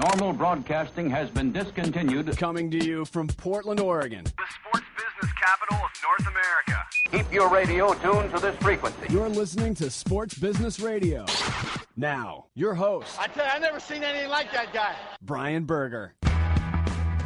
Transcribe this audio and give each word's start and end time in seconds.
Normal 0.00 0.32
broadcasting 0.32 1.10
has 1.10 1.28
been 1.28 1.52
discontinued. 1.52 2.34
Coming 2.38 2.70
to 2.70 2.84
you 2.84 3.04
from 3.04 3.28
Portland, 3.28 3.78
Oregon. 3.78 4.24
The 4.24 4.30
sports 4.30 4.86
business 4.96 5.32
capital 5.38 5.76
of 5.76 5.90
North 6.02 6.28
America. 6.28 6.84
Keep 7.10 7.32
your 7.32 7.50
radio 7.50 7.92
tuned 7.94 8.32
to 8.34 8.40
this 8.40 8.56
frequency. 8.56 9.06
You're 9.10 9.28
listening 9.28 9.74
to 9.74 9.90
Sports 9.90 10.38
Business 10.38 10.80
Radio. 10.80 11.26
Now, 11.96 12.46
your 12.54 12.74
host, 12.74 13.18
I 13.20 13.26
tell 13.26 13.44
you, 13.44 13.52
I've 13.52 13.60
never 13.60 13.78
seen 13.78 14.02
anything 14.02 14.30
like 14.30 14.50
that 14.52 14.72
guy. 14.72 14.96
Brian 15.20 15.64
Berger. 15.64 16.14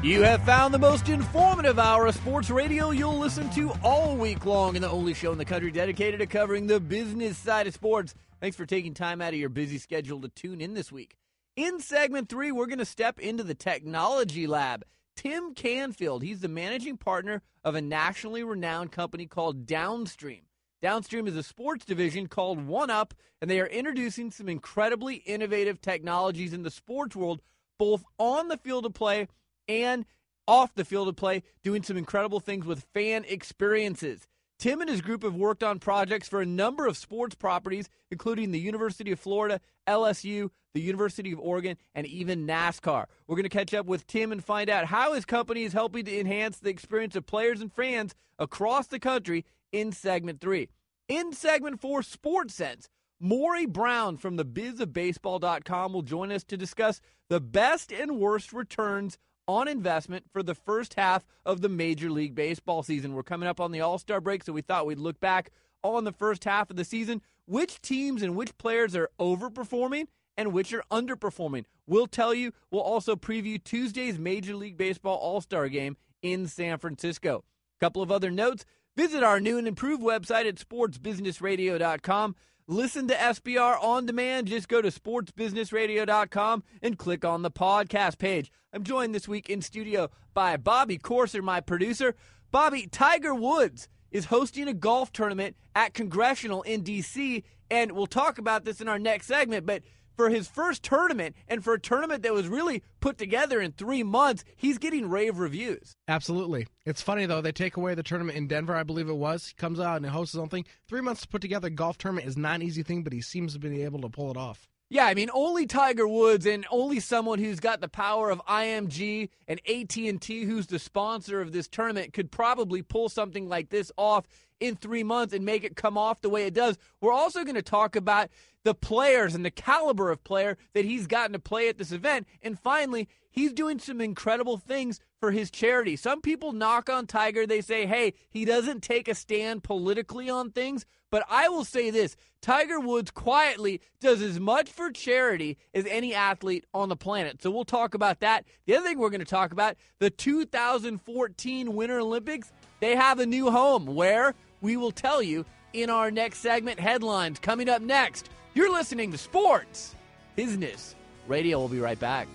You 0.02 0.22
have 0.22 0.44
found 0.44 0.74
the 0.74 0.78
most 0.78 1.08
informative 1.08 1.78
hour 1.78 2.06
of 2.06 2.14
sports 2.16 2.50
radio 2.50 2.90
you'll 2.90 3.18
listen 3.18 3.48
to 3.50 3.72
all 3.82 4.16
week 4.16 4.44
long, 4.44 4.74
and 4.74 4.82
the 4.84 4.90
only 4.90 5.14
show 5.14 5.30
in 5.30 5.38
the 5.38 5.44
country 5.44 5.70
dedicated 5.70 6.18
to 6.20 6.26
covering 6.26 6.66
the 6.66 6.80
business 6.80 7.38
side 7.38 7.66
of 7.68 7.74
sports. 7.74 8.14
Thanks 8.40 8.56
for 8.56 8.66
taking 8.66 8.92
time 8.92 9.22
out 9.22 9.32
of 9.32 9.38
your 9.38 9.48
busy 9.48 9.78
schedule 9.78 10.20
to 10.20 10.28
tune 10.28 10.60
in 10.60 10.74
this 10.74 10.90
week. 10.90 11.16
In 11.56 11.80
segment 11.80 12.28
three, 12.28 12.52
we're 12.52 12.66
going 12.66 12.80
to 12.80 12.84
step 12.84 13.18
into 13.18 13.42
the 13.42 13.54
technology 13.54 14.46
lab. 14.46 14.84
Tim 15.16 15.54
Canfield, 15.54 16.22
he's 16.22 16.40
the 16.40 16.48
managing 16.48 16.98
partner 16.98 17.40
of 17.64 17.74
a 17.74 17.80
nationally 17.80 18.44
renowned 18.44 18.92
company 18.92 19.24
called 19.24 19.64
Downstream. 19.64 20.42
Downstream 20.82 21.26
is 21.26 21.34
a 21.34 21.42
sports 21.42 21.86
division 21.86 22.26
called 22.26 22.66
One 22.66 22.90
Up, 22.90 23.14
and 23.40 23.50
they 23.50 23.58
are 23.58 23.66
introducing 23.66 24.30
some 24.30 24.50
incredibly 24.50 25.14
innovative 25.14 25.80
technologies 25.80 26.52
in 26.52 26.62
the 26.62 26.70
sports 26.70 27.16
world, 27.16 27.40
both 27.78 28.04
on 28.18 28.48
the 28.48 28.58
field 28.58 28.84
of 28.84 28.92
play 28.92 29.26
and 29.66 30.04
off 30.46 30.74
the 30.74 30.84
field 30.84 31.08
of 31.08 31.16
play, 31.16 31.42
doing 31.62 31.82
some 31.82 31.96
incredible 31.96 32.38
things 32.38 32.66
with 32.66 32.86
fan 32.92 33.24
experiences. 33.26 34.28
Tim 34.58 34.82
and 34.82 34.90
his 34.90 35.00
group 35.00 35.22
have 35.22 35.34
worked 35.34 35.62
on 35.62 35.78
projects 35.78 36.28
for 36.28 36.42
a 36.42 36.46
number 36.46 36.86
of 36.86 36.96
sports 36.98 37.34
properties, 37.34 37.88
including 38.10 38.50
the 38.50 38.60
University 38.60 39.10
of 39.10 39.20
Florida, 39.20 39.60
LSU, 39.86 40.50
the 40.76 40.82
University 40.82 41.32
of 41.32 41.40
Oregon, 41.40 41.78
and 41.94 42.06
even 42.06 42.46
NASCAR. 42.46 43.06
We're 43.26 43.36
going 43.36 43.44
to 43.44 43.48
catch 43.48 43.72
up 43.72 43.86
with 43.86 44.06
Tim 44.06 44.30
and 44.30 44.44
find 44.44 44.68
out 44.68 44.84
how 44.84 45.14
his 45.14 45.24
company 45.24 45.62
is 45.62 45.72
helping 45.72 46.04
to 46.04 46.20
enhance 46.20 46.58
the 46.58 46.68
experience 46.68 47.16
of 47.16 47.24
players 47.24 47.62
and 47.62 47.72
fans 47.72 48.14
across 48.38 48.86
the 48.86 48.98
country 48.98 49.46
in 49.72 49.90
segment 49.90 50.38
three. 50.40 50.68
In 51.08 51.32
segment 51.32 51.80
four, 51.80 52.02
Sports 52.02 52.54
Sense, 52.54 52.90
Maury 53.18 53.64
Brown 53.64 54.18
from 54.18 54.36
the 54.36 54.44
bizofbaseball.com 54.44 55.94
will 55.94 56.02
join 56.02 56.30
us 56.30 56.44
to 56.44 56.58
discuss 56.58 57.00
the 57.30 57.40
best 57.40 57.90
and 57.90 58.18
worst 58.18 58.52
returns 58.52 59.16
on 59.48 59.68
investment 59.68 60.26
for 60.30 60.42
the 60.42 60.54
first 60.54 60.94
half 60.94 61.24
of 61.46 61.62
the 61.62 61.70
Major 61.70 62.10
League 62.10 62.34
Baseball 62.34 62.82
season. 62.82 63.14
We're 63.14 63.22
coming 63.22 63.48
up 63.48 63.60
on 63.60 63.72
the 63.72 63.80
All 63.80 63.96
Star 63.96 64.20
break, 64.20 64.44
so 64.44 64.52
we 64.52 64.60
thought 64.60 64.84
we'd 64.84 64.98
look 64.98 65.20
back 65.20 65.52
on 65.82 66.04
the 66.04 66.12
first 66.12 66.44
half 66.44 66.68
of 66.68 66.76
the 66.76 66.84
season. 66.84 67.22
Which 67.46 67.80
teams 67.80 68.22
and 68.22 68.36
which 68.36 68.58
players 68.58 68.94
are 68.94 69.08
overperforming 69.18 70.08
and 70.36 70.52
which 70.52 70.72
are 70.72 70.82
underperforming? 70.90 71.64
We'll 71.86 72.06
tell 72.06 72.34
you. 72.34 72.52
We'll 72.70 72.82
also 72.82 73.16
preview 73.16 73.62
Tuesday's 73.62 74.18
Major 74.18 74.54
League 74.54 74.76
Baseball 74.76 75.16
All 75.16 75.40
Star 75.40 75.68
game 75.68 75.96
in 76.22 76.46
San 76.46 76.78
Francisco. 76.78 77.44
A 77.78 77.84
couple 77.84 78.02
of 78.02 78.10
other 78.10 78.30
notes. 78.30 78.64
Visit 78.96 79.22
our 79.22 79.40
new 79.40 79.58
and 79.58 79.68
improved 79.68 80.02
website 80.02 80.48
at 80.48 80.56
sportsbusinessradio.com. 80.56 82.34
Listen 82.68 83.06
to 83.06 83.14
SBR 83.14 83.80
on 83.82 84.06
demand. 84.06 84.48
Just 84.48 84.68
go 84.68 84.82
to 84.82 84.88
sportsbusinessradio.com 84.88 86.64
and 86.82 86.98
click 86.98 87.24
on 87.24 87.42
the 87.42 87.50
podcast 87.50 88.18
page. 88.18 88.50
I'm 88.72 88.82
joined 88.82 89.14
this 89.14 89.28
week 89.28 89.48
in 89.48 89.62
studio 89.62 90.10
by 90.34 90.56
Bobby 90.56 90.98
Corser, 90.98 91.42
my 91.42 91.60
producer. 91.60 92.16
Bobby, 92.50 92.86
Tiger 92.86 93.34
Woods 93.34 93.88
is 94.10 94.26
hosting 94.26 94.66
a 94.66 94.74
golf 94.74 95.12
tournament 95.12 95.56
at 95.74 95.94
Congressional 95.94 96.62
in 96.62 96.82
D.C., 96.82 97.44
and 97.70 97.92
we'll 97.92 98.06
talk 98.06 98.38
about 98.38 98.64
this 98.64 98.80
in 98.80 98.88
our 98.88 98.98
next 98.98 99.26
segment, 99.26 99.66
but 99.66 99.82
for 100.16 100.30
his 100.30 100.48
first 100.48 100.82
tournament 100.82 101.36
and 101.46 101.62
for 101.62 101.74
a 101.74 101.80
tournament 101.80 102.22
that 102.22 102.32
was 102.32 102.48
really 102.48 102.82
put 103.00 103.18
together 103.18 103.60
in 103.60 103.72
three 103.72 104.02
months, 104.02 104.44
he's 104.56 104.78
getting 104.78 105.08
rave 105.08 105.38
reviews. 105.38 105.94
Absolutely. 106.08 106.66
It's 106.84 107.02
funny 107.02 107.26
though, 107.26 107.40
they 107.40 107.52
take 107.52 107.76
away 107.76 107.94
the 107.94 108.02
tournament 108.02 108.38
in 108.38 108.48
Denver, 108.48 108.74
I 108.74 108.82
believe 108.82 109.08
it 109.08 109.16
was. 109.16 109.48
He 109.48 109.54
comes 109.54 109.78
out 109.78 109.96
and 109.96 110.06
hosts 110.06 110.32
his 110.32 110.40
own 110.40 110.48
thing. 110.48 110.64
Three 110.88 111.00
months 111.00 111.22
to 111.22 111.28
put 111.28 111.42
together 111.42 111.68
a 111.68 111.70
golf 111.70 111.98
tournament 111.98 112.26
is 112.26 112.36
not 112.36 112.56
an 112.56 112.62
easy 112.62 112.82
thing, 112.82 113.02
but 113.02 113.12
he 113.12 113.20
seems 113.20 113.52
to 113.52 113.58
be 113.58 113.82
able 113.82 114.00
to 114.00 114.08
pull 114.08 114.30
it 114.30 114.36
off. 114.36 114.68
Yeah, 114.88 115.06
I 115.06 115.14
mean, 115.14 115.30
only 115.34 115.66
Tiger 115.66 116.06
Woods 116.06 116.46
and 116.46 116.64
only 116.70 117.00
someone 117.00 117.40
who's 117.40 117.58
got 117.58 117.80
the 117.80 117.88
power 117.88 118.30
of 118.30 118.40
IMG 118.46 119.30
and 119.48 119.60
AT&T, 119.68 120.44
who's 120.44 120.68
the 120.68 120.78
sponsor 120.78 121.40
of 121.40 121.50
this 121.50 121.66
tournament, 121.66 122.12
could 122.12 122.30
probably 122.30 122.82
pull 122.82 123.08
something 123.08 123.48
like 123.48 123.70
this 123.70 123.90
off 123.96 124.26
in 124.60 124.76
three 124.76 125.02
months 125.02 125.34
and 125.34 125.44
make 125.44 125.64
it 125.64 125.74
come 125.74 125.98
off 125.98 126.20
the 126.20 126.30
way 126.30 126.46
it 126.46 126.54
does. 126.54 126.78
We're 127.00 127.12
also 127.12 127.42
going 127.42 127.56
to 127.56 127.62
talk 127.62 127.96
about 127.96 128.28
the 128.62 128.74
players 128.74 129.34
and 129.34 129.44
the 129.44 129.50
caliber 129.50 130.10
of 130.10 130.22
player 130.22 130.56
that 130.72 130.84
he's 130.84 131.08
gotten 131.08 131.32
to 131.32 131.40
play 131.40 131.68
at 131.68 131.78
this 131.78 131.90
event. 131.90 132.28
And 132.40 132.58
finally, 132.58 133.08
he's 133.28 133.52
doing 133.52 133.80
some 133.80 134.00
incredible 134.00 134.56
things 134.56 135.00
for 135.18 135.32
his 135.32 135.50
charity. 135.50 135.96
Some 135.96 136.20
people 136.20 136.52
knock 136.52 136.88
on 136.88 137.06
Tiger. 137.06 137.44
They 137.44 137.60
say, 137.60 137.86
hey, 137.86 138.14
he 138.30 138.44
doesn't 138.44 138.84
take 138.84 139.08
a 139.08 139.16
stand 139.16 139.64
politically 139.64 140.30
on 140.30 140.52
things. 140.52 140.86
But 141.16 141.24
I 141.30 141.48
will 141.48 141.64
say 141.64 141.88
this 141.88 142.14
Tiger 142.42 142.78
Woods 142.78 143.10
quietly 143.10 143.80
does 144.00 144.20
as 144.20 144.38
much 144.38 144.68
for 144.68 144.90
charity 144.90 145.56
as 145.72 145.86
any 145.86 146.12
athlete 146.12 146.66
on 146.74 146.90
the 146.90 146.94
planet. 146.94 147.40
So 147.40 147.50
we'll 147.50 147.64
talk 147.64 147.94
about 147.94 148.20
that. 148.20 148.44
The 148.66 148.76
other 148.76 148.86
thing 148.86 148.98
we're 148.98 149.08
going 149.08 149.20
to 149.20 149.24
talk 149.24 149.50
about 149.50 149.76
the 149.98 150.10
2014 150.10 151.74
Winter 151.74 152.00
Olympics, 152.00 152.52
they 152.80 152.94
have 152.96 153.18
a 153.18 153.24
new 153.24 153.50
home 153.50 153.86
where 153.86 154.34
we 154.60 154.76
will 154.76 154.90
tell 154.90 155.22
you 155.22 155.46
in 155.72 155.88
our 155.88 156.10
next 156.10 156.40
segment 156.40 156.78
headlines 156.80 157.38
coming 157.38 157.70
up 157.70 157.80
next. 157.80 158.28
You're 158.52 158.70
listening 158.70 159.10
to 159.12 159.16
Sports 159.16 159.94
Business 160.34 160.94
Radio. 161.28 161.60
We'll 161.60 161.68
be 161.68 161.80
right 161.80 161.98
back. 161.98 162.28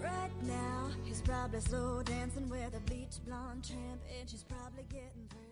Right 0.00 0.32
now, 0.42 0.88
he's 1.04 1.20
probably 1.20 1.60
slow 1.60 2.02
dancing 2.02 2.48
with 2.48 2.74
a 2.74 2.80
bleach 2.90 3.24
blonde 3.24 3.62
tramp, 3.62 4.00
and 4.18 4.28
she's 4.28 4.42
probably 4.42 4.82
getting 4.90 5.28
thirsty. 5.30 5.51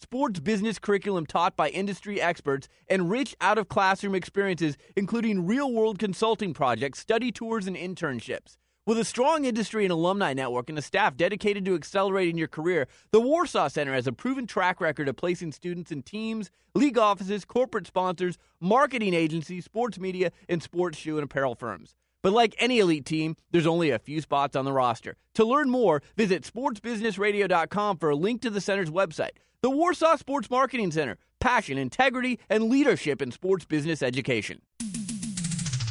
sports 0.00 0.40
business 0.40 0.78
curriculum 0.78 1.26
taught 1.26 1.56
by 1.56 1.68
industry 1.68 2.20
experts, 2.20 2.68
and 2.88 3.10
rich 3.10 3.34
out 3.40 3.58
of 3.58 3.68
classroom 3.68 4.14
experiences, 4.14 4.76
including 4.96 5.46
real 5.46 5.72
world 5.72 5.98
consulting 5.98 6.54
projects, 6.54 6.98
study 6.98 7.32
tours, 7.32 7.66
and 7.66 7.76
internships. 7.76 8.56
With 8.86 8.98
a 8.98 9.04
strong 9.04 9.46
industry 9.46 9.86
and 9.86 9.92
alumni 9.92 10.34
network 10.34 10.68
and 10.68 10.76
a 10.76 10.82
staff 10.82 11.16
dedicated 11.16 11.64
to 11.64 11.74
accelerating 11.74 12.36
your 12.36 12.48
career, 12.48 12.86
the 13.12 13.20
Warsaw 13.20 13.68
Center 13.68 13.94
has 13.94 14.06
a 14.06 14.12
proven 14.12 14.46
track 14.46 14.78
record 14.78 15.08
of 15.08 15.16
placing 15.16 15.52
students 15.52 15.90
in 15.90 16.02
teams, 16.02 16.50
league 16.74 16.98
offices, 16.98 17.46
corporate 17.46 17.86
sponsors, 17.86 18.36
marketing 18.60 19.14
agencies, 19.14 19.64
sports 19.64 19.98
media, 19.98 20.32
and 20.50 20.62
sports 20.62 20.98
shoe 20.98 21.16
and 21.16 21.24
apparel 21.24 21.54
firms. 21.54 21.94
But 22.22 22.34
like 22.34 22.54
any 22.58 22.78
elite 22.78 23.06
team, 23.06 23.36
there's 23.52 23.66
only 23.66 23.88
a 23.88 23.98
few 23.98 24.20
spots 24.20 24.54
on 24.54 24.66
the 24.66 24.72
roster. 24.72 25.16
To 25.34 25.46
learn 25.46 25.70
more, 25.70 26.02
visit 26.16 26.42
sportsbusinessradio.com 26.42 27.96
for 27.96 28.10
a 28.10 28.16
link 28.16 28.42
to 28.42 28.50
the 28.50 28.60
center's 28.60 28.90
website. 28.90 29.36
The 29.64 29.70
Warsaw 29.70 30.16
Sports 30.16 30.50
Marketing 30.50 30.90
Center, 30.90 31.16
passion, 31.40 31.78
integrity, 31.78 32.38
and 32.50 32.64
leadership 32.64 33.22
in 33.22 33.30
sports 33.30 33.64
business 33.64 34.02
education. 34.02 34.60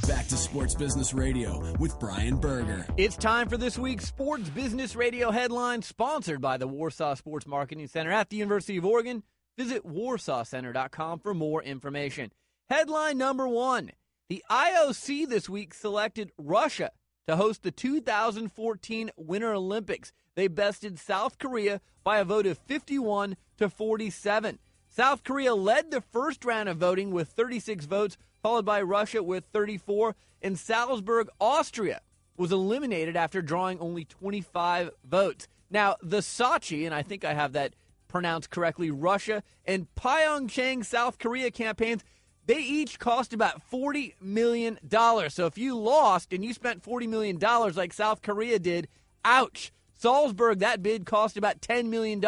Back 0.08 0.28
to 0.28 0.38
Sports 0.38 0.76
Business 0.76 1.12
Radio 1.12 1.74
with 1.80 2.00
Brian 2.00 2.38
Berger. 2.38 2.86
It's 2.98 3.18
time 3.18 3.50
for 3.50 3.58
this 3.58 3.80
week's 3.80 4.06
Sports 4.06 4.52
Business 4.52 4.96
Radio 4.96 5.32
headline, 5.32 5.82
sponsored 5.82 6.40
by 6.40 6.58
the 6.58 6.68
Warsaw 6.68 7.16
Sports 7.16 7.48
Marketing 7.48 7.88
Center 7.88 8.12
at 8.12 8.30
the 8.30 8.38
University 8.38 8.78
of 8.78 8.86
Oregon. 8.86 9.24
Visit 9.58 9.84
warsawcenter.com 9.84 11.18
for 11.18 11.34
more 11.34 11.64
information. 11.64 12.32
Headline 12.70 13.18
number 13.18 13.48
one 13.48 13.90
The 14.30 14.44
IOC 14.52 15.28
this 15.28 15.50
week 15.50 15.74
selected 15.74 16.32
Russia 16.38 16.92
to 17.28 17.36
host 17.36 17.64
the 17.64 17.72
2014 17.72 19.12
Winter 19.16 19.54
Olympics. 19.54 20.12
They 20.36 20.48
bested 20.48 21.00
South 21.00 21.38
Korea 21.38 21.82
by 22.04 22.20
a 22.20 22.26
vote 22.26 22.46
of 22.46 22.58
51 22.58 23.38
to 23.58 23.70
47. 23.70 24.60
South 24.90 25.24
Korea 25.24 25.56
led 25.56 25.92
the 25.92 26.02
first 26.02 26.46
round 26.46 26.70
of 26.70 26.78
voting 26.78 27.12
with 27.12 27.30
36 27.30 27.86
votes, 27.86 28.18
followed 28.42 28.66
by 28.66 28.82
Russia 28.82 29.24
with 29.24 29.46
34. 29.54 30.16
And 30.42 30.60
Salzburg, 30.60 31.30
Austria 31.40 32.02
was 32.36 32.52
eliminated 32.52 33.16
after 33.16 33.42
drawing 33.42 33.80
only 33.80 34.06
25 34.06 34.92
votes. 35.04 35.48
Now, 35.70 35.96
the 36.02 36.20
Sochi, 36.20 36.86
and 36.86 36.94
I 36.94 37.02
think 37.02 37.24
I 37.24 37.34
have 37.34 37.54
that 37.54 37.74
pronounced 38.08 38.50
correctly, 38.50 38.92
Russia 38.92 39.42
and 39.66 39.88
Pyeongchang, 39.96 40.86
South 40.86 41.18
Korea 41.18 41.50
campaigns, 41.50 42.04
they 42.46 42.60
each 42.60 43.00
cost 43.00 43.34
about 43.34 43.62
$40 43.72 44.14
million. 44.22 44.78
So 45.30 45.46
if 45.46 45.58
you 45.58 45.78
lost 45.78 46.34
and 46.34 46.44
you 46.44 46.54
spent 46.54 46.84
$40 46.84 47.08
million 47.08 47.40
like 47.40 47.94
South 47.94 48.22
Korea 48.22 48.60
did, 48.60 48.88
ouch. 49.24 49.72
Salzburg, 49.96 50.60
that 50.60 50.84
bid 50.84 51.06
cost 51.06 51.38
about 51.38 51.62
$10 51.62 51.86
million. 51.86 52.22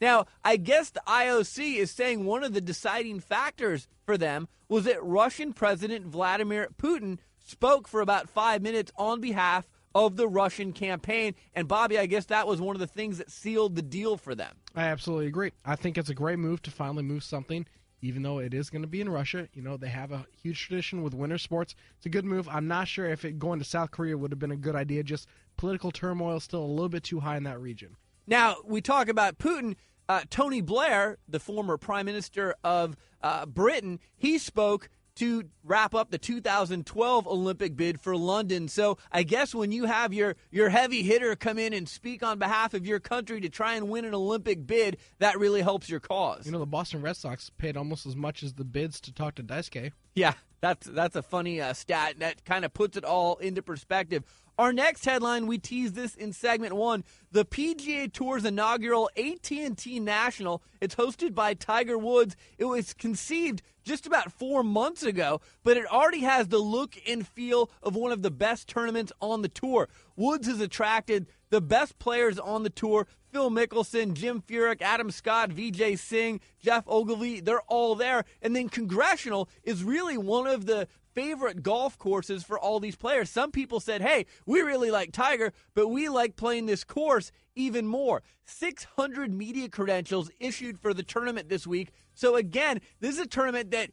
Now, 0.00 0.26
I 0.44 0.56
guess 0.56 0.90
the 0.90 1.02
IOC 1.06 1.76
is 1.76 1.92
saying 1.92 2.24
one 2.24 2.42
of 2.42 2.54
the 2.54 2.60
deciding 2.60 3.20
factors 3.20 3.86
for 4.04 4.18
them 4.18 4.48
was 4.68 4.84
that 4.84 5.04
Russian 5.04 5.52
President 5.52 6.06
Vladimir 6.06 6.68
Putin 6.76 7.18
spoke 7.38 7.86
for 7.86 8.00
about 8.00 8.28
five 8.28 8.62
minutes 8.62 8.90
on 8.96 9.20
behalf 9.20 9.68
of 9.94 10.16
the 10.16 10.26
Russian 10.26 10.72
campaign. 10.72 11.34
And 11.54 11.68
Bobby, 11.68 11.98
I 11.98 12.06
guess 12.06 12.24
that 12.26 12.48
was 12.48 12.60
one 12.60 12.74
of 12.74 12.80
the 12.80 12.86
things 12.86 13.18
that 13.18 13.30
sealed 13.30 13.76
the 13.76 13.82
deal 13.82 14.16
for 14.16 14.34
them. 14.34 14.56
I 14.74 14.84
absolutely 14.86 15.26
agree. 15.26 15.52
I 15.64 15.76
think 15.76 15.96
it's 15.96 16.08
a 16.10 16.14
great 16.14 16.40
move 16.40 16.62
to 16.62 16.72
finally 16.72 17.04
move 17.04 17.22
something, 17.22 17.66
even 18.04 18.22
though 18.22 18.38
it 18.38 18.52
is 18.52 18.70
going 18.70 18.82
to 18.82 18.88
be 18.88 19.00
in 19.00 19.08
Russia. 19.08 19.48
You 19.54 19.62
know, 19.62 19.76
they 19.76 19.88
have 19.88 20.12
a 20.12 20.26
huge 20.42 20.66
tradition 20.66 21.02
with 21.02 21.14
winter 21.14 21.38
sports. 21.38 21.74
It's 21.96 22.06
a 22.06 22.10
good 22.10 22.24
move. 22.24 22.48
I'm 22.48 22.68
not 22.68 22.86
sure 22.86 23.06
if 23.06 23.24
it 23.24 23.38
going 23.38 23.58
to 23.58 23.64
South 23.64 23.90
Korea 23.90 24.18
would 24.18 24.30
have 24.30 24.38
been 24.38 24.50
a 24.50 24.56
good 24.56 24.76
idea. 24.76 25.02
Just 25.02 25.26
political 25.56 25.90
turmoil 25.90 26.40
still 26.40 26.62
a 26.62 26.66
little 26.66 26.88
bit 26.88 27.04
too 27.04 27.20
high 27.20 27.36
in 27.36 27.44
that 27.44 27.60
region. 27.60 27.96
Now, 28.26 28.56
we 28.64 28.80
talk 28.80 29.08
about 29.08 29.38
Putin. 29.38 29.76
Uh, 30.06 30.20
Tony 30.28 30.60
Blair, 30.60 31.16
the 31.26 31.40
former 31.40 31.78
prime 31.78 32.04
minister 32.04 32.54
of 32.62 32.94
uh, 33.22 33.46
Britain, 33.46 34.00
he 34.14 34.36
spoke 34.36 34.90
to 35.16 35.44
wrap 35.62 35.94
up 35.94 36.10
the 36.10 36.18
2012 36.18 37.26
Olympic 37.26 37.76
bid 37.76 38.00
for 38.00 38.16
London. 38.16 38.68
So 38.68 38.98
I 39.12 39.22
guess 39.22 39.54
when 39.54 39.72
you 39.72 39.84
have 39.84 40.12
your 40.12 40.36
your 40.50 40.68
heavy 40.68 41.02
hitter 41.02 41.36
come 41.36 41.58
in 41.58 41.72
and 41.72 41.88
speak 41.88 42.22
on 42.22 42.38
behalf 42.38 42.74
of 42.74 42.86
your 42.86 43.00
country 43.00 43.40
to 43.40 43.48
try 43.48 43.74
and 43.74 43.88
win 43.88 44.04
an 44.04 44.14
Olympic 44.14 44.66
bid, 44.66 44.98
that 45.18 45.38
really 45.38 45.62
helps 45.62 45.88
your 45.88 46.00
cause. 46.00 46.46
You 46.46 46.52
know, 46.52 46.58
the 46.58 46.66
Boston 46.66 47.02
Red 47.02 47.16
Sox 47.16 47.50
paid 47.58 47.76
almost 47.76 48.06
as 48.06 48.16
much 48.16 48.42
as 48.42 48.54
the 48.54 48.64
bids 48.64 49.00
to 49.02 49.12
talk 49.12 49.36
to 49.36 49.42
Daisuke. 49.42 49.92
Yeah, 50.14 50.34
that's 50.60 50.86
that's 50.86 51.16
a 51.16 51.22
funny 51.22 51.60
uh, 51.60 51.72
stat 51.72 52.16
that 52.20 52.44
kind 52.44 52.64
of 52.64 52.72
puts 52.72 52.96
it 52.96 53.04
all 53.04 53.36
into 53.36 53.62
perspective. 53.62 54.24
Our 54.56 54.72
next 54.72 55.04
headline, 55.04 55.48
we 55.48 55.58
teased 55.58 55.96
this 55.96 56.14
in 56.14 56.32
segment 56.32 56.74
one. 56.74 57.02
The 57.32 57.44
PGA 57.44 58.12
Tour's 58.12 58.44
inaugural 58.44 59.10
AT&T 59.16 59.98
National. 59.98 60.62
It's 60.80 60.94
hosted 60.94 61.34
by 61.34 61.54
Tiger 61.54 61.98
Woods. 61.98 62.36
It 62.56 62.66
was 62.66 62.94
conceived 62.94 63.62
just 63.82 64.06
about 64.06 64.30
four 64.30 64.62
months 64.62 65.02
ago, 65.02 65.40
but 65.64 65.76
it 65.76 65.90
already 65.90 66.20
has 66.20 66.46
the 66.46 66.58
look 66.58 66.94
and 67.08 67.26
feel 67.26 67.68
of 67.82 67.96
one 67.96 68.12
of 68.12 68.22
the 68.22 68.30
best 68.30 68.68
tournaments 68.68 69.12
on 69.20 69.42
the 69.42 69.48
tour. 69.48 69.88
Woods 70.14 70.46
has 70.46 70.60
attracted 70.60 71.26
the 71.50 71.60
best 71.60 71.98
players 71.98 72.38
on 72.38 72.62
the 72.62 72.70
tour. 72.70 73.08
Phil 73.32 73.50
Mickelson, 73.50 74.14
Jim 74.14 74.40
Furyk, 74.40 74.80
Adam 74.80 75.10
Scott, 75.10 75.50
Vijay 75.50 75.98
Singh, 75.98 76.40
Geoff 76.60 76.84
Ogilvy, 76.86 77.40
they're 77.40 77.60
all 77.62 77.96
there. 77.96 78.24
And 78.40 78.54
then 78.54 78.68
Congressional 78.68 79.48
is 79.64 79.82
really 79.82 80.16
one 80.16 80.46
of 80.46 80.66
the 80.66 80.86
favorite 81.14 81.62
golf 81.62 81.98
courses 81.98 82.44
for 82.44 82.58
all 82.58 82.80
these 82.80 82.96
players. 82.96 83.30
Some 83.30 83.50
people 83.50 83.80
said, 83.80 84.02
hey, 84.02 84.26
we 84.46 84.60
really 84.60 84.90
like 84.90 85.12
Tiger, 85.12 85.52
but 85.74 85.88
we 85.88 86.08
like 86.08 86.36
playing 86.36 86.66
this 86.66 86.84
course 86.84 87.30
even 87.54 87.86
more. 87.86 88.22
600 88.46 89.32
media 89.32 89.68
credentials 89.68 90.30
issued 90.40 90.78
for 90.78 90.92
the 90.92 91.02
tournament 91.02 91.48
this 91.48 91.66
week. 91.66 91.92
So, 92.14 92.36
again, 92.36 92.80
this 93.00 93.14
is 93.14 93.20
a 93.20 93.26
tournament 93.26 93.70
that 93.70 93.90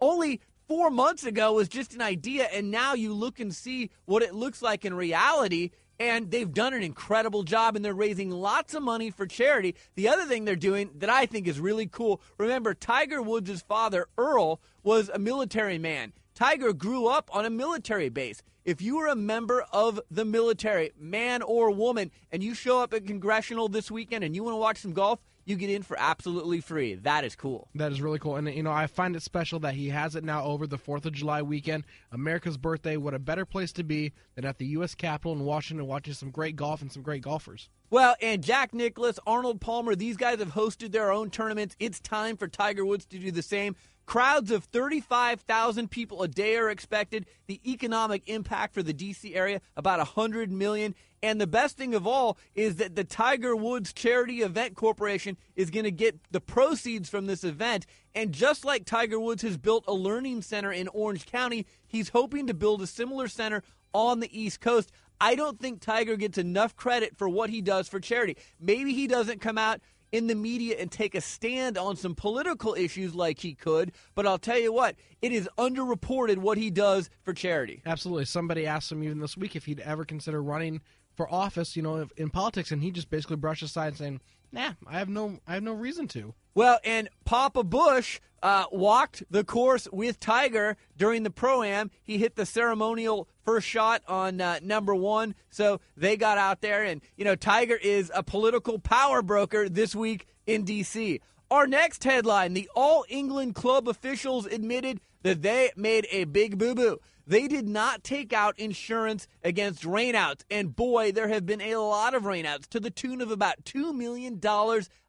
only 0.00 0.40
four 0.66 0.90
months 0.90 1.24
ago 1.24 1.52
was 1.52 1.68
just 1.68 1.94
an 1.94 2.02
idea, 2.02 2.44
and 2.52 2.70
now 2.70 2.94
you 2.94 3.12
look 3.12 3.40
and 3.40 3.54
see 3.54 3.90
what 4.06 4.22
it 4.22 4.34
looks 4.34 4.62
like 4.62 4.84
in 4.84 4.94
reality. 4.94 5.70
And 6.00 6.30
they've 6.30 6.52
done 6.52 6.74
an 6.74 6.82
incredible 6.82 7.44
job, 7.44 7.76
and 7.76 7.84
they're 7.84 7.94
raising 7.94 8.30
lots 8.30 8.74
of 8.74 8.82
money 8.82 9.10
for 9.10 9.26
charity. 9.26 9.76
The 9.94 10.08
other 10.08 10.24
thing 10.24 10.44
they're 10.44 10.56
doing 10.56 10.90
that 10.96 11.08
I 11.08 11.26
think 11.26 11.46
is 11.46 11.60
really 11.60 11.86
cool 11.86 12.20
remember, 12.36 12.74
Tiger 12.74 13.22
Woods' 13.22 13.62
father, 13.62 14.08
Earl, 14.18 14.60
was 14.82 15.08
a 15.08 15.20
military 15.20 15.78
man. 15.78 16.12
Tiger 16.34 16.72
grew 16.72 17.06
up 17.06 17.30
on 17.32 17.44
a 17.44 17.50
military 17.50 18.08
base. 18.08 18.42
If 18.64 18.82
you 18.82 18.98
are 18.98 19.06
a 19.06 19.14
member 19.14 19.64
of 19.72 20.00
the 20.10 20.24
military, 20.24 20.90
man 20.98 21.42
or 21.42 21.70
woman, 21.70 22.10
and 22.32 22.42
you 22.42 22.54
show 22.54 22.80
up 22.80 22.92
at 22.92 23.06
Congressional 23.06 23.68
this 23.68 23.88
weekend 23.88 24.24
and 24.24 24.34
you 24.34 24.42
want 24.42 24.54
to 24.54 24.58
watch 24.58 24.78
some 24.78 24.94
golf, 24.94 25.20
you 25.44 25.56
get 25.56 25.70
in 25.70 25.82
for 25.82 25.96
absolutely 25.98 26.60
free. 26.60 26.94
That 26.94 27.24
is 27.24 27.36
cool. 27.36 27.68
That 27.74 27.92
is 27.92 28.00
really 28.00 28.18
cool. 28.18 28.36
And, 28.36 28.52
you 28.52 28.62
know, 28.62 28.72
I 28.72 28.86
find 28.86 29.14
it 29.16 29.22
special 29.22 29.60
that 29.60 29.74
he 29.74 29.90
has 29.90 30.16
it 30.16 30.24
now 30.24 30.44
over 30.44 30.66
the 30.66 30.78
4th 30.78 31.04
of 31.06 31.12
July 31.12 31.42
weekend, 31.42 31.84
America's 32.12 32.56
birthday. 32.56 32.96
What 32.96 33.14
a 33.14 33.18
better 33.18 33.44
place 33.44 33.72
to 33.72 33.84
be 33.84 34.12
than 34.34 34.44
at 34.44 34.58
the 34.58 34.66
U.S. 34.66 34.94
Capitol 34.94 35.32
in 35.32 35.40
Washington 35.40 35.86
watching 35.86 36.14
some 36.14 36.30
great 36.30 36.56
golf 36.56 36.82
and 36.82 36.90
some 36.90 37.02
great 37.02 37.22
golfers. 37.22 37.68
Well, 37.90 38.16
and 38.20 38.42
Jack 38.42 38.74
Nicklaus, 38.74 39.20
Arnold 39.26 39.60
Palmer, 39.60 39.94
these 39.94 40.16
guys 40.16 40.38
have 40.38 40.52
hosted 40.52 40.92
their 40.92 41.12
own 41.12 41.30
tournaments. 41.30 41.76
It's 41.78 42.00
time 42.00 42.36
for 42.36 42.48
Tiger 42.48 42.84
Woods 42.84 43.06
to 43.06 43.18
do 43.18 43.30
the 43.30 43.42
same. 43.42 43.76
Crowds 44.06 44.50
of 44.50 44.64
35,000 44.64 45.90
people 45.90 46.22
a 46.22 46.28
day 46.28 46.56
are 46.56 46.68
expected. 46.68 47.26
The 47.46 47.60
economic 47.70 48.28
impact 48.28 48.74
for 48.74 48.82
the 48.82 48.92
DC 48.92 49.34
area 49.34 49.60
about 49.76 49.98
100 49.98 50.52
million. 50.52 50.94
And 51.24 51.40
the 51.40 51.46
best 51.46 51.78
thing 51.78 51.94
of 51.94 52.06
all 52.06 52.36
is 52.54 52.76
that 52.76 52.96
the 52.96 53.02
Tiger 53.02 53.56
Woods 53.56 53.94
Charity 53.94 54.42
Event 54.42 54.74
Corporation 54.74 55.38
is 55.56 55.70
going 55.70 55.84
to 55.84 55.90
get 55.90 56.20
the 56.30 56.40
proceeds 56.40 57.08
from 57.08 57.24
this 57.24 57.44
event. 57.44 57.86
And 58.14 58.30
just 58.30 58.62
like 58.62 58.84
Tiger 58.84 59.18
Woods 59.18 59.40
has 59.40 59.56
built 59.56 59.84
a 59.88 59.94
learning 59.94 60.42
center 60.42 60.70
in 60.70 60.86
Orange 60.88 61.24
County, 61.24 61.64
he's 61.86 62.10
hoping 62.10 62.46
to 62.48 62.52
build 62.52 62.82
a 62.82 62.86
similar 62.86 63.26
center 63.26 63.62
on 63.94 64.20
the 64.20 64.38
East 64.38 64.60
Coast. 64.60 64.92
I 65.18 65.34
don't 65.34 65.58
think 65.58 65.80
Tiger 65.80 66.16
gets 66.16 66.36
enough 66.36 66.76
credit 66.76 67.16
for 67.16 67.26
what 67.26 67.48
he 67.48 67.62
does 67.62 67.88
for 67.88 68.00
charity. 68.00 68.36
Maybe 68.60 68.92
he 68.92 69.06
doesn't 69.06 69.40
come 69.40 69.56
out 69.56 69.80
in 70.12 70.26
the 70.26 70.34
media 70.34 70.76
and 70.78 70.92
take 70.92 71.14
a 71.14 71.22
stand 71.22 71.78
on 71.78 71.96
some 71.96 72.14
political 72.14 72.74
issues 72.74 73.14
like 73.14 73.38
he 73.38 73.54
could, 73.54 73.92
but 74.14 74.26
I'll 74.26 74.38
tell 74.38 74.58
you 74.58 74.74
what, 74.74 74.94
it 75.22 75.32
is 75.32 75.48
underreported 75.56 76.36
what 76.36 76.58
he 76.58 76.70
does 76.70 77.08
for 77.22 77.32
charity. 77.32 77.80
Absolutely. 77.86 78.26
Somebody 78.26 78.66
asked 78.66 78.92
him 78.92 79.02
even 79.02 79.20
this 79.20 79.38
week 79.38 79.56
if 79.56 79.64
he'd 79.64 79.80
ever 79.80 80.04
consider 80.04 80.42
running 80.42 80.82
for 81.14 81.32
office, 81.32 81.76
you 81.76 81.82
know, 81.82 82.06
in 82.16 82.30
politics, 82.30 82.70
and 82.70 82.82
he 82.82 82.90
just 82.90 83.10
basically 83.10 83.36
brushed 83.36 83.62
aside 83.62 83.96
saying, 83.96 84.20
"Nah, 84.52 84.72
I 84.86 84.98
have 84.98 85.08
no, 85.08 85.38
I 85.46 85.54
have 85.54 85.62
no 85.62 85.72
reason 85.72 86.08
to." 86.08 86.34
Well, 86.54 86.78
and 86.84 87.08
Papa 87.24 87.64
Bush 87.64 88.20
uh, 88.42 88.66
walked 88.70 89.24
the 89.30 89.42
course 89.42 89.88
with 89.92 90.20
Tiger 90.20 90.76
during 90.96 91.22
the 91.22 91.30
pro 91.30 91.62
am. 91.62 91.90
He 92.02 92.18
hit 92.18 92.36
the 92.36 92.46
ceremonial 92.46 93.28
first 93.44 93.66
shot 93.66 94.02
on 94.06 94.40
uh, 94.40 94.60
number 94.62 94.94
one, 94.94 95.34
so 95.50 95.80
they 95.96 96.16
got 96.16 96.38
out 96.38 96.60
there, 96.60 96.82
and 96.84 97.00
you 97.16 97.24
know, 97.24 97.36
Tiger 97.36 97.76
is 97.76 98.10
a 98.14 98.22
political 98.22 98.78
power 98.78 99.22
broker 99.22 99.68
this 99.68 99.94
week 99.94 100.26
in 100.46 100.64
D.C. 100.64 101.20
Our 101.50 101.66
next 101.66 102.04
headline: 102.04 102.54
The 102.54 102.70
All 102.74 103.04
England 103.08 103.54
club 103.54 103.88
officials 103.88 104.46
admitted 104.46 105.00
that 105.22 105.42
they 105.42 105.70
made 105.76 106.06
a 106.10 106.24
big 106.24 106.58
boo 106.58 106.74
boo. 106.74 106.98
They 107.26 107.48
did 107.48 107.68
not 107.68 108.04
take 108.04 108.32
out 108.32 108.58
insurance 108.58 109.26
against 109.42 109.84
rainouts. 109.84 110.42
And 110.50 110.76
boy, 110.76 111.12
there 111.12 111.28
have 111.28 111.46
been 111.46 111.60
a 111.60 111.76
lot 111.76 112.14
of 112.14 112.24
rainouts 112.24 112.66
to 112.68 112.80
the 112.80 112.90
tune 112.90 113.20
of 113.20 113.30
about 113.30 113.64
$2 113.64 113.94
million 113.94 114.40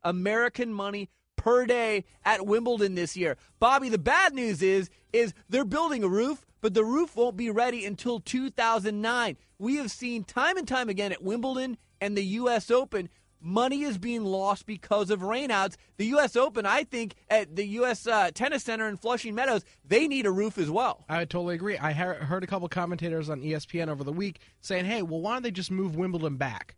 American 0.03 0.73
money 0.73 1.09
per 1.35 1.65
day 1.65 2.05
at 2.23 2.45
Wimbledon 2.45 2.95
this 2.95 3.15
year. 3.15 3.37
Bobby, 3.59 3.89
the 3.89 3.97
bad 3.97 4.33
news 4.33 4.61
is 4.61 4.89
is 5.13 5.33
they're 5.47 5.63
building 5.63 6.03
a 6.03 6.07
roof, 6.07 6.45
but 6.61 6.73
the 6.73 6.83
roof 6.83 7.15
won't 7.15 7.37
be 7.37 7.49
ready 7.49 7.85
until 7.85 8.19
2009. 8.19 9.37
We 9.59 9.75
have 9.75 9.91
seen 9.91 10.23
time 10.23 10.57
and 10.57 10.67
time 10.67 10.89
again 10.89 11.11
at 11.11 11.23
Wimbledon 11.23 11.77
and 12.01 12.17
the 12.17 12.23
US 12.23 12.71
Open 12.71 13.09
money 13.45 13.83
is 13.83 13.97
being 13.97 14.25
lost 14.25 14.65
because 14.65 15.09
of 15.09 15.21
rainouts. 15.21 15.75
The 15.97 16.07
U.S. 16.07 16.35
Open, 16.35 16.65
I 16.65 16.83
think, 16.83 17.15
at 17.29 17.55
the 17.55 17.65
U.S. 17.67 18.07
Uh, 18.07 18.31
Tennis 18.33 18.63
Center 18.63 18.89
in 18.89 18.97
Flushing 18.97 19.35
Meadows, 19.35 19.63
they 19.87 20.07
need 20.07 20.25
a 20.25 20.31
roof 20.31 20.57
as 20.57 20.69
well. 20.69 21.05
I 21.07 21.19
totally 21.25 21.55
agree. 21.55 21.77
I 21.77 21.93
heard 21.93 22.43
a 22.43 22.47
couple 22.47 22.67
commentators 22.67 23.29
on 23.29 23.41
ESPN 23.41 23.87
over 23.87 24.03
the 24.03 24.11
week 24.11 24.39
saying, 24.61 24.85
"Hey, 24.85 25.03
well, 25.03 25.21
why 25.21 25.33
don't 25.33 25.43
they 25.43 25.51
just 25.51 25.71
move 25.71 25.95
Wimbledon 25.95 26.37
back?" 26.37 26.75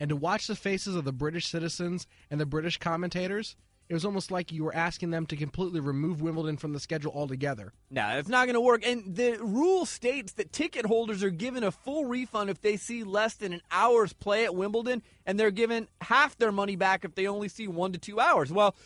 And 0.00 0.08
to 0.08 0.16
watch 0.16 0.46
the 0.46 0.56
faces 0.56 0.96
of 0.96 1.04
the 1.04 1.12
British 1.12 1.46
citizens 1.46 2.06
and 2.30 2.40
the 2.40 2.46
British 2.46 2.78
commentators, 2.78 3.56
it 3.90 3.94
was 3.94 4.04
almost 4.04 4.30
like 4.30 4.52
you 4.52 4.62
were 4.62 4.74
asking 4.74 5.10
them 5.10 5.26
to 5.26 5.36
completely 5.36 5.80
remove 5.80 6.22
Wimbledon 6.22 6.56
from 6.56 6.72
the 6.72 6.78
schedule 6.78 7.10
altogether. 7.12 7.72
No, 7.90 8.06
it's 8.18 8.28
not 8.28 8.46
going 8.46 8.54
to 8.54 8.60
work. 8.60 8.86
And 8.86 9.16
the 9.16 9.36
rule 9.40 9.84
states 9.84 10.34
that 10.34 10.52
ticket 10.52 10.86
holders 10.86 11.24
are 11.24 11.30
given 11.30 11.64
a 11.64 11.72
full 11.72 12.04
refund 12.04 12.50
if 12.50 12.60
they 12.60 12.76
see 12.76 13.02
less 13.02 13.34
than 13.34 13.52
an 13.52 13.62
hour's 13.72 14.12
play 14.12 14.44
at 14.44 14.54
Wimbledon, 14.54 15.02
and 15.26 15.40
they're 15.40 15.50
given 15.50 15.88
half 16.02 16.38
their 16.38 16.52
money 16.52 16.76
back 16.76 17.04
if 17.04 17.16
they 17.16 17.26
only 17.26 17.48
see 17.48 17.66
one 17.66 17.90
to 17.90 17.98
two 17.98 18.20
hours. 18.20 18.52
Well, 18.52 18.76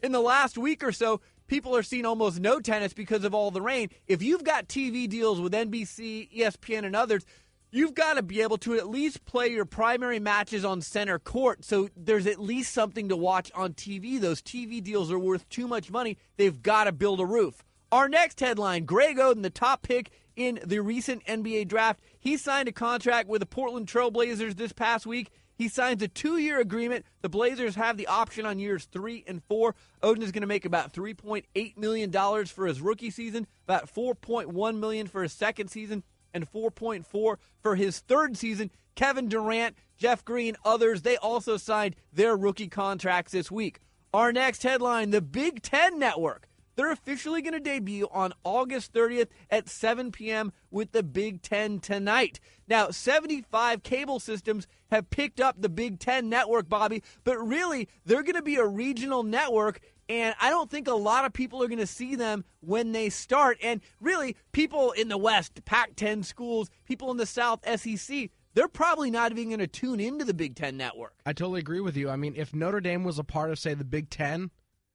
in 0.00 0.12
the 0.12 0.20
last 0.20 0.56
week 0.56 0.84
or 0.84 0.92
so, 0.92 1.20
people 1.48 1.74
are 1.74 1.82
seeing 1.82 2.06
almost 2.06 2.38
no 2.38 2.60
tennis 2.60 2.92
because 2.92 3.24
of 3.24 3.34
all 3.34 3.50
the 3.50 3.60
rain. 3.60 3.88
If 4.06 4.22
you've 4.22 4.44
got 4.44 4.68
TV 4.68 5.08
deals 5.08 5.40
with 5.40 5.52
NBC, 5.54 6.32
ESPN, 6.32 6.84
and 6.84 6.94
others, 6.94 7.26
you've 7.72 7.94
got 7.94 8.14
to 8.14 8.22
be 8.22 8.42
able 8.42 8.58
to 8.58 8.74
at 8.74 8.88
least 8.88 9.24
play 9.24 9.48
your 9.48 9.64
primary 9.64 10.20
matches 10.20 10.64
on 10.64 10.82
center 10.82 11.18
court 11.18 11.64
so 11.64 11.88
there's 11.96 12.26
at 12.26 12.38
least 12.38 12.72
something 12.72 13.08
to 13.08 13.16
watch 13.16 13.50
on 13.54 13.72
TV. 13.72 14.20
Those 14.20 14.42
TV 14.42 14.82
deals 14.82 15.10
are 15.10 15.18
worth 15.18 15.48
too 15.48 15.66
much 15.66 15.90
money. 15.90 16.18
They've 16.36 16.62
got 16.62 16.84
to 16.84 16.92
build 16.92 17.18
a 17.18 17.26
roof. 17.26 17.64
Our 17.90 18.08
next 18.08 18.38
headline 18.38 18.84
Greg 18.84 19.16
Oden, 19.16 19.42
the 19.42 19.50
top 19.50 19.82
pick 19.82 20.10
in 20.36 20.60
the 20.64 20.80
recent 20.80 21.24
NBA 21.24 21.68
draft, 21.68 22.00
he 22.20 22.36
signed 22.36 22.68
a 22.68 22.72
contract 22.72 23.28
with 23.28 23.40
the 23.40 23.46
Portland 23.46 23.86
Trailblazers 23.86 24.56
this 24.56 24.72
past 24.72 25.06
week. 25.06 25.30
He 25.54 25.68
signs 25.68 26.02
a 26.02 26.08
two 26.08 26.38
year 26.38 26.58
agreement. 26.58 27.04
The 27.20 27.28
Blazers 27.28 27.76
have 27.76 27.96
the 27.96 28.06
option 28.06 28.46
on 28.46 28.58
years 28.58 28.86
three 28.86 29.24
and 29.26 29.42
four. 29.44 29.74
Oden 30.02 30.22
is 30.22 30.32
going 30.32 30.40
to 30.40 30.46
make 30.46 30.64
about 30.64 30.92
$3.8 30.92 31.76
million 31.76 32.10
for 32.46 32.66
his 32.66 32.80
rookie 32.80 33.10
season, 33.10 33.46
about 33.64 33.92
4.1 33.92 34.78
million 34.78 35.06
for 35.06 35.22
his 35.22 35.32
second 35.32 35.68
season. 35.68 36.02
And 36.34 36.50
4.4 36.50 37.36
for 37.62 37.76
his 37.76 38.00
third 38.00 38.36
season. 38.36 38.70
Kevin 38.94 39.28
Durant, 39.28 39.76
Jeff 39.96 40.24
Green, 40.24 40.56
others, 40.64 41.02
they 41.02 41.16
also 41.16 41.56
signed 41.56 41.96
their 42.12 42.36
rookie 42.36 42.68
contracts 42.68 43.32
this 43.32 43.50
week. 43.50 43.80
Our 44.12 44.32
next 44.32 44.62
headline 44.62 45.10
the 45.10 45.22
Big 45.22 45.62
Ten 45.62 45.98
Network. 45.98 46.48
They're 46.74 46.92
officially 46.92 47.42
going 47.42 47.52
to 47.52 47.60
debut 47.60 48.08
on 48.10 48.32
August 48.44 48.92
30th 48.92 49.28
at 49.50 49.68
7 49.68 50.10
p.m. 50.10 50.52
with 50.70 50.92
the 50.92 51.02
Big 51.02 51.42
Ten 51.42 51.80
tonight. 51.80 52.40
Now, 52.66 52.90
75 52.90 53.82
cable 53.82 54.18
systems 54.18 54.66
have 54.90 55.10
picked 55.10 55.40
up 55.40 55.56
the 55.58 55.68
Big 55.68 55.98
Ten 55.98 56.28
network, 56.28 56.68
Bobby, 56.68 57.02
but 57.24 57.38
really, 57.38 57.88
they're 58.06 58.22
going 58.22 58.36
to 58.36 58.42
be 58.42 58.56
a 58.56 58.66
regional 58.66 59.22
network. 59.22 59.80
And 60.12 60.34
I 60.42 60.50
don't 60.50 60.70
think 60.70 60.88
a 60.88 60.94
lot 60.94 61.24
of 61.24 61.32
people 61.32 61.62
are 61.62 61.68
going 61.68 61.78
to 61.78 61.86
see 61.86 62.16
them 62.16 62.44
when 62.60 62.92
they 62.92 63.08
start. 63.08 63.56
And 63.62 63.80
really, 63.98 64.36
people 64.52 64.92
in 64.92 65.08
the 65.08 65.16
West, 65.16 65.64
Pac 65.64 65.96
10 65.96 66.22
schools, 66.22 66.68
people 66.84 67.10
in 67.10 67.16
the 67.16 67.24
South, 67.24 67.60
SEC, 67.80 68.28
they're 68.52 68.68
probably 68.68 69.10
not 69.10 69.32
even 69.32 69.48
going 69.48 69.60
to 69.60 69.66
tune 69.66 70.00
into 70.00 70.26
the 70.26 70.34
Big 70.34 70.54
Ten 70.54 70.76
network. 70.76 71.14
I 71.24 71.32
totally 71.32 71.60
agree 71.60 71.80
with 71.80 71.96
you. 71.96 72.10
I 72.10 72.16
mean, 72.16 72.34
if 72.36 72.54
Notre 72.54 72.82
Dame 72.82 73.04
was 73.04 73.18
a 73.18 73.24
part 73.24 73.50
of, 73.50 73.58
say, 73.58 73.72
the 73.72 73.86
Big 73.86 74.10
Ten, 74.10 74.50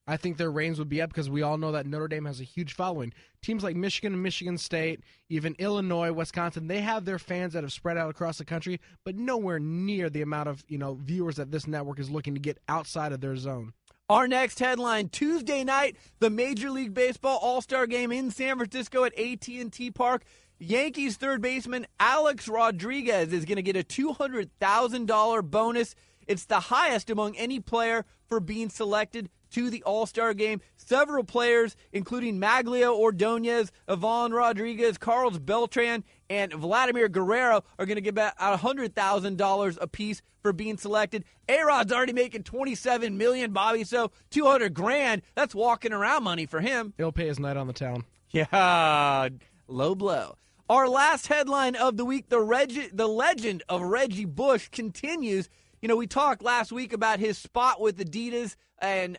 I 0.06 0.16
think 0.16 0.36
their 0.36 0.52
reigns 0.52 0.78
would 0.78 0.88
be 0.88 1.02
up 1.02 1.10
because 1.10 1.28
we 1.28 1.42
all 1.42 1.58
know 1.58 1.72
that 1.72 1.84
Notre 1.84 2.06
Dame 2.06 2.26
has 2.26 2.40
a 2.40 2.44
huge 2.44 2.74
following. 2.74 3.12
Teams 3.42 3.64
like 3.64 3.74
Michigan 3.74 4.12
and 4.12 4.22
Michigan 4.22 4.56
State, 4.56 5.00
even 5.28 5.56
Illinois, 5.58 6.12
Wisconsin, 6.12 6.68
they 6.68 6.80
have 6.80 7.04
their 7.04 7.18
fans 7.18 7.54
that 7.54 7.64
have 7.64 7.72
spread 7.72 7.98
out 7.98 8.08
across 8.08 8.38
the 8.38 8.44
country, 8.44 8.80
but 9.04 9.16
nowhere 9.16 9.58
near 9.58 10.08
the 10.08 10.22
amount 10.22 10.48
of 10.48 10.64
you 10.68 10.78
know 10.78 10.94
viewers 11.02 11.34
that 11.36 11.50
this 11.50 11.66
network 11.66 11.98
is 11.98 12.08
looking 12.08 12.34
to 12.34 12.40
get 12.40 12.58
outside 12.68 13.10
of 13.10 13.20
their 13.20 13.34
zone. 13.34 13.72
Our 14.10 14.26
next 14.26 14.58
headline: 14.58 15.10
Tuesday 15.10 15.64
night, 15.64 15.98
the 16.18 16.30
Major 16.30 16.70
League 16.70 16.94
Baseball 16.94 17.38
All 17.42 17.60
Star 17.60 17.86
Game 17.86 18.10
in 18.10 18.30
San 18.30 18.56
Francisco 18.56 19.04
at 19.04 19.12
AT&T 19.18 19.90
Park. 19.90 20.24
Yankees 20.58 21.18
third 21.18 21.42
baseman 21.42 21.86
Alex 22.00 22.48
Rodriguez 22.48 23.34
is 23.34 23.44
going 23.44 23.56
to 23.56 23.62
get 23.62 23.76
a 23.76 23.84
$200,000 23.84 25.50
bonus. 25.50 25.94
It's 26.26 26.46
the 26.46 26.58
highest 26.58 27.10
among 27.10 27.36
any 27.36 27.60
player 27.60 28.06
for 28.26 28.40
being 28.40 28.70
selected 28.70 29.28
to 29.52 29.70
the 29.70 29.82
All 29.82 30.06
Star 30.06 30.34
game. 30.34 30.60
Several 30.76 31.24
players, 31.24 31.76
including 31.92 32.38
Magglio 32.38 32.94
Ordonez, 32.94 33.70
Ivan 33.86 34.32
Rodriguez, 34.32 34.98
Carlos 34.98 35.38
Beltran, 35.38 36.04
and 36.30 36.52
Vladimir 36.52 37.08
Guerrero, 37.08 37.64
are 37.78 37.86
going 37.86 37.96
to 37.96 38.00
get 38.00 38.10
about 38.10 38.36
$100,000 38.38 39.78
apiece 39.80 40.22
for 40.42 40.52
being 40.52 40.76
selected. 40.76 41.24
A 41.48 41.62
Rod's 41.62 41.92
already 41.92 42.12
making 42.12 42.42
27 42.44 43.16
million, 43.16 43.52
Bobby, 43.52 43.84
so 43.84 44.10
200 44.30 44.74
grand, 44.74 45.22
that's 45.34 45.54
walking 45.54 45.92
around 45.92 46.24
money 46.24 46.46
for 46.46 46.60
him. 46.60 46.92
He'll 46.96 47.12
pay 47.12 47.26
his 47.26 47.38
night 47.38 47.56
on 47.56 47.66
the 47.66 47.72
town. 47.72 48.04
Yeah, 48.30 49.28
low 49.68 49.94
blow. 49.94 50.36
Our 50.68 50.86
last 50.86 51.28
headline 51.28 51.76
of 51.76 51.96
the 51.96 52.04
week: 52.04 52.28
the 52.28 52.40
Reg- 52.40 52.90
the 52.94 53.08
legend 53.08 53.62
of 53.70 53.80
Reggie 53.80 54.26
Bush 54.26 54.68
continues. 54.68 55.48
You 55.80 55.88
know, 55.88 55.96
we 55.96 56.06
talked 56.06 56.42
last 56.42 56.70
week 56.72 56.92
about 56.92 57.20
his 57.20 57.38
spot 57.38 57.80
with 57.80 57.96
Adidas 57.98 58.54
and 58.80 59.16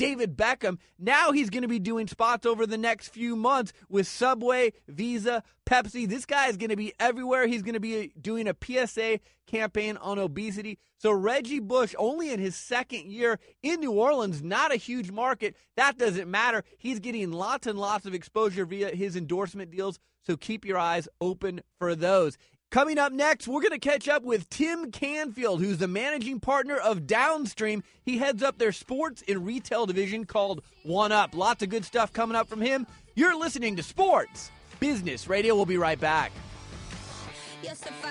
David 0.00 0.34
Beckham. 0.34 0.78
Now 0.98 1.30
he's 1.30 1.50
going 1.50 1.60
to 1.60 1.68
be 1.68 1.78
doing 1.78 2.08
spots 2.08 2.46
over 2.46 2.66
the 2.66 2.78
next 2.78 3.08
few 3.08 3.36
months 3.36 3.74
with 3.90 4.06
Subway, 4.06 4.72
Visa, 4.88 5.42
Pepsi. 5.66 6.08
This 6.08 6.24
guy 6.24 6.46
is 6.46 6.56
going 6.56 6.70
to 6.70 6.76
be 6.76 6.94
everywhere. 6.98 7.46
He's 7.46 7.60
going 7.60 7.74
to 7.74 7.80
be 7.80 8.10
doing 8.18 8.48
a 8.48 8.56
PSA 8.58 9.20
campaign 9.46 9.98
on 9.98 10.18
obesity. 10.18 10.78
So 10.96 11.12
Reggie 11.12 11.60
Bush, 11.60 11.94
only 11.98 12.32
in 12.32 12.40
his 12.40 12.56
second 12.56 13.10
year 13.10 13.38
in 13.62 13.80
New 13.80 13.92
Orleans, 13.92 14.42
not 14.42 14.72
a 14.72 14.76
huge 14.76 15.10
market. 15.10 15.54
That 15.76 15.98
doesn't 15.98 16.30
matter. 16.30 16.64
He's 16.78 16.98
getting 16.98 17.30
lots 17.30 17.66
and 17.66 17.78
lots 17.78 18.06
of 18.06 18.14
exposure 18.14 18.64
via 18.64 18.96
his 18.96 19.16
endorsement 19.16 19.70
deals. 19.70 19.98
So 20.22 20.38
keep 20.38 20.64
your 20.64 20.78
eyes 20.78 21.08
open 21.20 21.60
for 21.78 21.94
those. 21.94 22.38
Coming 22.70 22.98
up 22.98 23.12
next, 23.12 23.48
we're 23.48 23.62
going 23.62 23.72
to 23.72 23.80
catch 23.80 24.08
up 24.08 24.22
with 24.22 24.48
Tim 24.48 24.92
Canfield, 24.92 25.60
who's 25.60 25.78
the 25.78 25.88
managing 25.88 26.38
partner 26.38 26.76
of 26.76 27.04
Downstream. 27.04 27.82
He 28.04 28.18
heads 28.18 28.44
up 28.44 28.58
their 28.58 28.70
sports 28.70 29.24
and 29.26 29.44
retail 29.44 29.86
division 29.86 30.24
called 30.24 30.62
One 30.84 31.10
Up. 31.10 31.34
Lots 31.34 31.64
of 31.64 31.68
good 31.68 31.84
stuff 31.84 32.12
coming 32.12 32.36
up 32.36 32.46
from 32.48 32.60
him. 32.60 32.86
You're 33.16 33.36
listening 33.36 33.74
to 33.74 33.82
Sports 33.82 34.52
Business 34.78 35.26
Radio. 35.26 35.56
We'll 35.56 35.66
be 35.66 35.78
right 35.78 35.98
back. 35.98 36.30
You're 37.60 37.74
so 37.74 37.90
fine, 37.90 38.10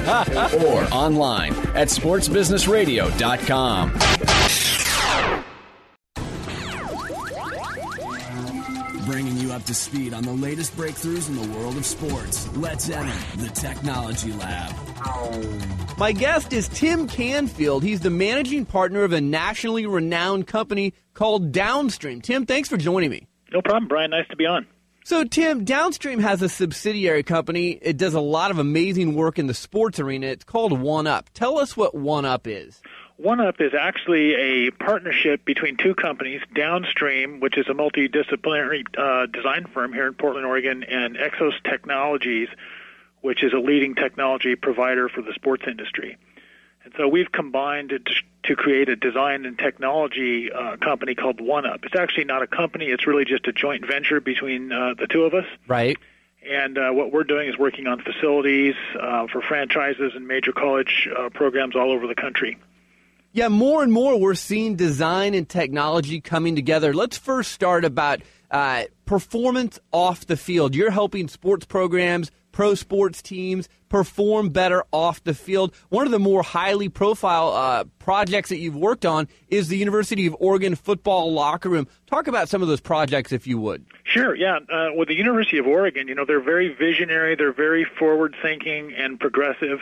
or 0.66 0.82
online 0.92 1.52
at 1.74 1.88
sportsbusinessradio.com. 1.88 3.92
Bringing 9.06 9.36
you 9.38 9.52
up 9.52 9.64
to 9.64 9.74
speed 9.74 10.12
on 10.12 10.22
the 10.22 10.32
latest 10.32 10.76
breakthroughs 10.76 11.28
in 11.28 11.36
the 11.36 11.48
world 11.56 11.76
of 11.76 11.86
sports. 11.86 12.48
Let's 12.56 12.90
enter 12.90 13.12
the 13.36 13.48
Technology 13.48 14.32
Lab. 14.34 14.74
My 15.98 16.12
guest 16.12 16.52
is 16.52 16.68
Tim 16.68 17.08
Canfield. 17.08 17.82
He's 17.82 18.00
the 18.00 18.10
managing 18.10 18.66
partner 18.66 19.02
of 19.04 19.12
a 19.12 19.20
nationally 19.20 19.86
renowned 19.86 20.46
company 20.46 20.92
called 21.14 21.52
Downstream. 21.52 22.20
Tim, 22.20 22.44
thanks 22.46 22.68
for 22.68 22.76
joining 22.76 23.10
me. 23.10 23.26
No 23.50 23.62
problem, 23.62 23.88
Brian. 23.88 24.10
Nice 24.10 24.28
to 24.28 24.36
be 24.36 24.44
on. 24.46 24.66
So, 25.08 25.24
Tim, 25.24 25.64
Downstream 25.64 26.18
has 26.18 26.42
a 26.42 26.50
subsidiary 26.50 27.22
company. 27.22 27.78
It 27.80 27.96
does 27.96 28.12
a 28.12 28.20
lot 28.20 28.50
of 28.50 28.58
amazing 28.58 29.14
work 29.14 29.38
in 29.38 29.46
the 29.46 29.54
sports 29.54 29.98
arena. 29.98 30.26
It's 30.26 30.44
called 30.44 30.78
One 30.78 31.06
Up. 31.06 31.30
Tell 31.32 31.58
us 31.58 31.74
what 31.74 31.94
One 31.94 32.26
Up 32.26 32.46
is. 32.46 32.82
OneUp 33.18 33.58
is 33.58 33.72
actually 33.72 34.34
a 34.34 34.70
partnership 34.70 35.46
between 35.46 35.78
two 35.78 35.94
companies, 35.94 36.42
Downstream, 36.54 37.40
which 37.40 37.56
is 37.56 37.64
a 37.70 37.72
multidisciplinary 37.72 38.84
uh, 38.98 39.24
design 39.24 39.64
firm 39.72 39.94
here 39.94 40.08
in 40.08 40.12
Portland, 40.12 40.44
Oregon, 40.44 40.82
and 40.82 41.16
Exos 41.16 41.54
Technologies, 41.64 42.48
which 43.22 43.42
is 43.42 43.54
a 43.54 43.58
leading 43.58 43.94
technology 43.94 44.56
provider 44.56 45.08
for 45.08 45.22
the 45.22 45.32
sports 45.32 45.64
industry. 45.66 46.18
And 46.88 46.94
so 46.96 47.06
we've 47.06 47.30
combined 47.30 47.92
it 47.92 48.08
to 48.44 48.56
create 48.56 48.88
a 48.88 48.96
design 48.96 49.44
and 49.44 49.58
technology 49.58 50.50
uh, 50.50 50.78
company 50.78 51.14
called 51.14 51.36
OneUp. 51.36 51.84
It's 51.84 51.94
actually 51.94 52.24
not 52.24 52.42
a 52.42 52.46
company; 52.46 52.86
it's 52.86 53.06
really 53.06 53.26
just 53.26 53.46
a 53.46 53.52
joint 53.52 53.86
venture 53.86 54.22
between 54.22 54.72
uh, 54.72 54.94
the 54.98 55.06
two 55.06 55.24
of 55.24 55.34
us. 55.34 55.44
Right. 55.66 55.98
And 56.48 56.78
uh, 56.78 56.90
what 56.92 57.12
we're 57.12 57.24
doing 57.24 57.50
is 57.50 57.58
working 57.58 57.86
on 57.88 58.00
facilities 58.00 58.74
uh, 58.98 59.26
for 59.26 59.42
franchises 59.42 60.12
and 60.14 60.26
major 60.26 60.52
college 60.52 61.06
uh, 61.14 61.28
programs 61.28 61.76
all 61.76 61.92
over 61.92 62.06
the 62.06 62.14
country. 62.14 62.56
Yeah, 63.32 63.48
more 63.48 63.82
and 63.82 63.92
more 63.92 64.18
we're 64.18 64.34
seeing 64.34 64.76
design 64.76 65.34
and 65.34 65.46
technology 65.46 66.22
coming 66.22 66.56
together. 66.56 66.94
Let's 66.94 67.18
first 67.18 67.52
start 67.52 67.84
about 67.84 68.22
uh, 68.50 68.84
performance 69.04 69.78
off 69.92 70.24
the 70.24 70.38
field. 70.38 70.74
You're 70.74 70.90
helping 70.90 71.28
sports 71.28 71.66
programs, 71.66 72.30
pro 72.58 72.74
sports 72.74 73.22
teams 73.22 73.68
perform 73.88 74.48
better 74.48 74.82
off 74.90 75.22
the 75.22 75.32
field. 75.32 75.72
One 75.90 76.06
of 76.06 76.10
the 76.10 76.18
more 76.18 76.42
highly 76.42 76.88
profile 76.88 77.52
uh, 77.52 77.84
projects 78.00 78.48
that 78.48 78.58
you've 78.58 78.74
worked 78.74 79.06
on 79.06 79.28
is 79.46 79.68
the 79.68 79.76
University 79.76 80.26
of 80.26 80.34
Oregon 80.40 80.74
football 80.74 81.32
locker 81.32 81.68
room. 81.68 81.86
Talk 82.08 82.26
about 82.26 82.48
some 82.48 82.60
of 82.60 82.66
those 82.66 82.80
projects, 82.80 83.30
if 83.30 83.46
you 83.46 83.60
would. 83.60 83.86
Sure, 84.02 84.34
yeah. 84.34 84.58
Uh, 84.68 84.88
with 84.92 85.06
the 85.06 85.14
University 85.14 85.58
of 85.58 85.68
Oregon, 85.68 86.08
you 86.08 86.16
know, 86.16 86.24
they're 86.24 86.42
very 86.42 86.74
visionary, 86.74 87.36
they're 87.36 87.52
very 87.52 87.84
forward 87.84 88.34
thinking 88.42 88.92
and 88.92 89.20
progressive. 89.20 89.78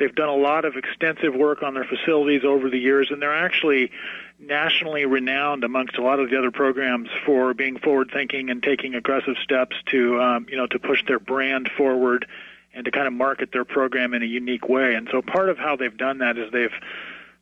They've 0.00 0.14
done 0.14 0.30
a 0.30 0.34
lot 0.34 0.64
of 0.64 0.76
extensive 0.76 1.34
work 1.34 1.62
on 1.62 1.74
their 1.74 1.84
facilities 1.84 2.42
over 2.42 2.70
the 2.70 2.78
years, 2.78 3.08
and 3.10 3.20
they're 3.20 3.36
actually 3.36 3.92
nationally 4.38 5.04
renowned 5.04 5.62
amongst 5.62 5.98
a 5.98 6.02
lot 6.02 6.18
of 6.18 6.30
the 6.30 6.38
other 6.38 6.50
programs 6.50 7.10
for 7.26 7.52
being 7.52 7.78
forward 7.78 8.10
thinking 8.10 8.48
and 8.48 8.62
taking 8.62 8.94
aggressive 8.94 9.36
steps 9.44 9.76
to, 9.90 10.18
um, 10.18 10.46
you 10.48 10.56
know, 10.56 10.66
to 10.66 10.78
push 10.78 11.04
their 11.06 11.18
brand 11.18 11.70
forward 11.76 12.26
and 12.72 12.86
to 12.86 12.90
kind 12.90 13.06
of 13.06 13.12
market 13.12 13.50
their 13.52 13.66
program 13.66 14.14
in 14.14 14.22
a 14.22 14.26
unique 14.26 14.70
way. 14.70 14.94
And 14.94 15.06
so 15.12 15.20
part 15.20 15.50
of 15.50 15.58
how 15.58 15.76
they've 15.76 15.96
done 15.96 16.18
that 16.18 16.38
is 16.38 16.50
they've 16.50 16.72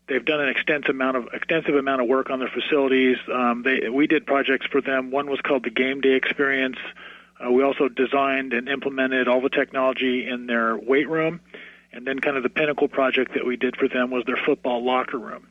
they've 0.08 0.24
done 0.24 0.40
an 0.40 0.48
extensive 0.48 0.90
amount 0.90 1.16
of 1.16 1.28
extensive 1.32 1.76
amount 1.76 2.02
of 2.02 2.08
work 2.08 2.28
on 2.28 2.40
their 2.40 2.48
facilities. 2.48 3.18
Um, 3.32 3.62
they 3.62 3.88
we 3.88 4.08
did 4.08 4.26
projects 4.26 4.66
for 4.66 4.80
them. 4.80 5.12
One 5.12 5.30
was 5.30 5.40
called 5.40 5.62
the 5.62 5.70
Game 5.70 6.00
Day 6.00 6.14
Experience. 6.14 6.78
Uh, 7.38 7.52
we 7.52 7.62
also 7.62 7.88
designed 7.88 8.52
and 8.52 8.68
implemented 8.68 9.28
all 9.28 9.40
the 9.40 9.50
technology 9.50 10.26
in 10.26 10.46
their 10.46 10.76
weight 10.76 11.08
room, 11.08 11.40
and 11.92 12.06
then 12.06 12.18
kind 12.18 12.36
of 12.36 12.42
the 12.42 12.48
pinnacle 12.48 12.88
project 12.88 13.34
that 13.34 13.46
we 13.46 13.56
did 13.56 13.76
for 13.76 13.88
them 13.88 14.10
was 14.10 14.24
their 14.24 14.36
football 14.36 14.84
locker 14.84 15.18
room. 15.18 15.48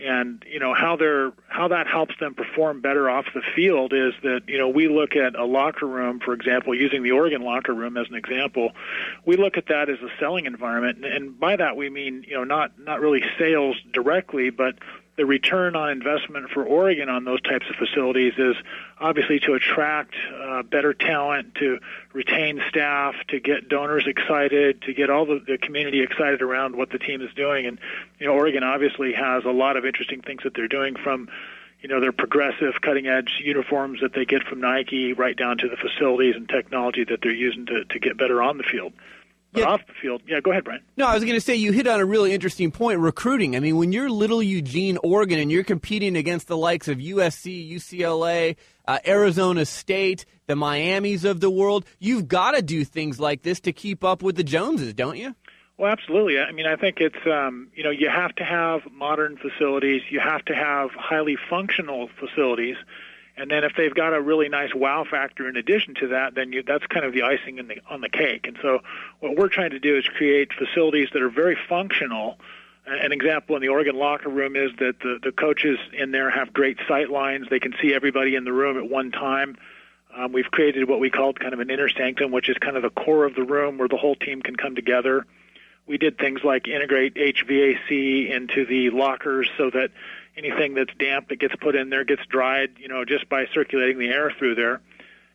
And 0.00 0.44
you 0.48 0.60
know 0.60 0.74
how 0.74 0.94
they're 0.94 1.32
how 1.48 1.68
that 1.68 1.88
helps 1.88 2.14
them 2.20 2.34
perform 2.34 2.80
better 2.80 3.10
off 3.10 3.26
the 3.34 3.42
field 3.56 3.92
is 3.92 4.14
that 4.22 4.42
you 4.46 4.56
know 4.56 4.68
we 4.68 4.86
look 4.86 5.16
at 5.16 5.34
a 5.34 5.44
locker 5.44 5.86
room 5.86 6.20
for 6.20 6.34
example 6.34 6.72
using 6.72 7.02
the 7.02 7.10
Oregon 7.10 7.42
locker 7.42 7.74
room 7.74 7.96
as 7.96 8.06
an 8.08 8.14
example 8.14 8.70
we 9.26 9.36
look 9.36 9.56
at 9.56 9.66
that 9.66 9.90
as 9.90 9.98
a 9.98 10.08
selling 10.20 10.46
environment. 10.46 11.04
And 11.04 11.38
by 11.40 11.56
that 11.56 11.76
we 11.76 11.90
mean 11.90 12.24
you 12.28 12.34
know 12.34 12.44
not 12.44 12.78
not 12.78 13.00
really 13.00 13.24
sales 13.38 13.76
directly 13.92 14.50
but 14.50 14.76
the 15.18 15.26
return 15.26 15.74
on 15.74 15.90
investment 15.90 16.48
for 16.48 16.64
Oregon 16.64 17.08
on 17.08 17.24
those 17.24 17.42
types 17.42 17.66
of 17.68 17.74
facilities 17.74 18.34
is 18.38 18.54
obviously 19.00 19.40
to 19.40 19.54
attract 19.54 20.14
uh, 20.32 20.62
better 20.62 20.94
talent, 20.94 21.56
to 21.56 21.80
retain 22.12 22.62
staff, 22.68 23.16
to 23.26 23.40
get 23.40 23.68
donors 23.68 24.06
excited, 24.06 24.80
to 24.82 24.94
get 24.94 25.10
all 25.10 25.26
the, 25.26 25.42
the 25.44 25.58
community 25.58 26.02
excited 26.02 26.40
around 26.40 26.76
what 26.76 26.90
the 26.90 27.00
team 27.00 27.20
is 27.20 27.34
doing. 27.34 27.66
And 27.66 27.80
you 28.20 28.28
know, 28.28 28.32
Oregon 28.32 28.62
obviously 28.62 29.12
has 29.12 29.44
a 29.44 29.50
lot 29.50 29.76
of 29.76 29.84
interesting 29.84 30.22
things 30.22 30.44
that 30.44 30.54
they're 30.54 30.68
doing 30.68 30.94
from 30.94 31.28
you 31.80 31.88
know 31.88 32.00
their 32.00 32.12
progressive 32.12 32.80
cutting 32.80 33.08
edge 33.08 33.40
uniforms 33.44 34.00
that 34.00 34.12
they 34.12 34.24
get 34.24 34.44
from 34.44 34.60
Nike 34.60 35.14
right 35.14 35.36
down 35.36 35.58
to 35.58 35.68
the 35.68 35.76
facilities 35.76 36.36
and 36.36 36.48
technology 36.48 37.02
that 37.02 37.22
they're 37.22 37.32
using 37.32 37.66
to, 37.66 37.84
to 37.84 37.98
get 37.98 38.16
better 38.16 38.40
on 38.40 38.56
the 38.56 38.64
field 38.64 38.92
yeah. 39.54 39.64
off 39.64 39.86
the 39.86 39.92
field. 40.00 40.22
Yeah, 40.26 40.40
go 40.40 40.50
ahead, 40.50 40.64
Brian. 40.64 40.82
No, 40.96 41.06
I 41.06 41.14
was 41.14 41.24
going 41.24 41.36
to 41.36 41.40
say 41.40 41.56
you 41.56 41.72
hit 41.72 41.86
on 41.86 42.00
a 42.00 42.04
really 42.04 42.32
interesting 42.32 42.70
point 42.70 43.00
recruiting. 43.00 43.56
I 43.56 43.60
mean, 43.60 43.76
when 43.76 43.92
you're 43.92 44.10
little 44.10 44.42
Eugene, 44.42 44.98
Oregon, 45.02 45.38
and 45.38 45.50
you're 45.50 45.64
competing 45.64 46.16
against 46.16 46.48
the 46.48 46.56
likes 46.56 46.88
of 46.88 46.98
USC, 46.98 47.70
UCLA, 47.72 48.56
uh, 48.86 48.98
Arizona 49.06 49.64
State, 49.64 50.24
the 50.46 50.56
Miamis 50.56 51.24
of 51.24 51.40
the 51.40 51.50
world, 51.50 51.84
you've 51.98 52.28
got 52.28 52.52
to 52.52 52.62
do 52.62 52.84
things 52.84 53.18
like 53.18 53.42
this 53.42 53.60
to 53.60 53.72
keep 53.72 54.04
up 54.04 54.22
with 54.22 54.36
the 54.36 54.44
Joneses, 54.44 54.94
don't 54.94 55.16
you? 55.16 55.34
Well, 55.78 55.92
absolutely. 55.92 56.40
I 56.40 56.50
mean, 56.50 56.66
I 56.66 56.74
think 56.74 56.96
it's 57.00 57.24
um, 57.24 57.68
you 57.72 57.84
know 57.84 57.90
you 57.90 58.08
have 58.08 58.34
to 58.36 58.44
have 58.44 58.80
modern 58.90 59.36
facilities. 59.36 60.02
You 60.10 60.18
have 60.18 60.44
to 60.46 60.54
have 60.54 60.90
highly 60.90 61.36
functional 61.48 62.10
facilities 62.18 62.76
and 63.38 63.50
then 63.50 63.62
if 63.62 63.72
they've 63.76 63.94
got 63.94 64.14
a 64.14 64.20
really 64.20 64.48
nice 64.48 64.74
wow 64.74 65.04
factor 65.08 65.48
in 65.48 65.56
addition 65.56 65.94
to 66.00 66.08
that, 66.08 66.34
then 66.34 66.52
you, 66.52 66.62
that's 66.64 66.84
kind 66.86 67.06
of 67.06 67.12
the 67.12 67.22
icing 67.22 67.58
in 67.58 67.68
the, 67.68 67.76
on 67.88 68.00
the 68.00 68.08
cake. 68.08 68.46
And 68.46 68.58
so 68.60 68.80
what 69.20 69.36
we're 69.36 69.48
trying 69.48 69.70
to 69.70 69.78
do 69.78 69.96
is 69.96 70.04
create 70.16 70.52
facilities 70.52 71.08
that 71.12 71.22
are 71.22 71.30
very 71.30 71.56
functional. 71.68 72.38
An 72.86 73.12
example 73.12 73.54
in 73.54 73.62
the 73.62 73.68
Oregon 73.68 73.96
locker 73.96 74.28
room 74.28 74.56
is 74.56 74.72
that 74.78 74.98
the, 75.00 75.18
the 75.22 75.30
coaches 75.30 75.78
in 75.92 76.10
there 76.10 76.30
have 76.30 76.52
great 76.52 76.78
sight 76.88 77.10
lines. 77.10 77.46
They 77.48 77.60
can 77.60 77.74
see 77.80 77.94
everybody 77.94 78.34
in 78.34 78.44
the 78.44 78.52
room 78.52 78.76
at 78.76 78.90
one 78.90 79.12
time. 79.12 79.56
Um, 80.16 80.32
we've 80.32 80.50
created 80.50 80.88
what 80.88 80.98
we 80.98 81.10
called 81.10 81.38
kind 81.38 81.52
of 81.52 81.60
an 81.60 81.70
inner 81.70 81.88
sanctum, 81.88 82.32
which 82.32 82.48
is 82.48 82.56
kind 82.58 82.76
of 82.76 82.82
the 82.82 82.90
core 82.90 83.24
of 83.24 83.34
the 83.34 83.44
room 83.44 83.78
where 83.78 83.88
the 83.88 83.98
whole 83.98 84.16
team 84.16 84.42
can 84.42 84.56
come 84.56 84.74
together. 84.74 85.26
We 85.86 85.96
did 85.96 86.18
things 86.18 86.40
like 86.42 86.66
integrate 86.66 87.14
HVAC 87.14 88.30
into 88.30 88.66
the 88.66 88.90
lockers 88.90 89.48
so 89.56 89.70
that 89.70 89.90
anything 90.38 90.74
that's 90.74 90.92
damp 90.98 91.28
that 91.28 91.40
gets 91.40 91.54
put 91.56 91.74
in 91.74 91.90
there 91.90 92.04
gets 92.04 92.24
dried, 92.26 92.70
you 92.78 92.88
know, 92.88 93.04
just 93.04 93.28
by 93.28 93.46
circulating 93.52 93.98
the 93.98 94.08
air 94.08 94.32
through 94.38 94.54
there. 94.54 94.80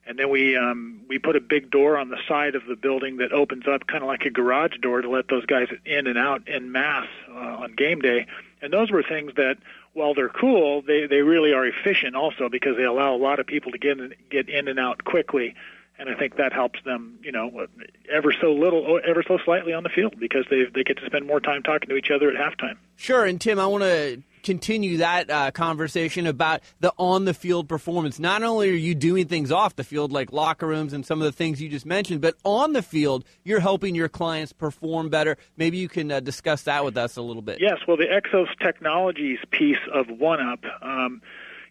And 0.05 0.19
then 0.19 0.29
we 0.29 0.57
um, 0.57 1.01
we 1.07 1.17
put 1.17 1.35
a 1.35 1.39
big 1.39 1.71
door 1.71 1.97
on 1.97 2.09
the 2.09 2.17
side 2.27 2.55
of 2.55 2.65
the 2.67 2.75
building 2.75 3.17
that 3.17 3.31
opens 3.31 3.67
up 3.67 3.87
kind 3.87 4.03
of 4.03 4.07
like 4.07 4.23
a 4.23 4.29
garage 4.29 4.75
door 4.81 5.01
to 5.01 5.09
let 5.09 5.29
those 5.29 5.45
guys 5.45 5.67
in 5.85 6.07
and 6.07 6.17
out 6.17 6.47
in 6.47 6.71
mass 6.71 7.07
uh, 7.29 7.33
on 7.33 7.73
game 7.75 7.99
day. 7.99 8.25
And 8.61 8.71
those 8.71 8.91
were 8.91 9.03
things 9.03 9.33
that, 9.35 9.57
while 9.93 10.13
they're 10.13 10.29
cool, 10.29 10.81
they 10.81 11.07
they 11.07 11.21
really 11.21 11.53
are 11.53 11.65
efficient 11.65 12.15
also 12.15 12.49
because 12.49 12.75
they 12.75 12.83
allow 12.83 13.15
a 13.15 13.17
lot 13.17 13.39
of 13.39 13.47
people 13.47 13.71
to 13.71 13.77
get 13.77 13.97
in, 13.97 14.13
get 14.29 14.49
in 14.49 14.67
and 14.67 14.77
out 14.77 15.05
quickly. 15.05 15.55
And 15.97 16.09
I 16.09 16.15
think 16.15 16.35
that 16.35 16.51
helps 16.51 16.81
them, 16.83 17.19
you 17.21 17.31
know, 17.31 17.67
ever 18.11 18.33
so 18.33 18.51
little, 18.51 18.99
ever 19.07 19.23
so 19.25 19.37
slightly 19.45 19.73
on 19.73 19.83
the 19.83 19.89
field 19.89 20.19
because 20.19 20.45
they 20.49 20.65
they 20.65 20.83
get 20.83 20.97
to 20.97 21.05
spend 21.05 21.25
more 21.25 21.39
time 21.39 21.63
talking 21.63 21.87
to 21.87 21.95
each 21.95 22.11
other 22.11 22.29
at 22.29 22.35
halftime. 22.35 22.75
Sure. 22.97 23.23
And 23.23 23.39
Tim, 23.39 23.57
I 23.57 23.67
want 23.67 23.83
to 23.83 24.21
continue 24.43 24.97
that 24.97 25.29
uh, 25.29 25.51
conversation 25.51 26.27
about 26.27 26.61
the 26.79 26.93
on 26.97 27.25
the 27.25 27.33
field 27.33 27.67
performance. 27.67 28.19
Not 28.19 28.43
only 28.43 28.69
are 28.69 28.73
you 28.73 28.93
doing 28.93 29.27
things 29.27 29.51
off 29.51 29.75
the 29.75 29.83
field, 29.83 30.11
like 30.11 30.31
locker 30.31 30.67
rooms 30.67 30.93
and 30.93 31.05
some 31.05 31.21
of 31.21 31.25
the 31.25 31.31
things 31.31 31.61
you 31.61 31.69
just 31.69 31.85
mentioned, 31.85 32.21
but 32.21 32.35
on 32.43 32.73
the 32.73 32.83
field, 32.83 33.25
you're 33.43 33.61
helping 33.61 33.95
your 33.95 34.09
clients 34.09 34.53
perform 34.53 35.09
better. 35.09 35.37
Maybe 35.57 35.77
you 35.77 35.89
can 35.89 36.11
uh, 36.11 36.19
discuss 36.19 36.63
that 36.63 36.85
with 36.85 36.97
us 36.97 37.15
a 37.15 37.21
little 37.21 37.41
bit. 37.41 37.59
Yes, 37.59 37.79
well, 37.87 37.97
the 37.97 38.05
Exos 38.05 38.47
Technologies 38.59 39.39
piece 39.51 39.77
of 39.91 40.07
OneUp. 40.07 40.65
Um, 40.81 41.21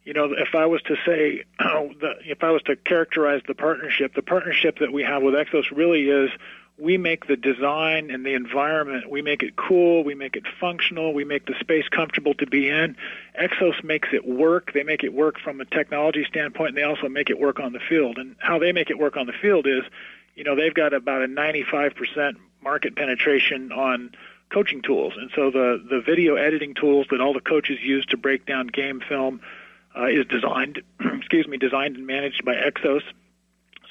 you 0.04 0.14
know, 0.14 0.32
if 0.32 0.54
I 0.54 0.66
was 0.66 0.82
to 0.82 0.96
say, 1.06 1.44
if 1.60 2.42
I 2.42 2.50
was 2.50 2.62
to 2.62 2.76
characterize 2.76 3.42
the 3.46 3.54
partnership, 3.54 4.14
the 4.14 4.22
partnership 4.22 4.78
that 4.80 4.92
we 4.92 5.02
have 5.02 5.22
with 5.22 5.34
Exos 5.34 5.70
really 5.70 6.08
is 6.08 6.30
we 6.82 6.98
make 6.98 7.28
the 7.28 7.36
design 7.36 8.10
and 8.10 8.26
the 8.26 8.34
environment, 8.34 9.08
we 9.08 9.22
make 9.22 9.44
it 9.44 9.54
cool, 9.54 10.02
we 10.02 10.16
make 10.16 10.34
it 10.34 10.42
functional, 10.60 11.14
we 11.14 11.24
make 11.24 11.46
the 11.46 11.54
space 11.60 11.86
comfortable 11.88 12.34
to 12.34 12.46
be 12.46 12.68
in. 12.68 12.96
Exos 13.40 13.84
makes 13.84 14.08
it 14.12 14.26
work. 14.26 14.72
They 14.72 14.82
make 14.82 15.04
it 15.04 15.14
work 15.14 15.38
from 15.38 15.60
a 15.60 15.64
technology 15.64 16.24
standpoint, 16.28 16.70
and 16.70 16.76
they 16.76 16.82
also 16.82 17.08
make 17.08 17.30
it 17.30 17.38
work 17.38 17.60
on 17.60 17.72
the 17.72 17.78
field. 17.78 18.18
And 18.18 18.34
how 18.40 18.58
they 18.58 18.72
make 18.72 18.90
it 18.90 18.98
work 18.98 19.16
on 19.16 19.26
the 19.26 19.32
field 19.32 19.68
is, 19.68 19.84
you 20.34 20.42
know, 20.42 20.56
they've 20.56 20.74
got 20.74 20.92
about 20.92 21.22
a 21.22 21.28
95% 21.28 22.34
market 22.60 22.96
penetration 22.96 23.70
on 23.70 24.10
coaching 24.50 24.82
tools. 24.82 25.12
And 25.16 25.30
so 25.36 25.52
the, 25.52 25.80
the 25.88 26.00
video 26.00 26.34
editing 26.34 26.74
tools 26.74 27.06
that 27.12 27.20
all 27.20 27.32
the 27.32 27.40
coaches 27.40 27.78
use 27.80 28.04
to 28.06 28.16
break 28.16 28.44
down 28.44 28.66
game 28.66 29.00
film 29.08 29.40
uh, 29.96 30.06
is 30.06 30.26
designed, 30.26 30.82
excuse 31.00 31.46
me, 31.46 31.58
designed 31.58 31.96
and 31.96 32.08
managed 32.08 32.44
by 32.44 32.54
Exos 32.56 33.02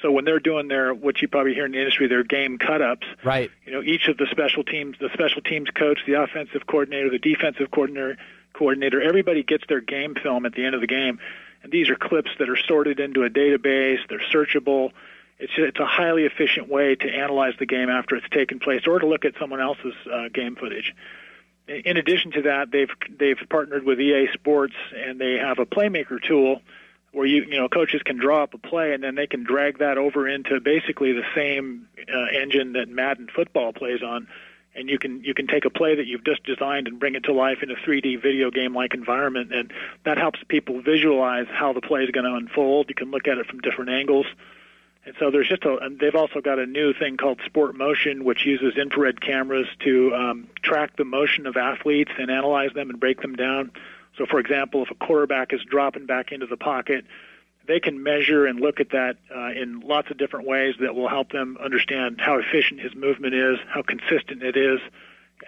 so 0.02 0.10
when 0.10 0.24
they're 0.24 0.40
doing 0.40 0.68
their, 0.68 0.92
what 0.92 1.22
you 1.22 1.28
probably 1.28 1.54
hear 1.54 1.64
in 1.64 1.72
the 1.72 1.78
industry, 1.78 2.08
their 2.08 2.24
game 2.24 2.58
cut-ups, 2.58 3.06
right? 3.24 3.50
You 3.64 3.72
know, 3.72 3.82
each 3.82 4.08
of 4.08 4.18
the 4.18 4.26
special 4.30 4.64
teams, 4.64 4.96
the 5.00 5.08
special 5.14 5.40
teams 5.40 5.70
coach, 5.70 6.00
the 6.06 6.20
offensive 6.22 6.66
coordinator, 6.66 7.08
the 7.08 7.18
defensive 7.18 7.70
coordinator, 7.70 8.18
coordinator, 8.52 9.00
everybody 9.00 9.42
gets 9.42 9.64
their 9.68 9.80
game 9.80 10.14
film 10.14 10.44
at 10.44 10.52
the 10.54 10.64
end 10.64 10.74
of 10.74 10.80
the 10.80 10.86
game, 10.86 11.20
and 11.62 11.72
these 11.72 11.88
are 11.88 11.96
clips 11.96 12.30
that 12.38 12.50
are 12.50 12.56
sorted 12.56 13.00
into 13.00 13.22
a 13.22 13.30
database. 13.30 13.98
They're 14.08 14.20
searchable. 14.32 14.90
It's 15.38 15.52
it's 15.56 15.78
a 15.78 15.86
highly 15.86 16.24
efficient 16.24 16.68
way 16.68 16.94
to 16.96 17.08
analyze 17.08 17.54
the 17.58 17.66
game 17.66 17.88
after 17.88 18.16
it's 18.16 18.28
taken 18.30 18.58
place, 18.58 18.82
or 18.86 18.98
to 18.98 19.06
look 19.06 19.24
at 19.24 19.34
someone 19.40 19.60
else's 19.60 19.94
uh, 20.12 20.28
game 20.32 20.56
footage. 20.56 20.94
In 21.68 21.96
addition 21.96 22.32
to 22.32 22.42
that, 22.42 22.70
they've 22.70 22.90
they've 23.18 23.38
partnered 23.48 23.84
with 23.84 24.00
EA 24.00 24.28
Sports, 24.34 24.74
and 24.94 25.20
they 25.20 25.34
have 25.34 25.58
a 25.58 25.66
playmaker 25.66 26.20
tool 26.22 26.60
where 27.12 27.26
you 27.26 27.44
you 27.44 27.58
know 27.58 27.68
coaches 27.68 28.02
can 28.04 28.16
draw 28.16 28.42
up 28.42 28.54
a 28.54 28.58
play 28.58 28.92
and 28.92 29.02
then 29.02 29.14
they 29.14 29.26
can 29.26 29.44
drag 29.44 29.78
that 29.78 29.98
over 29.98 30.28
into 30.28 30.60
basically 30.60 31.12
the 31.12 31.24
same 31.34 31.88
uh, 32.12 32.26
engine 32.34 32.72
that 32.72 32.88
Madden 32.88 33.28
football 33.34 33.72
plays 33.72 34.02
on. 34.02 34.26
And 34.74 34.88
you 34.88 34.98
can 34.98 35.22
you 35.22 35.34
can 35.34 35.46
take 35.46 35.66
a 35.66 35.70
play 35.70 35.94
that 35.94 36.06
you've 36.06 36.24
just 36.24 36.42
designed 36.44 36.88
and 36.88 36.98
bring 36.98 37.14
it 37.14 37.24
to 37.24 37.32
life 37.34 37.58
in 37.62 37.70
a 37.70 37.74
3D 37.74 38.22
video 38.22 38.50
game 38.50 38.74
like 38.74 38.94
environment. 38.94 39.52
And 39.52 39.70
that 40.04 40.16
helps 40.16 40.40
people 40.48 40.80
visualize 40.80 41.46
how 41.50 41.74
the 41.74 41.82
play 41.82 42.04
is 42.04 42.10
going 42.10 42.24
to 42.24 42.34
unfold. 42.34 42.86
You 42.88 42.94
can 42.94 43.10
look 43.10 43.28
at 43.28 43.36
it 43.36 43.46
from 43.46 43.60
different 43.60 43.90
angles. 43.90 44.26
And 45.04 45.14
so 45.18 45.30
there's 45.30 45.48
just 45.48 45.64
a 45.64 45.76
and 45.76 45.98
they've 45.98 46.14
also 46.14 46.40
got 46.40 46.58
a 46.58 46.64
new 46.64 46.94
thing 46.94 47.18
called 47.18 47.40
sport 47.44 47.76
motion 47.76 48.24
which 48.24 48.46
uses 48.46 48.78
infrared 48.78 49.20
cameras 49.20 49.66
to 49.80 50.14
um, 50.14 50.48
track 50.62 50.96
the 50.96 51.04
motion 51.04 51.46
of 51.46 51.58
athletes 51.58 52.12
and 52.18 52.30
analyze 52.30 52.72
them 52.72 52.88
and 52.88 52.98
break 52.98 53.20
them 53.20 53.36
down 53.36 53.72
so, 54.16 54.26
for 54.26 54.38
example, 54.38 54.82
if 54.82 54.90
a 54.90 54.94
quarterback 54.94 55.52
is 55.52 55.60
dropping 55.68 56.06
back 56.06 56.32
into 56.32 56.46
the 56.46 56.56
pocket, 56.56 57.04
they 57.66 57.80
can 57.80 58.02
measure 58.02 58.46
and 58.46 58.60
look 58.60 58.80
at 58.80 58.90
that 58.90 59.16
uh, 59.34 59.50
in 59.50 59.80
lots 59.80 60.10
of 60.10 60.18
different 60.18 60.46
ways 60.46 60.74
that 60.80 60.94
will 60.94 61.08
help 61.08 61.30
them 61.30 61.56
understand 61.62 62.20
how 62.20 62.38
efficient 62.38 62.80
his 62.80 62.94
movement 62.94 63.34
is, 63.34 63.58
how 63.68 63.82
consistent 63.82 64.42
it 64.42 64.56
is, 64.56 64.80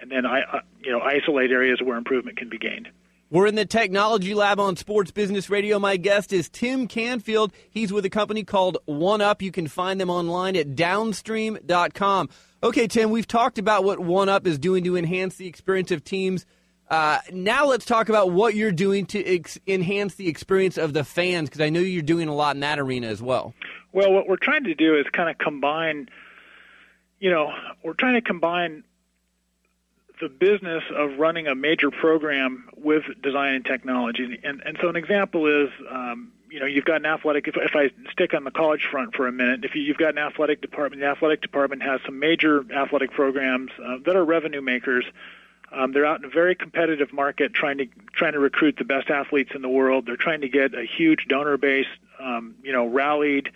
and 0.01 0.11
then 0.11 0.25
I, 0.25 0.41
uh, 0.41 0.59
you 0.83 0.91
know, 0.91 1.01
isolate 1.01 1.51
areas 1.51 1.81
where 1.81 1.97
improvement 1.97 2.37
can 2.37 2.49
be 2.49 2.57
gained. 2.57 2.89
We're 3.31 3.47
in 3.47 3.55
the 3.55 3.65
technology 3.65 4.33
lab 4.33 4.59
on 4.59 4.75
Sports 4.75 5.11
Business 5.11 5.49
Radio. 5.49 5.79
My 5.79 5.97
guest 5.97 6.31
is 6.31 6.47
Tim 6.47 6.87
Canfield. 6.87 7.53
He's 7.69 7.91
with 7.91 8.05
a 8.05 8.09
company 8.09 8.43
called 8.43 8.77
OneUp. 8.87 9.41
You 9.41 9.51
can 9.51 9.67
find 9.67 9.99
them 9.99 10.11
online 10.11 10.55
at 10.55 10.75
downstream.com. 10.75 12.29
Okay, 12.61 12.87
Tim, 12.87 13.09
we've 13.09 13.27
talked 13.27 13.57
about 13.57 13.83
what 13.83 13.99
OneUp 13.99 14.45
is 14.45 14.59
doing 14.59 14.83
to 14.83 14.95
enhance 14.95 15.35
the 15.35 15.47
experience 15.47 15.91
of 15.91 16.03
teams 16.03 16.45
uh, 16.89 17.19
now 17.31 17.65
let's 17.65 17.85
talk 17.85 18.09
about 18.09 18.31
what 18.31 18.55
you're 18.55 18.71
doing 18.71 19.05
to 19.07 19.25
ex- 19.25 19.59
enhance 19.67 20.15
the 20.15 20.27
experience 20.27 20.77
of 20.77 20.93
the 20.93 21.03
fans, 21.03 21.49
because 21.49 21.61
I 21.61 21.69
know 21.69 21.79
you're 21.79 22.01
doing 22.01 22.27
a 22.27 22.33
lot 22.35 22.55
in 22.55 22.61
that 22.61 22.79
arena 22.79 23.07
as 23.07 23.21
well. 23.21 23.53
Well, 23.91 24.11
what 24.11 24.27
we're 24.27 24.35
trying 24.37 24.65
to 24.65 24.75
do 24.75 24.95
is 24.95 25.05
kind 25.11 25.29
of 25.29 25.37
combine, 25.37 26.09
you 27.19 27.31
know, 27.31 27.53
we're 27.83 27.93
trying 27.93 28.15
to 28.15 28.21
combine 28.21 28.83
the 30.21 30.29
business 30.29 30.83
of 30.95 31.17
running 31.17 31.47
a 31.47 31.55
major 31.55 31.91
program 31.91 32.69
with 32.77 33.03
design 33.21 33.55
and 33.55 33.65
technology. 33.65 34.39
And, 34.43 34.61
and 34.65 34.77
so 34.81 34.87
an 34.87 34.95
example 34.95 35.45
is, 35.47 35.69
um, 35.89 36.31
you 36.49 36.59
know, 36.61 36.65
you've 36.65 36.85
got 36.85 36.97
an 36.97 37.05
athletic. 37.05 37.49
If, 37.49 37.57
if 37.57 37.75
I 37.75 37.89
stick 38.11 38.33
on 38.33 38.45
the 38.45 38.51
college 38.51 38.87
front 38.89 39.13
for 39.13 39.27
a 39.27 39.31
minute, 39.31 39.65
if 39.65 39.75
you, 39.75 39.81
you've 39.81 39.97
got 39.97 40.09
an 40.09 40.19
athletic 40.19 40.61
department, 40.61 41.01
the 41.01 41.07
athletic 41.07 41.41
department 41.41 41.83
has 41.83 41.99
some 42.05 42.17
major 42.19 42.63
athletic 42.73 43.11
programs 43.11 43.71
uh, 43.83 43.97
that 44.05 44.15
are 44.15 44.23
revenue 44.23 44.61
makers. 44.61 45.03
Um, 45.75 45.91
they're 45.91 46.05
out 46.05 46.19
in 46.19 46.25
a 46.25 46.29
very 46.29 46.55
competitive 46.55 47.11
market, 47.11 47.53
trying 47.53 47.77
to 47.79 47.87
trying 48.13 48.33
to 48.33 48.39
recruit 48.39 48.77
the 48.77 48.85
best 48.85 49.09
athletes 49.09 49.51
in 49.53 49.61
the 49.61 49.69
world. 49.69 50.05
They're 50.05 50.15
trying 50.15 50.41
to 50.41 50.49
get 50.49 50.73
a 50.73 50.85
huge 50.85 51.25
donor 51.27 51.57
base, 51.57 51.87
um, 52.19 52.55
you 52.63 52.71
know, 52.71 52.85
rallied 52.85 53.51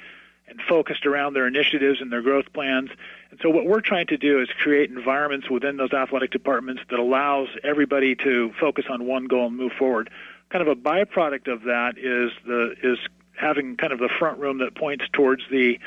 and 0.47 0.59
focused 0.67 1.05
around 1.05 1.33
their 1.33 1.47
initiatives 1.47 2.01
and 2.01 2.11
their 2.11 2.21
growth 2.21 2.51
plans. 2.53 2.89
And 3.31 3.39
so 3.41 3.49
what 3.49 3.65
we're 3.65 3.81
trying 3.81 4.07
to 4.07 4.17
do 4.17 4.41
is 4.41 4.49
create 4.61 4.89
environments 4.89 5.49
within 5.49 5.77
those 5.77 5.93
athletic 5.93 6.31
departments 6.31 6.81
that 6.89 6.99
allows 6.99 7.47
everybody 7.63 8.15
to 8.15 8.51
focus 8.59 8.85
on 8.89 9.05
one 9.05 9.25
goal 9.25 9.47
and 9.47 9.55
move 9.55 9.71
forward. 9.77 10.09
Kind 10.49 10.67
of 10.67 10.67
a 10.67 10.75
byproduct 10.75 11.47
of 11.51 11.63
that 11.63 11.97
is 11.97 12.31
the 12.45 12.75
is 12.83 12.97
having 13.39 13.77
kind 13.77 13.93
of 13.93 13.99
the 13.99 14.09
front 14.19 14.39
room 14.39 14.57
that 14.57 14.75
points 14.75 15.05
towards 15.13 15.43
the 15.49 15.79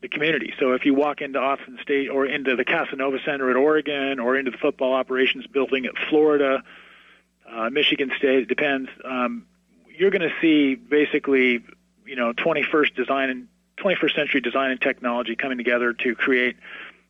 the 0.00 0.08
community. 0.08 0.52
So 0.58 0.72
if 0.72 0.84
you 0.84 0.94
walk 0.94 1.20
into 1.20 1.38
Austin 1.38 1.78
State 1.82 2.08
or 2.08 2.26
into 2.26 2.56
the 2.56 2.64
Casanova 2.64 3.18
Center 3.24 3.50
at 3.50 3.56
Oregon 3.56 4.18
or 4.18 4.36
into 4.36 4.50
the 4.50 4.58
football 4.58 4.94
operations 4.94 5.46
building 5.46 5.86
at 5.86 5.92
Florida, 6.08 6.62
uh, 7.48 7.70
Michigan 7.70 8.10
State, 8.16 8.40
it 8.40 8.48
depends. 8.48 8.88
Um, 9.04 9.46
you're 9.94 10.10
going 10.10 10.22
to 10.22 10.34
see 10.40 10.74
basically, 10.74 11.62
you 12.06 12.16
know, 12.16 12.32
21st 12.32 12.94
design 12.94 13.30
and 13.30 13.48
21st 13.78 14.14
century 14.14 14.40
design 14.40 14.70
and 14.70 14.80
technology 14.80 15.36
coming 15.36 15.58
together 15.58 15.92
to 15.92 16.14
create 16.14 16.56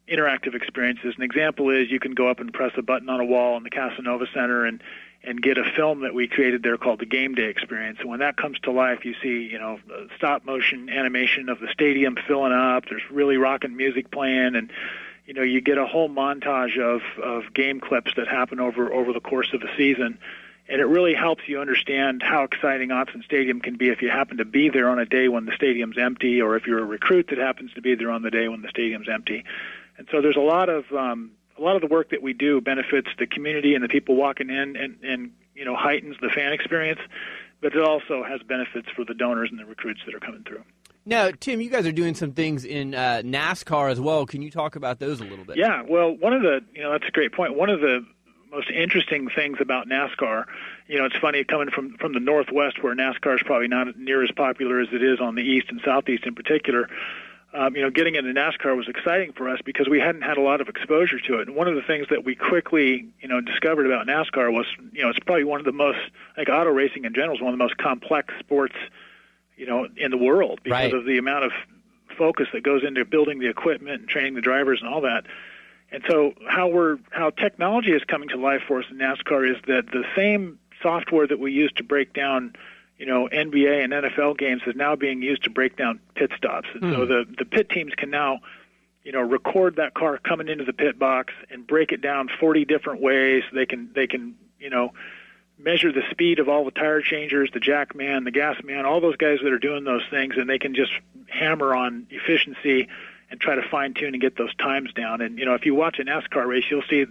interactive 0.09 0.55
experiences. 0.55 1.15
An 1.17 1.23
example 1.23 1.71
is 1.71 1.91
you 1.91 2.01
can 2.01 2.15
go 2.15 2.29
up 2.29 2.41
and 2.41 2.53
press 2.53 2.73
a 2.77 2.83
button 2.83 3.09
on 3.09 3.21
a 3.21 3.25
wall 3.25 3.57
in 3.57 3.63
the 3.63 3.71
Casanova 3.71 4.27
Center 4.35 4.65
and 4.65 4.83
and 5.23 5.43
get 5.43 5.59
a 5.59 5.65
film 5.77 6.01
that 6.01 6.15
we 6.15 6.29
created 6.29 6.63
there 6.63 6.79
called 6.79 6.99
the 6.99 7.07
Game 7.07 7.35
Day 7.35 7.45
Experience. 7.45 7.99
And 8.01 8.09
when 8.09 8.21
that 8.21 8.37
comes 8.37 8.59
to 8.61 8.73
life, 8.73 9.05
you 9.05 9.15
see, 9.23 9.49
you 9.51 9.59
know, 9.59 9.79
stop 10.17 10.47
motion 10.47 10.89
animation 10.89 11.49
of 11.49 11.61
the 11.61 11.69
stadium 11.73 12.17
filling 12.27 12.53
up. 12.53 12.85
There's 12.89 13.03
really 13.11 13.37
rocking 13.37 13.77
music 13.77 14.11
playing, 14.11 14.57
and 14.57 14.71
you 15.27 15.35
know, 15.35 15.43
you 15.43 15.61
get 15.61 15.79
a 15.79 15.87
whole 15.87 16.09
montage 16.09 16.79
of 16.79 17.03
of 17.23 17.53
game 17.53 17.81
clips 17.81 18.13
that 18.17 18.29
happen 18.29 18.61
over 18.61 18.93
over 18.93 19.13
the 19.13 19.21
course 19.21 19.53
of 19.53 19.61
the 19.61 19.69
season. 19.77 20.19
And 20.69 20.81
it 20.81 20.85
really 20.85 21.15
helps 21.15 21.43
you 21.49 21.61
understand 21.61 22.23
how 22.23 22.45
exciting 22.45 22.91
Autzen 22.91 23.25
Stadium 23.25 23.61
can 23.61 23.77
be 23.77 23.89
if 23.89 24.03
you 24.03 24.09
happen 24.09 24.37
to 24.37 24.45
be 24.45 24.69
there 24.69 24.89
on 24.89 25.01
a 25.01 25.05
day 25.05 25.27
when 25.27 25.45
the 25.45 25.53
stadium's 25.57 25.99
empty, 25.99 26.41
or 26.41 26.57
if 26.57 26.67
you're 26.67 26.79
a 26.79 26.85
recruit 26.85 27.27
that 27.31 27.39
happens 27.39 27.73
to 27.75 27.83
be 27.83 27.97
there 27.97 28.11
on 28.13 28.23
the 28.23 28.31
day 28.31 28.47
when 28.47 28.63
the 28.63 28.69
stadium's 28.69 29.09
empty. 29.09 29.45
And 29.99 30.07
so 30.13 30.23
there's 30.23 30.37
a 30.37 30.41
lot 30.41 30.69
of 30.69 30.85
um, 30.93 31.33
a 31.61 31.63
lot 31.63 31.77
of 31.77 31.83
the 31.83 31.89
work 31.89 32.11
that 32.11 32.23
we 32.23 32.33
do 32.33 32.61
benefits 32.61 33.09
the 33.19 33.27
community 33.27 33.75
and 33.75 33.85
the 33.85 33.89
people 33.89 34.17
walking 34.17 34.49
in, 34.51 34.77
and, 34.77 34.97
and 35.03 35.33
you 35.55 35.65
know 35.65 35.77
heightens 35.77 36.17
the 36.21 36.31
fan 36.31 36.53
experience, 36.53 37.01
but 37.61 37.75
it 37.75 37.83
also 37.83 38.25
has 38.25 38.41
benefits 38.43 38.89
for 38.97 39.05
the 39.05 39.15
donors 39.15 39.51
and 39.51 39.59
the 39.61 39.67
recruits 39.67 40.01
that 40.07 40.15
are 40.15 40.21
coming 40.21 40.43
through. 40.45 40.63
Now, 41.07 41.31
Tim, 41.31 41.61
you 41.61 41.71
guys 41.71 41.87
are 41.87 41.93
doing 41.93 42.15
some 42.15 42.33
things 42.33 42.65
in 42.65 42.95
uh, 42.95 43.23
NASCAR 43.25 43.91
as 43.91 44.01
well. 44.01 44.27
Can 44.27 44.43
you 44.43 44.51
talk 44.51 44.77
about 44.77 44.99
those 44.99 45.21
a 45.21 45.25
little 45.25 45.45
bit? 45.45 45.57
Yeah, 45.57 45.83
well, 45.87 46.17
one 46.17 46.33
of 46.33 46.43
the 46.43 46.61
you 46.75 46.83
know 46.83 46.93
that's 46.93 47.07
a 47.07 47.13
great 47.13 47.33
point. 47.33 47.55
One 47.57 47.71
of 47.71 47.81
the 47.81 48.05
most 48.51 48.71
interesting 48.71 49.29
things 49.29 49.59
about 49.61 49.89
NASCAR, 49.89 50.45
you 50.89 50.99
know, 50.99 51.05
it's 51.05 51.17
funny 51.17 51.45
coming 51.45 51.71
from 51.71 51.97
from 51.99 52.15
the 52.15 52.21
Northwest 52.21 52.83
where 52.83 52.95
NASCAR 52.95 53.37
is 53.37 53.43
probably 53.45 53.69
not 53.69 53.97
near 53.99 54.25
as 54.25 54.31
popular 54.31 54.81
as 54.81 54.89
it 54.93 55.03
is 55.03 55.21
on 55.21 55.35
the 55.35 55.43
East 55.43 55.67
and 55.69 55.81
Southeast 55.85 56.25
in 56.25 56.35
particular 56.35 56.89
um, 57.53 57.75
you 57.75 57.83
know, 57.83 57.91
getting 57.91 58.15
into 58.15 58.33
NASCAR 58.33 58.77
was 58.77 58.87
exciting 58.89 59.33
for 59.33 59.49
us 59.49 59.59
because 59.65 59.89
we 59.89 59.99
hadn't 59.99 60.23
had 60.23 60.37
a 60.37 60.41
lot 60.41 60.61
of 60.61 60.69
exposure 60.69 61.19
to 61.19 61.41
it. 61.41 61.49
And 61.49 61.57
one 61.57 61.67
of 61.67 61.75
the 61.75 61.83
things 61.83 62.07
that 62.11 62.25
we 62.25 62.35
quickly, 62.37 63.09
you 63.21 63.29
know, 63.29 63.41
discovered 63.41 63.87
about 63.87 64.07
NASCAR 64.07 64.53
was, 64.53 64.67
you 64.93 65.03
know, 65.03 65.09
it's 65.09 65.19
probably 65.19 65.45
one 65.45 65.59
of 65.59 65.67
the 65.67 65.73
most, 65.73 65.99
like 66.37 66.49
auto 66.49 66.71
racing 66.71 67.05
in 67.05 67.13
general, 67.15 67.35
is 67.35 67.43
one 67.43 67.53
of 67.53 67.59
the 67.59 67.65
most 67.65 67.77
complex 67.77 68.33
sports, 68.39 68.77
you 69.57 69.67
know, 69.67 69.89
in 69.97 70.11
the 70.11 70.17
world 70.19 70.61
because 70.63 70.93
Right. 70.93 70.95
of 70.95 71.05
the 71.05 71.19
amount 71.19 71.45
of 71.45 71.53
focus 72.17 72.49
that 72.53 72.63
goes 72.63 72.85
into 72.85 73.05
building 73.05 73.39
the 73.39 73.49
equipment 73.49 74.01
and 74.01 74.09
training 74.09 74.35
the 74.35 74.41
drivers 74.41 74.81
and 74.81 74.93
all 74.93 75.01
that. 75.01 75.25
And 75.93 76.05
so 76.09 76.35
how 76.49 76.69
we're 76.69 76.99
how 77.11 77.31
technology 77.31 77.91
is 77.93 78.03
coming 78.05 78.29
to 78.29 78.37
life 78.37 78.63
for 78.69 78.79
us 78.79 78.85
in 78.91 78.99
NASCAR 78.99 79.51
is 79.51 79.57
that 79.67 79.87
the 79.91 80.05
same 80.15 80.59
software 80.83 81.27
that 81.27 81.41
we 81.41 81.53
use 81.53 81.73
to 81.77 81.83
break 81.83 82.13
down, 82.13 82.55
you 83.01 83.07
know, 83.07 83.29
NBA 83.33 83.83
and 83.83 83.93
NFL 83.95 84.37
games 84.37 84.61
is 84.67 84.77
now 84.77 84.95
being 84.95 85.23
used 85.23 85.45
to 85.45 85.51
break 85.51 85.75
down 85.75 86.01
pit 86.15 86.31
stops. 86.37 86.69
And 86.75 86.83
so 86.83 87.01
Hmm. 87.07 87.09
the 87.09 87.25
the 87.39 87.45
pit 87.47 87.71
teams 87.71 87.95
can 87.97 88.11
now, 88.11 88.41
you 89.05 89.13
know, 89.13 89.23
record 89.23 89.77
that 89.77 89.95
car 89.95 90.19
coming 90.19 90.49
into 90.49 90.65
the 90.65 90.75
pit 90.75 90.99
box 90.99 91.33
and 91.51 91.67
break 91.67 91.93
it 91.93 92.03
down 92.03 92.29
40 92.39 92.67
different 92.67 93.01
ways. 93.01 93.43
They 93.55 93.65
can 93.65 93.91
they 93.95 94.07
can, 94.07 94.35
you 94.59 94.69
know, 94.69 94.93
measure 95.59 95.91
the 95.93 96.03
speed 96.11 96.41
of 96.41 96.49
all 96.51 96.67
the 96.67 96.71
tire 96.73 97.01
changers, 97.01 97.51
the 97.55 97.61
jack 97.61 97.95
man, 97.95 98.25
the 98.25 98.31
gas 98.31 98.63
man, 98.63 98.85
all 98.85 99.01
those 99.01 99.17
guys 99.17 99.39
that 99.43 99.51
are 99.53 99.59
doing 99.59 99.85
those 99.85 100.05
things, 100.11 100.35
and 100.37 100.49
they 100.49 100.59
can 100.59 100.75
just 100.75 100.93
hammer 101.29 101.75
on 101.75 102.07
efficiency 102.11 102.89
and 103.31 103.41
try 103.41 103.55
to 103.55 103.63
fine 103.71 103.95
tune 103.95 104.13
and 104.15 104.21
get 104.21 104.37
those 104.37 104.55
times 104.57 104.93
down. 104.93 105.23
And 105.23 105.39
you 105.39 105.47
know, 105.47 105.55
if 105.55 105.65
you 105.65 105.75
watch 105.75 105.99
a 106.01 106.05
NASCAR 106.05 106.47
race, 106.47 106.65
you'll 106.71 106.83
see, 106.91 107.07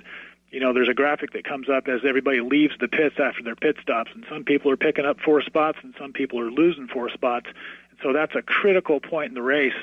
you 0.52 0.60
know, 0.60 0.74
there's 0.74 0.90
a 0.90 0.94
graphic 0.94 1.34
that 1.34 1.44
comes 1.44 1.70
up 1.70 1.88
as 1.88 2.02
everybody 2.08 2.42
leaves 2.42 2.74
the 2.80 2.88
pits 2.88 3.16
after 3.20 3.44
their 3.44 3.56
pit 3.56 3.78
stops, 3.82 4.12
and 4.14 4.26
some 4.30 4.44
people 4.44 4.72
are 4.72 4.78
picking 4.78 5.06
up 5.06 5.20
four 5.20 5.42
spots, 5.42 5.78
and 5.84 5.94
some 6.00 6.12
people 6.12 6.40
are 6.40 6.50
losing 6.50 6.88
four 6.88 7.10
spots. 7.10 7.48
And 7.92 8.00
so 8.02 8.14
that's 8.14 8.36
a 8.36 8.42
critical 8.42 9.00
point 9.00 9.30
in 9.30 9.36
the 9.36 9.42
race 9.42 9.76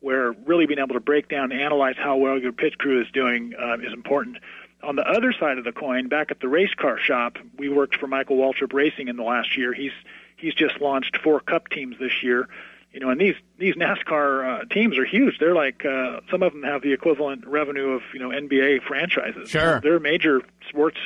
where 0.00 0.32
really 0.32 0.66
being 0.66 0.80
able 0.80 0.94
to 0.94 1.00
break 1.00 1.28
down 1.28 1.52
and 1.52 1.60
analyze 1.60 1.94
how 1.96 2.16
well 2.16 2.38
your 2.38 2.52
pit 2.52 2.76
crew 2.76 3.00
is 3.00 3.10
doing 3.12 3.54
uh, 3.58 3.78
is 3.78 3.92
important. 3.92 4.38
On 4.82 4.96
the 4.96 5.08
other 5.08 5.32
side 5.32 5.58
of 5.58 5.64
the 5.64 5.72
coin, 5.72 6.08
back 6.08 6.32
at 6.32 6.40
the 6.40 6.48
race 6.48 6.74
car 6.74 6.98
shop, 6.98 7.38
we 7.56 7.68
worked 7.68 7.96
for 7.96 8.08
Michael 8.08 8.36
Waltrip 8.36 8.72
Racing 8.72 9.06
in 9.06 9.16
the 9.16 9.22
last 9.22 9.56
year. 9.56 9.72
He's 9.72 9.92
he's 10.36 10.54
just 10.54 10.80
launched 10.80 11.16
four 11.22 11.38
Cup 11.38 11.68
teams 11.68 11.96
this 12.00 12.22
year, 12.22 12.48
you 12.92 13.00
know, 13.00 13.10
and 13.10 13.20
these 13.20 13.34
these 13.58 13.74
NASCAR 13.74 14.62
uh, 14.62 14.64
teams 14.66 14.98
are 14.98 15.04
huge. 15.04 15.38
They're 15.38 15.54
like 15.54 15.84
uh, 15.84 16.20
some 16.30 16.42
of 16.42 16.52
them 16.52 16.62
have 16.62 16.82
the 16.82 16.92
equivalent 16.92 17.46
revenue 17.46 17.92
of 17.92 18.02
you 18.12 18.20
know 18.20 18.28
NBA 18.28 18.82
franchises. 18.82 19.50
Sure. 19.50 19.80
they're 19.80 20.00
major 20.00 20.42
sports 20.68 20.98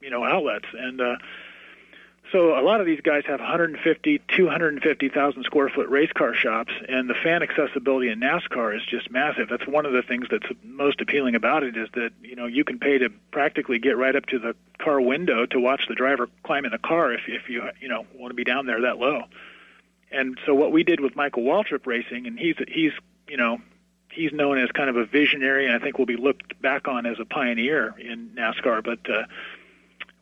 you 0.00 0.10
know 0.10 0.24
outlets, 0.24 0.66
and 0.72 1.00
uh, 1.00 1.16
so 2.32 2.58
a 2.58 2.62
lot 2.62 2.80
of 2.80 2.86
these 2.86 3.00
guys 3.00 3.22
have 3.26 3.38
150, 3.38 4.22
250,000 4.34 5.44
square 5.44 5.68
foot 5.68 5.88
race 5.88 6.10
car 6.12 6.34
shops, 6.34 6.72
and 6.88 7.08
the 7.08 7.14
fan 7.14 7.42
accessibility 7.42 8.08
in 8.08 8.18
NASCAR 8.20 8.74
is 8.74 8.82
just 8.86 9.10
massive. 9.10 9.48
That's 9.48 9.66
one 9.66 9.86
of 9.86 9.92
the 9.92 10.02
things 10.02 10.26
that's 10.30 10.46
most 10.64 11.00
appealing 11.00 11.34
about 11.34 11.62
it 11.62 11.76
is 11.76 11.88
that 11.94 12.10
you 12.22 12.36
know 12.36 12.46
you 12.46 12.64
can 12.64 12.78
pay 12.78 12.98
to 12.98 13.10
practically 13.30 13.78
get 13.78 13.96
right 13.96 14.16
up 14.16 14.26
to 14.26 14.38
the 14.38 14.56
car 14.78 15.00
window 15.00 15.46
to 15.46 15.60
watch 15.60 15.82
the 15.88 15.94
driver 15.94 16.28
climb 16.42 16.64
in 16.64 16.72
the 16.72 16.78
car 16.78 17.12
if 17.12 17.20
if 17.28 17.48
you 17.48 17.62
you 17.80 17.88
know 17.88 18.06
want 18.14 18.30
to 18.30 18.34
be 18.34 18.44
down 18.44 18.66
there 18.66 18.80
that 18.80 18.96
low. 18.98 19.24
And 20.10 20.38
so 20.46 20.54
what 20.54 20.72
we 20.72 20.84
did 20.84 21.00
with 21.00 21.16
Michael 21.16 21.42
Waltrip 21.42 21.86
Racing, 21.86 22.26
and 22.26 22.38
he's 22.38 22.56
he's 22.68 22.92
you 23.28 23.36
know 23.36 23.58
he's 24.10 24.32
known 24.32 24.58
as 24.58 24.70
kind 24.70 24.88
of 24.88 24.96
a 24.96 25.04
visionary, 25.04 25.66
and 25.66 25.74
I 25.74 25.78
think 25.78 25.98
will 25.98 26.06
be 26.06 26.16
looked 26.16 26.60
back 26.62 26.88
on 26.88 27.06
as 27.06 27.18
a 27.20 27.24
pioneer 27.24 27.94
in 27.98 28.30
NASCAR. 28.36 28.82
But 28.84 29.10
uh, 29.10 29.24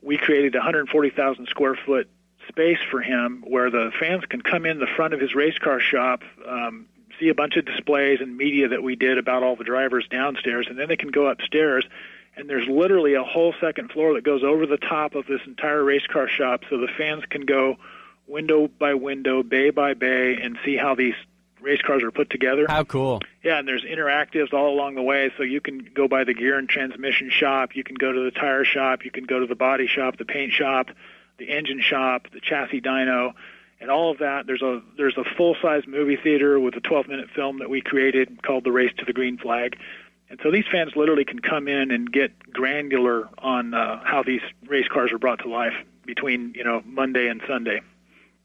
we 0.02 0.18
created 0.18 0.54
140,000 0.54 1.46
square 1.48 1.76
foot 1.86 2.08
space 2.48 2.78
for 2.90 3.00
him 3.00 3.44
where 3.46 3.70
the 3.70 3.92
fans 3.98 4.24
can 4.28 4.40
come 4.40 4.66
in 4.66 4.80
the 4.80 4.86
front 4.86 5.14
of 5.14 5.20
his 5.20 5.34
race 5.34 5.58
car 5.58 5.78
shop, 5.78 6.22
um, 6.46 6.86
see 7.20 7.28
a 7.28 7.34
bunch 7.34 7.56
of 7.56 7.64
displays 7.64 8.20
and 8.20 8.36
media 8.36 8.68
that 8.68 8.82
we 8.82 8.96
did 8.96 9.18
about 9.18 9.42
all 9.42 9.54
the 9.54 9.64
drivers 9.64 10.06
downstairs, 10.08 10.66
and 10.68 10.78
then 10.78 10.88
they 10.88 10.96
can 10.96 11.10
go 11.10 11.26
upstairs. 11.26 11.84
And 12.34 12.48
there's 12.48 12.66
literally 12.66 13.14
a 13.14 13.22
whole 13.22 13.54
second 13.60 13.92
floor 13.92 14.14
that 14.14 14.24
goes 14.24 14.42
over 14.42 14.66
the 14.66 14.78
top 14.78 15.14
of 15.14 15.26
this 15.26 15.40
entire 15.46 15.84
race 15.84 16.06
car 16.06 16.28
shop 16.28 16.62
so 16.68 16.78
the 16.78 16.88
fans 16.88 17.24
can 17.28 17.42
go 17.42 17.76
window 18.26 18.68
by 18.68 18.94
window, 18.94 19.42
bay 19.42 19.70
by 19.70 19.94
bay, 19.94 20.38
and 20.40 20.58
see 20.64 20.76
how 20.76 20.94
these 20.94 21.14
race 21.60 21.80
cars 21.80 22.02
are 22.02 22.10
put 22.10 22.28
together. 22.30 22.66
How 22.68 22.84
cool. 22.84 23.20
Yeah, 23.42 23.58
and 23.58 23.66
there's 23.66 23.84
interactives 23.84 24.52
all 24.52 24.74
along 24.74 24.96
the 24.96 25.02
way, 25.02 25.32
so 25.36 25.42
you 25.42 25.60
can 25.60 25.88
go 25.94 26.08
by 26.08 26.24
the 26.24 26.34
gear 26.34 26.58
and 26.58 26.68
transmission 26.68 27.30
shop, 27.30 27.74
you 27.74 27.84
can 27.84 27.96
go 27.96 28.12
to 28.12 28.24
the 28.24 28.30
tire 28.30 28.64
shop, 28.64 29.04
you 29.04 29.10
can 29.10 29.24
go 29.24 29.40
to 29.40 29.46
the 29.46 29.54
body 29.54 29.86
shop, 29.86 30.18
the 30.18 30.24
paint 30.24 30.52
shop, 30.52 30.88
the 31.38 31.48
engine 31.50 31.80
shop, 31.80 32.26
the 32.32 32.40
chassis 32.40 32.80
dyno, 32.80 33.32
and 33.80 33.90
all 33.90 34.10
of 34.10 34.18
that. 34.18 34.46
There's 34.46 34.62
a 34.62 34.82
there's 34.96 35.16
a 35.16 35.24
full 35.36 35.56
size 35.62 35.84
movie 35.86 36.16
theater 36.16 36.58
with 36.60 36.76
a 36.76 36.80
12 36.80 37.08
minute 37.08 37.28
film 37.34 37.58
that 37.58 37.70
we 37.70 37.80
created 37.80 38.42
called 38.42 38.64
The 38.64 38.72
Race 38.72 38.92
to 38.98 39.04
the 39.04 39.12
Green 39.12 39.38
Flag. 39.38 39.76
And 40.30 40.40
so 40.42 40.50
these 40.50 40.64
fans 40.70 40.92
literally 40.96 41.26
can 41.26 41.40
come 41.40 41.68
in 41.68 41.90
and 41.90 42.10
get 42.10 42.52
granular 42.52 43.28
on 43.38 43.74
uh, 43.74 44.02
how 44.02 44.22
these 44.22 44.40
race 44.66 44.88
cars 44.88 45.12
are 45.12 45.18
brought 45.18 45.40
to 45.40 45.48
life 45.48 45.74
between 46.06 46.54
you 46.54 46.64
know 46.64 46.82
Monday 46.86 47.28
and 47.28 47.42
Sunday. 47.46 47.82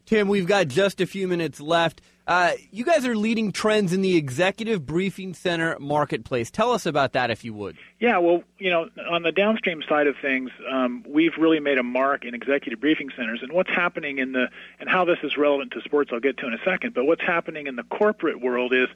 Tim, 0.07 0.29
we've 0.29 0.47
got 0.47 0.69
just 0.69 1.01
a 1.01 1.05
few 1.05 1.27
minutes 1.27 1.59
left. 1.59 2.01
Uh, 2.25 2.53
you 2.71 2.85
guys 2.85 3.05
are 3.05 3.15
leading 3.15 3.51
trends 3.51 3.91
in 3.91 4.01
the 4.01 4.15
Executive 4.15 4.85
Briefing 4.85 5.33
Center 5.33 5.77
marketplace. 5.79 6.49
Tell 6.49 6.71
us 6.71 6.85
about 6.85 7.11
that, 7.11 7.29
if 7.29 7.43
you 7.43 7.53
would. 7.53 7.77
Yeah, 7.99 8.17
well, 8.19 8.43
you 8.57 8.69
know, 8.69 8.89
on 9.09 9.23
the 9.23 9.33
downstream 9.33 9.83
side 9.87 10.07
of 10.07 10.15
things, 10.21 10.49
um, 10.71 11.03
we've 11.05 11.33
really 11.37 11.59
made 11.59 11.77
a 11.77 11.83
mark 11.83 12.23
in 12.23 12.33
executive 12.33 12.79
briefing 12.79 13.09
centers, 13.17 13.41
and 13.41 13.51
what's 13.51 13.69
happening 13.69 14.19
in 14.19 14.31
the 14.31 14.47
and 14.79 14.87
how 14.89 15.03
this 15.03 15.17
is 15.23 15.35
relevant 15.35 15.71
to 15.71 15.81
sports, 15.81 16.11
I'll 16.13 16.21
get 16.21 16.37
to 16.37 16.47
in 16.47 16.53
a 16.53 16.63
second. 16.63 16.93
But 16.93 17.03
what's 17.03 17.21
happening 17.21 17.67
in 17.67 17.75
the 17.75 17.83
corporate 17.83 18.39
world 18.41 18.73
is 18.73 18.87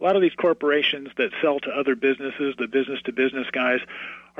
a 0.00 0.04
lot 0.04 0.14
of 0.14 0.22
these 0.22 0.34
corporations 0.34 1.08
that 1.16 1.30
sell 1.42 1.58
to 1.60 1.70
other 1.70 1.96
businesses, 1.96 2.54
the 2.58 2.68
business 2.68 3.02
to 3.06 3.12
business 3.12 3.48
guys, 3.50 3.80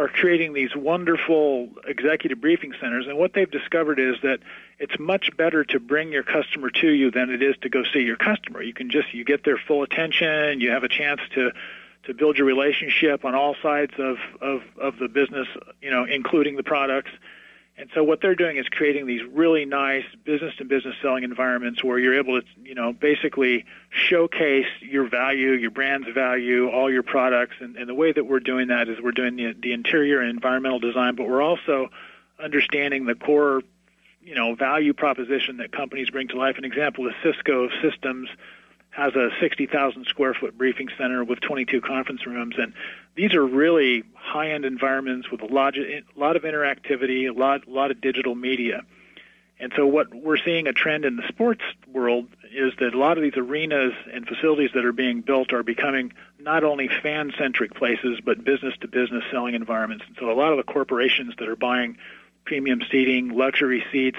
are 0.01 0.09
creating 0.09 0.55
these 0.55 0.75
wonderful 0.75 1.69
executive 1.87 2.41
briefing 2.41 2.73
centers. 2.81 3.07
And 3.07 3.19
what 3.19 3.35
they've 3.35 3.51
discovered 3.51 4.01
is 4.01 4.17
that 4.23 4.41
it's 4.79 4.99
much 4.99 5.37
better 5.37 5.63
to 5.65 5.79
bring 5.79 6.11
your 6.11 6.23
customer 6.23 6.71
to 6.71 6.89
you 6.89 7.11
than 7.11 7.29
it 7.29 7.43
is 7.43 7.55
to 7.61 7.69
go 7.69 7.83
see 7.93 8.01
your 8.01 8.17
customer. 8.17 8.63
You 8.63 8.73
can 8.73 8.91
just 8.91 9.13
you 9.13 9.25
get 9.25 9.45
their 9.45 9.59
full 9.59 9.83
attention. 9.83 10.61
You 10.61 10.71
have 10.71 10.85
a 10.85 10.89
chance 10.89 11.21
to 11.35 11.53
to 12.05 12.15
build 12.15 12.39
your 12.39 12.47
relationship 12.47 13.27
on 13.27 13.35
all 13.35 13.55
sides 13.63 13.93
of 13.99 14.17
of, 14.41 14.63
of 14.81 14.99
the 14.99 15.09
business, 15.09 15.47
you 15.83 15.91
know, 15.91 16.05
including 16.05 16.57
the 16.57 16.63
products. 16.63 17.11
And 17.81 17.89
so 17.95 18.05
what 18.05 18.21
they're 18.21 18.35
doing 18.35 18.59
is 18.59 18.67
creating 18.69 19.07
these 19.07 19.23
really 19.33 19.65
nice 19.65 20.05
business 20.23 20.55
to 20.57 20.67
business 20.67 20.95
selling 21.01 21.25
environments 21.25 21.83
where 21.83 21.99
you're 21.99 22.19
able 22.19 22.39
to, 22.39 22.47
you 22.63 22.75
know, 22.75 22.93
basically 22.93 23.65
showcase 23.89 24.67
your 24.83 25.09
value, 25.09 25.53
your 25.53 25.71
brand's 25.71 26.07
value, 26.13 26.69
all 26.69 26.93
your 26.93 27.03
products. 27.03 27.57
And, 27.59 27.77
and 27.77 27.89
the 27.89 27.95
way 27.95 28.13
that 28.13 28.25
we're 28.25 28.41
doing 28.41 28.69
that 28.69 28.91
is 28.91 29.01
we're 29.01 29.13
doing 29.13 29.37
the, 29.37 29.55
the 29.59 29.73
interior 29.73 30.21
and 30.21 30.29
environmental 30.29 30.79
design, 30.79 31.15
but 31.15 31.27
we're 31.27 31.41
also 31.41 31.89
understanding 32.39 33.07
the 33.07 33.15
core, 33.15 33.63
you 34.23 34.35
know, 34.35 34.55
value 34.55 34.93
proposition 34.93 35.57
that 35.57 35.73
companies 35.73 36.11
bring 36.11 36.29
to 36.29 36.37
life. 36.37 36.59
An 36.59 36.67
example 36.67 37.09
is 37.09 37.15
Cisco 37.23 37.71
Systems 37.81 38.29
has 38.91 39.15
a 39.15 39.31
60,000 39.41 40.05
square 40.07 40.35
foot 40.35 40.59
briefing 40.59 40.89
center 40.99 41.25
with 41.25 41.41
22 41.41 41.81
conference 41.81 42.27
rooms, 42.27 42.57
and 42.59 42.73
these 43.15 43.35
are 43.35 43.45
really 43.45 44.03
high-end 44.15 44.65
environments 44.65 45.31
with 45.31 45.43
a 45.43 45.47
lot, 45.47 45.77
of, 45.77 46.43
interactivity, 46.43 47.29
a 47.29 47.33
lot, 47.33 47.67
a 47.67 47.71
lot 47.71 47.91
of 47.91 48.01
digital 48.01 48.35
media. 48.35 48.83
And 49.61 49.73
so, 49.77 49.87
what 49.87 50.15
we're 50.15 50.39
seeing 50.39 50.67
a 50.67 50.73
trend 50.73 51.05
in 51.05 51.17
the 51.17 51.29
sports 51.29 51.63
world 51.87 52.29
is 52.51 52.73
that 52.81 52.95
a 52.95 52.99
lot 52.99 53.19
of 53.19 53.23
these 53.23 53.37
arenas 53.37 53.93
and 54.11 54.27
facilities 54.27 54.71
that 54.75 54.87
are 54.87 54.93
being 54.93 55.21
built 55.21 55.53
are 55.53 55.63
becoming 55.63 56.15
not 56.39 56.65
only 56.65 56.89
fan-centric 56.89 57.75
places, 57.75 58.21
but 58.25 58.43
business-to-business 58.43 59.23
selling 59.31 59.55
environments. 59.55 60.05
And 60.09 60.17
so, 60.19 60.31
a 60.31 60.33
lot 60.33 60.53
of 60.53 60.57
the 60.57 60.73
corporations 60.73 61.35
that 61.39 61.47
are 61.47 61.57
buying 61.57 61.99
premium 62.47 62.81
seating, 62.91 63.37
luxury 63.37 63.85
seats, 63.93 64.19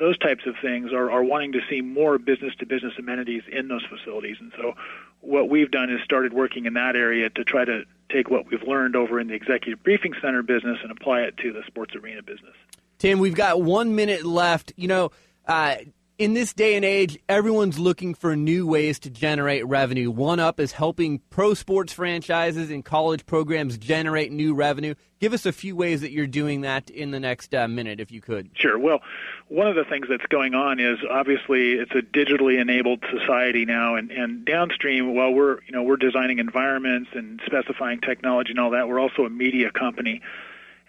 those 0.00 0.18
types 0.18 0.46
of 0.46 0.56
things 0.60 0.92
are, 0.92 1.10
are 1.10 1.22
wanting 1.22 1.52
to 1.52 1.60
see 1.68 1.82
more 1.82 2.18
business 2.18 2.54
to 2.58 2.66
business 2.66 2.94
amenities 2.98 3.42
in 3.52 3.68
those 3.68 3.84
facilities. 3.84 4.38
And 4.40 4.50
so 4.56 4.74
what 5.20 5.48
we've 5.48 5.70
done 5.70 5.90
is 5.90 6.00
started 6.02 6.32
working 6.32 6.64
in 6.64 6.74
that 6.74 6.96
area 6.96 7.30
to 7.30 7.44
try 7.44 7.64
to 7.64 7.84
take 8.10 8.30
what 8.30 8.50
we've 8.50 8.62
learned 8.62 8.96
over 8.96 9.20
in 9.20 9.28
the 9.28 9.34
executive 9.34 9.82
briefing 9.84 10.14
center 10.20 10.42
business 10.42 10.78
and 10.82 10.90
apply 10.90 11.20
it 11.20 11.36
to 11.36 11.52
the 11.52 11.62
sports 11.66 11.94
arena 11.94 12.22
business. 12.22 12.54
Tim, 12.98 13.18
we've 13.18 13.34
got 13.34 13.62
one 13.62 13.94
minute 13.94 14.24
left. 14.24 14.72
You 14.76 14.88
know, 14.88 15.12
uh, 15.46 15.76
in 16.20 16.34
this 16.34 16.52
day 16.52 16.74
and 16.74 16.84
age, 16.84 17.18
everyone's 17.30 17.78
looking 17.78 18.12
for 18.12 18.36
new 18.36 18.66
ways 18.66 18.98
to 18.98 19.08
generate 19.08 19.66
revenue. 19.66 20.10
One 20.10 20.38
Up 20.38 20.60
is 20.60 20.70
helping 20.70 21.20
pro 21.30 21.54
sports 21.54 21.94
franchises 21.94 22.70
and 22.70 22.84
college 22.84 23.24
programs 23.24 23.78
generate 23.78 24.30
new 24.30 24.52
revenue. 24.52 24.94
Give 25.18 25.32
us 25.32 25.46
a 25.46 25.52
few 25.52 25.74
ways 25.74 26.02
that 26.02 26.10
you're 26.10 26.26
doing 26.26 26.60
that 26.60 26.90
in 26.90 27.10
the 27.10 27.20
next 27.20 27.54
uh, 27.54 27.66
minute, 27.68 28.00
if 28.00 28.12
you 28.12 28.20
could. 28.20 28.50
Sure. 28.52 28.78
Well, 28.78 29.00
one 29.48 29.66
of 29.66 29.76
the 29.76 29.84
things 29.84 30.08
that's 30.10 30.26
going 30.26 30.52
on 30.52 30.78
is 30.78 30.98
obviously 31.10 31.72
it's 31.72 31.92
a 31.92 32.02
digitally 32.02 32.60
enabled 32.60 33.02
society 33.10 33.64
now, 33.64 33.94
and, 33.94 34.10
and 34.10 34.44
downstream, 34.44 35.14
while 35.14 35.32
we're 35.32 35.62
you 35.66 35.72
know 35.72 35.82
we're 35.82 35.96
designing 35.96 36.38
environments 36.38 37.08
and 37.14 37.40
specifying 37.46 37.98
technology 38.02 38.50
and 38.50 38.60
all 38.60 38.72
that, 38.72 38.88
we're 38.90 39.00
also 39.00 39.24
a 39.24 39.30
media 39.30 39.70
company. 39.70 40.20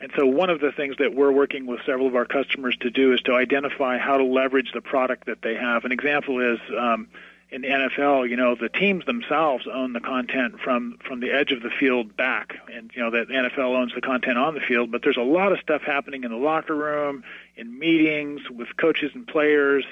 And 0.02 0.12
so 0.18 0.26
one 0.26 0.50
of 0.50 0.60
the 0.60 0.72
things 0.72 0.96
that 0.98 1.14
we're 1.14 1.32
working 1.32 1.68
with 1.68 1.80
several 1.86 2.08
of 2.08 2.16
our 2.16 2.26
customers 2.26 2.76
to 2.78 2.90
do 2.90 3.14
is 3.14 3.22
to 3.22 3.34
identify 3.34 4.00
how 4.00 4.18
to 4.18 4.24
leverage 4.24 4.72
the 4.74 4.82
product 4.82 5.28
that 5.28 5.44
they 5.44 5.56
have. 5.56 5.86
An 5.86 5.92
example 5.92 6.40
is 6.40 6.60
um, 6.76 7.08
in 7.52 7.62
the 7.62 7.68
NFL, 7.68 8.28
you 8.28 8.36
know, 8.36 8.56
the 8.56 8.70
teams 8.70 9.06
themselves 9.06 9.68
own 9.72 9.94
the 9.94 10.00
content 10.00 10.60
from 10.60 10.98
from 11.06 11.20
the 11.20 11.32
edge 11.32 11.52
of 11.52 11.62
the 11.62 11.70
field 11.70 12.16
back, 12.16 12.56
and 12.74 12.90
you 12.96 13.02
know 13.04 13.12
that 13.12 13.28
NFL 13.30 13.76
owns 13.78 13.94
the 13.94 14.02
content 14.02 14.38
on 14.38 14.56
the 14.56 14.62
field. 14.62 14.92
But 14.92 15.04
there's 15.04 15.18
a 15.18 15.22
lot 15.22 15.52
of 15.52 15.60
stuff 15.60 15.82
happening 15.84 16.24
in 16.24 16.32
the 16.32 16.38
locker 16.38 16.76
room, 16.76 17.24
in 17.56 17.78
meetings 17.78 18.42
with 18.50 18.70
coaches 18.78 19.12
and 19.14 19.28
players. 19.28 19.84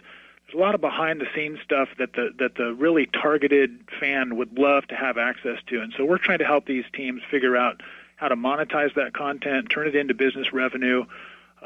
There's 0.48 0.56
a 0.56 0.64
lot 0.64 0.74
of 0.74 0.82
behind 0.82 1.22
the 1.22 1.28
scenes 1.36 1.60
stuff 1.64 1.90
that 2.00 2.14
the 2.14 2.30
that 2.40 2.56
the 2.56 2.74
really 2.74 3.06
targeted 3.06 3.78
fan 4.00 4.38
would 4.38 4.58
love 4.58 4.88
to 4.88 4.96
have 4.96 5.18
access 5.18 5.60
to, 5.68 5.82
and 5.82 5.94
so 5.96 6.06
we're 6.06 6.18
trying 6.18 6.40
to 6.40 6.46
help 6.46 6.66
these 6.66 6.86
teams 6.94 7.22
figure 7.30 7.58
out 7.58 7.82
how 8.20 8.28
to 8.28 8.36
monetize 8.36 8.94
that 8.96 9.14
content, 9.14 9.70
turn 9.70 9.88
it 9.88 9.96
into 9.96 10.14
business 10.14 10.52
revenue, 10.52 11.06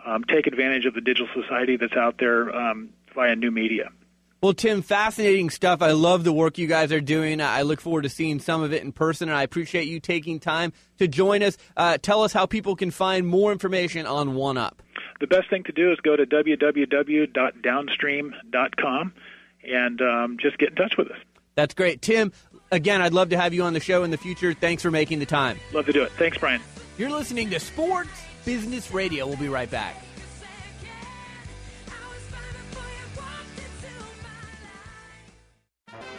um, 0.05 0.23
take 0.23 0.45
advantage 0.45 0.85
of 0.85 0.93
the 0.93 1.01
digital 1.01 1.27
society 1.33 1.77
that's 1.77 1.93
out 1.93 2.19
there 2.19 2.55
um, 2.55 2.89
via 3.15 3.35
new 3.35 3.49
media. 3.49 3.89
Well, 4.41 4.53
Tim, 4.53 4.81
fascinating 4.81 5.49
stuff. 5.49 5.81
I 5.81 5.93
love 5.93 6.25
the 6.25 6.33
work 6.33 6.57
you 6.57 6.67
guys 6.67 6.91
are 6.91 6.99
doing. 6.99 7.39
I 7.41 7.61
look 7.61 7.79
forward 7.79 8.01
to 8.03 8.09
seeing 8.09 8.39
some 8.39 8.61
of 8.61 8.73
it 8.73 8.83
in 8.83 8.91
person, 8.91 9.29
and 9.29 9.37
I 9.37 9.43
appreciate 9.43 9.87
you 9.87 10.01
taking 10.01 10.41
time 10.41 10.73
to 10.99 11.07
join 11.07 11.41
us. 11.41 11.57
Uh, 11.77 11.97
tell 11.97 12.23
us 12.23 12.33
how 12.33 12.45
people 12.45 12.75
can 12.75 12.91
find 12.91 13.25
more 13.25 13.53
information 13.53 14.05
on 14.05 14.35
One 14.35 14.57
Up. 14.57 14.83
The 15.21 15.27
best 15.27 15.49
thing 15.49 15.63
to 15.63 15.71
do 15.71 15.93
is 15.93 15.99
go 16.01 16.17
to 16.17 16.25
www.downstream.com 16.25 19.13
and 19.63 20.01
um, 20.01 20.37
just 20.39 20.57
get 20.57 20.71
in 20.71 20.75
touch 20.75 20.97
with 20.97 21.09
us. 21.09 21.19
That's 21.55 21.73
great. 21.73 22.01
Tim, 22.01 22.33
again, 22.73 23.01
I'd 23.01 23.13
love 23.13 23.29
to 23.29 23.37
have 23.37 23.53
you 23.53 23.63
on 23.63 23.73
the 23.73 23.79
show 23.79 24.03
in 24.03 24.11
the 24.11 24.17
future. 24.17 24.53
Thanks 24.53 24.83
for 24.83 24.91
making 24.91 25.19
the 25.19 25.25
time. 25.25 25.59
Love 25.71 25.85
to 25.85 25.93
do 25.93 26.03
it. 26.03 26.11
Thanks, 26.13 26.37
Brian. 26.37 26.61
You're 26.97 27.11
listening 27.11 27.49
to 27.51 27.59
Sports 27.59 28.09
Business 28.45 28.91
Radio. 28.91 29.27
We'll 29.27 29.37
be 29.37 29.49
right 29.49 29.69
back. 29.69 30.03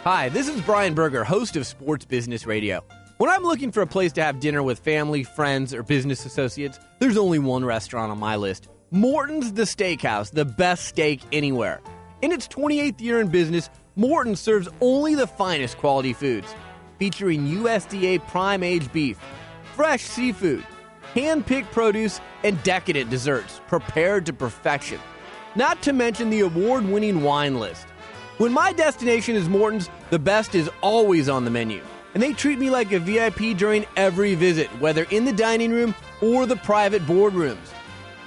Hi, 0.03 0.29
this 0.29 0.47
is 0.47 0.61
Brian 0.61 0.93
Berger, 0.93 1.23
host 1.23 1.55
of 1.55 1.65
Sports 1.65 2.05
Business 2.05 2.45
Radio. 2.45 2.83
When 3.17 3.29
I'm 3.29 3.43
looking 3.43 3.71
for 3.71 3.81
a 3.81 3.87
place 3.87 4.11
to 4.13 4.23
have 4.23 4.39
dinner 4.39 4.61
with 4.61 4.77
family, 4.79 5.23
friends, 5.23 5.73
or 5.73 5.81
business 5.81 6.25
associates, 6.25 6.79
there's 6.99 7.17
only 7.17 7.39
one 7.39 7.65
restaurant 7.65 8.11
on 8.11 8.19
my 8.19 8.35
list 8.35 8.67
Morton's 8.91 9.53
The 9.53 9.63
Steakhouse, 9.63 10.31
the 10.31 10.45
best 10.45 10.85
steak 10.85 11.21
anywhere. 11.31 11.81
In 12.21 12.31
its 12.31 12.47
28th 12.47 13.01
year 13.01 13.19
in 13.19 13.29
business, 13.29 13.69
Morton 13.97 14.35
serves 14.35 14.67
only 14.81 15.15
the 15.15 15.25
finest 15.25 15.77
quality 15.77 16.11
foods, 16.11 16.53
featuring 16.99 17.47
USDA 17.47 18.27
prime 18.27 18.61
aged 18.61 18.91
beef, 18.91 19.17
fresh 19.73 20.03
seafood, 20.03 20.65
hand 21.13 21.45
picked 21.45 21.71
produce, 21.71 22.19
and 22.43 22.61
decadent 22.63 23.09
desserts 23.09 23.61
prepared 23.67 24.25
to 24.25 24.33
perfection. 24.33 24.99
Not 25.55 25.81
to 25.83 25.93
mention 25.93 26.29
the 26.29 26.41
award 26.41 26.85
winning 26.85 27.23
wine 27.23 27.57
list. 27.57 27.87
When 28.37 28.51
my 28.51 28.73
destination 28.73 29.37
is 29.37 29.47
Morton's, 29.47 29.89
the 30.09 30.19
best 30.19 30.55
is 30.55 30.69
always 30.81 31.29
on 31.29 31.45
the 31.45 31.51
menu, 31.51 31.81
and 32.13 32.21
they 32.21 32.33
treat 32.33 32.59
me 32.59 32.69
like 32.69 32.91
a 32.91 32.99
VIP 32.99 33.57
during 33.57 33.85
every 33.95 34.35
visit, 34.35 34.67
whether 34.81 35.03
in 35.03 35.23
the 35.23 35.31
dining 35.31 35.71
room 35.71 35.95
or 36.21 36.45
the 36.45 36.57
private 36.57 37.03
boardrooms. 37.03 37.71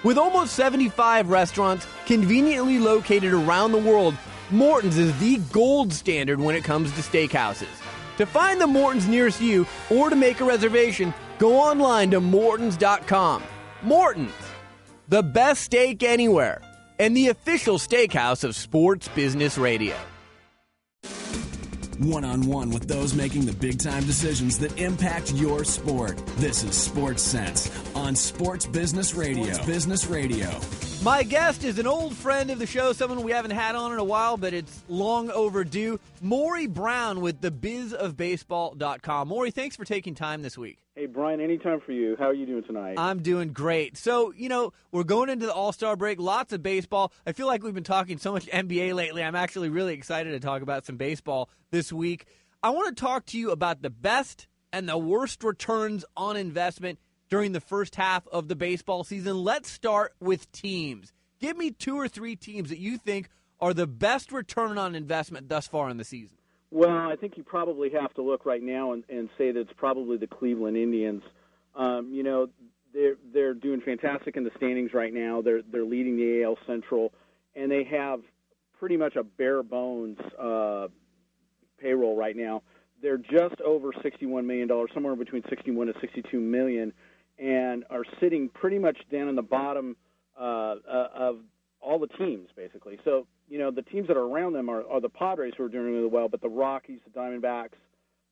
With 0.02 0.16
almost 0.16 0.54
75 0.54 1.28
restaurants 1.28 1.86
conveniently 2.06 2.78
located 2.78 3.34
around 3.34 3.72
the 3.72 3.78
world, 3.78 4.14
Morton's 4.50 4.96
is 4.96 5.18
the 5.18 5.36
gold 5.52 5.92
standard 5.92 6.40
when 6.40 6.54
it 6.54 6.64
comes 6.64 6.90
to 6.92 7.02
steakhouses. 7.02 7.68
To 8.16 8.24
find 8.24 8.58
the 8.58 8.66
Morton's 8.66 9.06
nearest 9.06 9.42
you 9.42 9.66
or 9.90 10.08
to 10.08 10.16
make 10.16 10.40
a 10.40 10.44
reservation, 10.44 11.12
go 11.38 11.56
online 11.56 12.10
to 12.12 12.20
Mortons.com. 12.20 13.42
Morton's, 13.82 14.32
the 15.08 15.22
best 15.22 15.62
steak 15.62 16.02
anywhere, 16.02 16.62
and 16.98 17.14
the 17.14 17.28
official 17.28 17.76
steakhouse 17.76 18.42
of 18.42 18.56
Sports 18.56 19.06
Business 19.08 19.58
Radio. 19.58 19.96
One 21.98 22.24
on 22.24 22.42
one 22.42 22.70
with 22.70 22.86
those 22.86 23.12
making 23.12 23.46
the 23.46 23.52
big 23.52 23.80
time 23.80 24.04
decisions 24.04 24.56
that 24.60 24.78
impact 24.78 25.32
your 25.32 25.64
sport. 25.64 26.16
This 26.36 26.62
is 26.62 26.76
Sports 26.76 27.24
Sense 27.24 27.70
on 27.92 28.14
Sports 28.14 28.66
Business 28.66 29.14
Radio. 29.14 29.52
Sports 29.52 29.66
Business 29.66 30.06
Radio. 30.06 30.60
My 31.02 31.24
guest 31.24 31.64
is 31.64 31.80
an 31.80 31.88
old 31.88 32.16
friend 32.16 32.50
of 32.50 32.60
the 32.60 32.66
show, 32.66 32.92
someone 32.92 33.24
we 33.24 33.32
haven't 33.32 33.50
had 33.50 33.74
on 33.74 33.92
in 33.92 33.98
a 33.98 34.04
while, 34.04 34.36
but 34.36 34.54
it's 34.54 34.82
long 34.88 35.28
overdue. 35.30 35.98
Maury 36.20 36.68
Brown 36.68 37.20
with 37.20 37.40
the 37.40 37.50
thebizofbaseball.com. 37.50 39.28
Maury, 39.28 39.50
thanks 39.50 39.74
for 39.74 39.84
taking 39.84 40.14
time 40.14 40.42
this 40.42 40.56
week. 40.56 40.78
Hey, 40.98 41.06
Brian, 41.06 41.40
anytime 41.40 41.78
for 41.78 41.92
you. 41.92 42.16
How 42.18 42.24
are 42.24 42.34
you 42.34 42.44
doing 42.44 42.64
tonight? 42.64 42.96
I'm 42.98 43.22
doing 43.22 43.52
great. 43.52 43.96
So, 43.96 44.32
you 44.36 44.48
know, 44.48 44.72
we're 44.90 45.04
going 45.04 45.28
into 45.28 45.46
the 45.46 45.54
All 45.54 45.70
Star 45.70 45.94
break, 45.94 46.18
lots 46.18 46.52
of 46.52 46.60
baseball. 46.60 47.12
I 47.24 47.30
feel 47.30 47.46
like 47.46 47.62
we've 47.62 47.72
been 47.72 47.84
talking 47.84 48.18
so 48.18 48.32
much 48.32 48.46
NBA 48.52 48.94
lately. 48.94 49.22
I'm 49.22 49.36
actually 49.36 49.68
really 49.68 49.94
excited 49.94 50.32
to 50.32 50.40
talk 50.40 50.60
about 50.60 50.84
some 50.84 50.96
baseball 50.96 51.50
this 51.70 51.92
week. 51.92 52.26
I 52.64 52.70
want 52.70 52.96
to 52.96 53.00
talk 53.00 53.26
to 53.26 53.38
you 53.38 53.52
about 53.52 53.80
the 53.80 53.90
best 53.90 54.48
and 54.72 54.88
the 54.88 54.98
worst 54.98 55.44
returns 55.44 56.04
on 56.16 56.36
investment 56.36 56.98
during 57.30 57.52
the 57.52 57.60
first 57.60 57.94
half 57.94 58.26
of 58.26 58.48
the 58.48 58.56
baseball 58.56 59.04
season. 59.04 59.44
Let's 59.44 59.70
start 59.70 60.14
with 60.18 60.50
teams. 60.50 61.12
Give 61.38 61.56
me 61.56 61.70
two 61.70 61.94
or 61.94 62.08
three 62.08 62.34
teams 62.34 62.70
that 62.70 62.80
you 62.80 62.98
think 62.98 63.28
are 63.60 63.72
the 63.72 63.86
best 63.86 64.32
return 64.32 64.78
on 64.78 64.96
investment 64.96 65.48
thus 65.48 65.68
far 65.68 65.90
in 65.90 65.96
the 65.96 66.02
season. 66.02 66.37
Well, 66.70 66.90
I 66.90 67.16
think 67.16 67.36
you 67.36 67.44
probably 67.44 67.90
have 67.90 68.12
to 68.14 68.22
look 68.22 68.44
right 68.44 68.62
now 68.62 68.92
and, 68.92 69.04
and 69.08 69.28
say 69.38 69.52
that 69.52 69.60
it's 69.60 69.72
probably 69.76 70.16
the 70.18 70.26
Cleveland 70.26 70.76
Indians. 70.76 71.22
Um, 71.74 72.10
you 72.12 72.22
know, 72.22 72.48
they're 72.92 73.16
they're 73.32 73.54
doing 73.54 73.80
fantastic 73.80 74.36
in 74.36 74.44
the 74.44 74.50
standings 74.56 74.92
right 74.92 75.12
now. 75.12 75.40
They're 75.42 75.62
they're 75.62 75.84
leading 75.84 76.16
the 76.16 76.42
AL 76.44 76.58
Central, 76.66 77.12
and 77.54 77.70
they 77.70 77.84
have 77.84 78.20
pretty 78.78 78.96
much 78.96 79.16
a 79.16 79.22
bare 79.22 79.62
bones 79.62 80.18
uh, 80.38 80.88
payroll 81.80 82.16
right 82.16 82.36
now. 82.36 82.62
They're 83.00 83.18
just 83.18 83.60
over 83.64 83.92
sixty-one 84.02 84.46
million 84.46 84.68
dollars, 84.68 84.90
somewhere 84.92 85.16
between 85.16 85.42
sixty-one 85.48 85.88
and 85.88 85.96
sixty-two 86.00 86.40
million 86.40 86.92
and 87.38 87.84
are 87.90 88.04
sitting 88.20 88.48
pretty 88.48 88.78
much 88.78 88.98
down 89.12 89.28
in 89.28 89.36
the 89.36 89.42
bottom 89.42 89.96
uh, 90.38 90.42
uh, 90.42 91.08
of 91.14 91.38
all 91.80 91.98
the 91.98 92.08
teams, 92.08 92.48
basically. 92.56 92.98
So, 93.04 93.26
you 93.48 93.58
know, 93.58 93.70
the 93.70 93.82
teams 93.82 94.08
that 94.08 94.16
are 94.16 94.26
around 94.26 94.52
them 94.52 94.68
are, 94.68 94.86
are 94.88 95.00
the 95.00 95.08
Padres 95.08 95.54
who 95.56 95.64
are 95.64 95.68
doing 95.68 95.92
really 95.94 96.06
well, 96.06 96.28
but 96.28 96.40
the 96.40 96.48
Rockies, 96.48 97.00
the 97.04 97.18
Diamondbacks, 97.18 97.76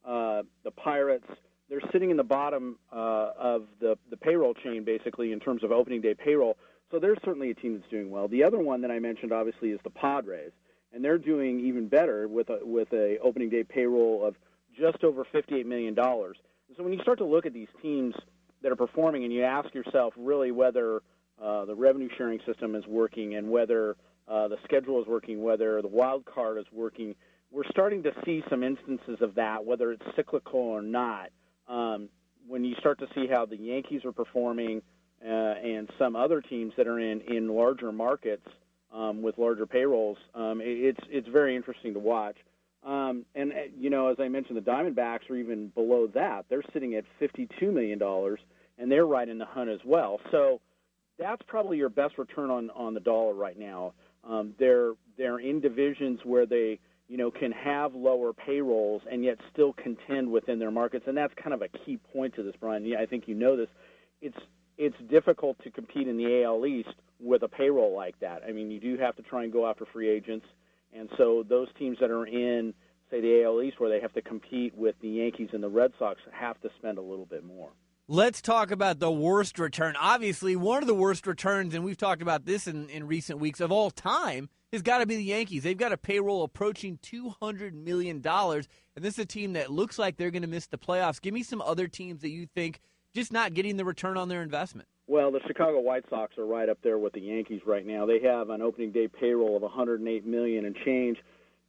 uh, 0.05 0.42
the 0.64 0.70
Pirates, 0.70 1.26
they're 1.68 1.83
sitting 1.92 2.11
in 2.11 2.16
the 2.16 2.24
bottom 2.24 2.79
uh, 2.92 3.31
of 3.38 3.66
the, 3.81 3.98
the 4.11 4.16
payroll 4.16 4.55
chain, 4.55 4.85
basically, 4.85 5.33
in 5.33 5.40
terms 5.40 5.64
of 5.64 5.72
opening 5.72 6.00
day 6.00 6.14
payroll. 6.14 6.57
So 6.90 7.00
there's 7.00 7.18
certainly 7.24 7.50
a 7.50 7.55
team 7.55 7.74
that's 7.74 7.90
doing 7.90 8.11
well. 8.11 8.29
The 8.29 8.44
other 8.44 8.59
one 8.59 8.81
that 8.83 8.90
I 8.90 9.00
mentioned, 9.00 9.33
obviously, 9.33 9.70
is 9.70 9.81
the 9.83 9.90
Padres, 9.90 10.52
and 10.92 11.05
they're 11.05 11.18
doing 11.18 11.61
even 11.61 11.88
better 11.88 12.29
with 12.29 12.48
a, 12.50 12.61
with 12.62 12.92
a 12.92 13.18
opening 13.22 13.50
day 13.50 13.64
payroll 13.64 14.24
of 14.24 14.37
just 14.79 15.02
over 15.02 15.24
$58 15.24 15.66
million. 15.66 15.96
So 15.96 16.83
when 16.83 16.92
you 16.92 17.00
start 17.02 17.18
to 17.18 17.24
look 17.24 17.46
at 17.46 17.52
these 17.52 17.68
teams 17.83 18.14
that 18.62 18.70
are 18.70 18.76
performing, 18.76 19.24
and 19.24 19.33
you 19.33 19.42
ask 19.42 19.74
yourself 19.74 20.14
really 20.16 20.52
whether 20.52 21.02
uh, 21.42 21.64
the 21.64 21.74
revenue 21.74 22.09
sharing 22.16 22.40
system 22.46 22.74
is 22.74 22.87
working 22.87 23.35
and 23.35 23.50
whether 23.50 23.96
uh, 24.29 24.49
the 24.49 24.57
schedule 24.65 25.01
is 25.01 25.07
working, 25.07 25.43
whether 25.43 25.81
the 25.83 25.89
wild 25.89 26.25
card 26.25 26.59
is 26.59 26.67
working, 26.73 27.15
we're 27.51 27.65
starting 27.71 28.03
to 28.03 28.11
see 28.25 28.43
some 28.51 28.62
instances 28.62 29.19
of 29.21 29.35
that, 29.37 29.65
whether 29.65 29.93
it's 29.93 30.03
cyclical 30.17 30.61
or 30.61 30.83
not. 30.83 31.31
Um, 31.69 32.09
when 32.47 32.65
you 32.65 32.75
start 32.79 32.99
to 33.01 33.07
see 33.15 33.27
how 33.27 33.47
the 33.47 33.57
Yankees 33.57 34.05
are 34.05 34.12
performing 34.12 34.83
uh, 35.25 35.29
and 35.29 35.89
some 35.99 36.17
other 36.17 36.41
teams 36.41 36.73
that 36.77 36.87
are 36.87 36.99
in, 36.99 37.21
in 37.23 37.49
larger 37.49 37.93
markets 37.93 38.47
um, 38.93 39.23
with 39.23 39.39
larger 39.39 39.67
payrolls, 39.67 40.19
um, 40.35 40.61
it, 40.61 40.67
it's 40.67 41.01
it's 41.11 41.29
very 41.29 41.57
interesting 41.57 41.95
to 41.95 41.99
watch. 41.99 42.37
Um, 42.85 43.25
and 43.35 43.53
uh, 43.53 43.57
you 43.77 43.91
know, 43.91 44.09
as 44.09 44.17
I 44.21 44.29
mentioned, 44.29 44.57
the 44.57 44.71
Diamondbacks 44.71 45.29
are 45.31 45.37
even 45.37 45.69
below 45.69 46.07
that. 46.15 46.47
They're 46.49 46.62
sitting 46.73 46.95
at 46.95 47.05
fifty-two 47.19 47.73
million 47.73 47.99
dollars, 47.99 48.39
and 48.79 48.91
they're 48.91 49.07
right 49.07 49.29
in 49.29 49.39
the 49.39 49.47
hunt 49.47 49.71
as 49.71 49.81
well. 49.85 50.21
So 50.31 50.61
that's 51.19 51.43
probably 51.49 51.79
your 51.79 51.89
best 51.89 52.19
return 52.19 52.51
on 52.51 52.71
on 52.71 52.95
the 52.95 53.01
dollar 53.01 53.35
right 53.35 53.59
now. 53.59 53.95
Um, 54.29 54.55
they're 54.59 54.93
they're 55.17 55.39
in 55.39 55.61
divisions 55.61 56.21
where 56.25 56.47
they 56.47 56.79
you 57.09 57.17
know 57.17 57.31
can 57.31 57.53
have 57.53 57.95
lower 57.95 58.33
payrolls 58.33 59.03
and 59.11 59.25
yet 59.25 59.39
still 59.53 59.73
contend 59.73 60.31
within 60.31 60.59
their 60.59 60.71
markets, 60.71 61.05
and 61.07 61.17
that's 61.17 61.35
kind 61.43 61.55
of 61.55 61.62
a 61.62 61.69
key 61.69 61.99
point 62.12 62.35
to 62.35 62.43
this, 62.43 62.55
Brian. 62.61 62.85
Yeah, 62.85 62.99
I 63.01 63.07
think 63.07 63.25
you 63.27 63.35
know 63.35 63.57
this. 63.57 63.69
It's 64.21 64.39
it's 64.79 64.97
difficult 65.09 65.62
to 65.65 65.71
compete 65.71 66.09
in 66.09 66.17
the 66.17 66.45
AL 66.45 66.67
East 66.67 66.95
with 67.21 67.43
a 67.43 67.49
payroll 67.49 67.95
like 67.95 68.19
that. 68.21 68.43
I 68.47 68.53
mean, 68.53 68.71
you 68.71 68.81
do 68.81 68.97
have 68.99 69.17
to 69.17 69.23
try 69.23 69.45
and 69.45 69.53
go 69.53 69.67
after 69.67 69.87
free 69.87 70.09
agents, 70.09 70.47
and 70.93 71.09
so 71.17 71.45
those 71.49 71.69
teams 71.79 71.99
that 72.01 72.11
are 72.11 72.27
in, 72.27 72.75
say, 73.11 73.21
the 73.21 73.45
AL 73.45 73.62
East, 73.62 73.81
where 73.81 73.89
they 73.89 74.01
have 74.01 74.12
to 74.15 74.23
compete 74.23 74.77
with 74.77 74.95
the 75.01 75.09
Yankees 75.09 75.49
and 75.53 75.62
the 75.62 75.69
Red 75.69 75.93
Sox, 75.99 76.21
have 76.33 76.61
to 76.61 76.69
spend 76.79 76.99
a 76.99 77.03
little 77.03 77.25
bit 77.25 77.45
more. 77.45 77.71
Let's 78.09 78.40
talk 78.40 78.71
about 78.71 79.01
the 79.01 79.11
worst 79.11 79.59
return. 79.59 79.97
Obviously, 79.99 80.55
one 80.55 80.81
of 80.81 80.87
the 80.87 80.95
worst 80.95 81.27
returns, 81.27 81.75
and 81.75 81.85
we've 81.85 81.97
talked 81.97 82.23
about 82.23 82.45
this 82.45 82.69
in, 82.69 82.88
in 82.88 83.09
recent 83.09 83.40
weeks 83.40 83.59
of 83.59 83.73
all 83.73 83.90
time, 83.90 84.49
has 84.71 84.83
got 84.83 84.99
to 84.99 85.07
be 85.07 85.16
the 85.16 85.25
Yankees. 85.25 85.64
They've 85.64 85.77
got 85.77 85.90
a 85.90 85.97
payroll 85.97 86.45
approaching 86.45 87.01
$200 87.03 87.73
million, 87.73 88.23
and 88.25 88.64
this 89.05 89.14
is 89.14 89.19
a 89.19 89.27
team 89.27 89.55
that 89.55 89.73
looks 89.73 89.99
like 89.99 90.16
they're 90.16 90.31
going 90.31 90.42
to 90.42 90.49
miss 90.49 90.69
the 90.69 90.79
playoffs. 90.79 91.21
Give 91.21 91.35
me 91.35 91.42
some 91.42 91.61
other 91.61 91.88
teams 91.88 92.21
that 92.21 92.29
you 92.29 92.47
think 92.47 92.79
just 93.12 93.33
not 93.33 93.55
getting 93.55 93.77
the 93.77 93.85
return 93.85 94.16
on 94.16 94.29
their 94.29 94.42
investment. 94.42 94.87
Well, 95.09 95.33
the 95.33 95.40
Chicago 95.45 95.81
White 95.81 96.05
Sox 96.09 96.38
are 96.38 96.47
right 96.47 96.69
up 96.69 96.79
there 96.85 96.99
with 96.99 97.12
the 97.12 97.21
Yankees 97.21 97.62
right 97.66 97.85
now. 97.85 98.07
They 98.07 98.21
have 98.21 98.51
an 98.51 98.62
opening 98.62 98.92
day 98.92 99.09
payroll 99.09 99.57
of 99.57 99.62
108 99.62 100.25
million 100.25 100.64
and 100.64 100.77
change, 100.85 101.19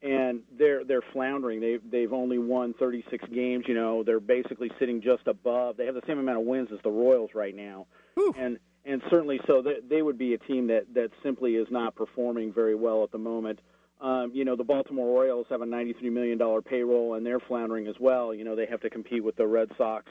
and 0.02 0.42
they're 0.58 0.84
they're 0.84 1.02
floundering. 1.14 1.60
They 1.60 1.78
they've 1.90 2.14
only 2.14 2.38
won 2.38 2.74
36 2.74 3.26
games. 3.34 3.66
You 3.68 3.74
know, 3.74 4.04
they're 4.04 4.20
basically 4.20 4.72
sitting 4.80 5.02
just 5.02 5.28
above. 5.28 5.78
They 5.78 5.86
have 5.86 5.96
the 5.96 6.04
same 6.08 6.20
amount 6.20 6.40
of 6.40 6.46
wins 6.46 6.70
as 6.72 6.80
the 6.84 6.90
Royals 6.90 7.32
right 7.34 7.56
now, 7.56 7.88
Whew. 8.16 8.34
and 8.38 8.60
and 8.86 9.02
certainly 9.10 9.40
so 9.48 9.62
they, 9.62 9.78
they 9.88 10.02
would 10.02 10.18
be 10.18 10.34
a 10.34 10.38
team 10.38 10.68
that 10.68 10.94
that 10.94 11.10
simply 11.24 11.56
is 11.56 11.68
not 11.72 11.96
performing 11.96 12.54
very 12.54 12.76
well 12.76 13.04
at 13.04 13.12
the 13.12 13.18
moment. 13.18 13.60
Um, 14.00 14.32
you 14.34 14.46
know, 14.46 14.56
the 14.56 14.64
Baltimore 14.64 15.08
Orioles 15.08 15.48
have 15.50 15.62
a 15.62 15.66
93 15.66 16.12
million 16.12 16.38
dollar 16.38 16.62
payroll, 16.62 17.16
and 17.16 17.26
they're 17.26 17.40
floundering 17.40 17.88
as 17.88 17.96
well. 18.00 18.34
You 18.34 18.44
know, 18.44 18.56
they 18.56 18.68
have 18.68 18.82
to 18.82 18.90
compete 18.92 19.24
with 19.24 19.36
the 19.36 19.48
Red 19.48 19.70
Sox 19.76 20.06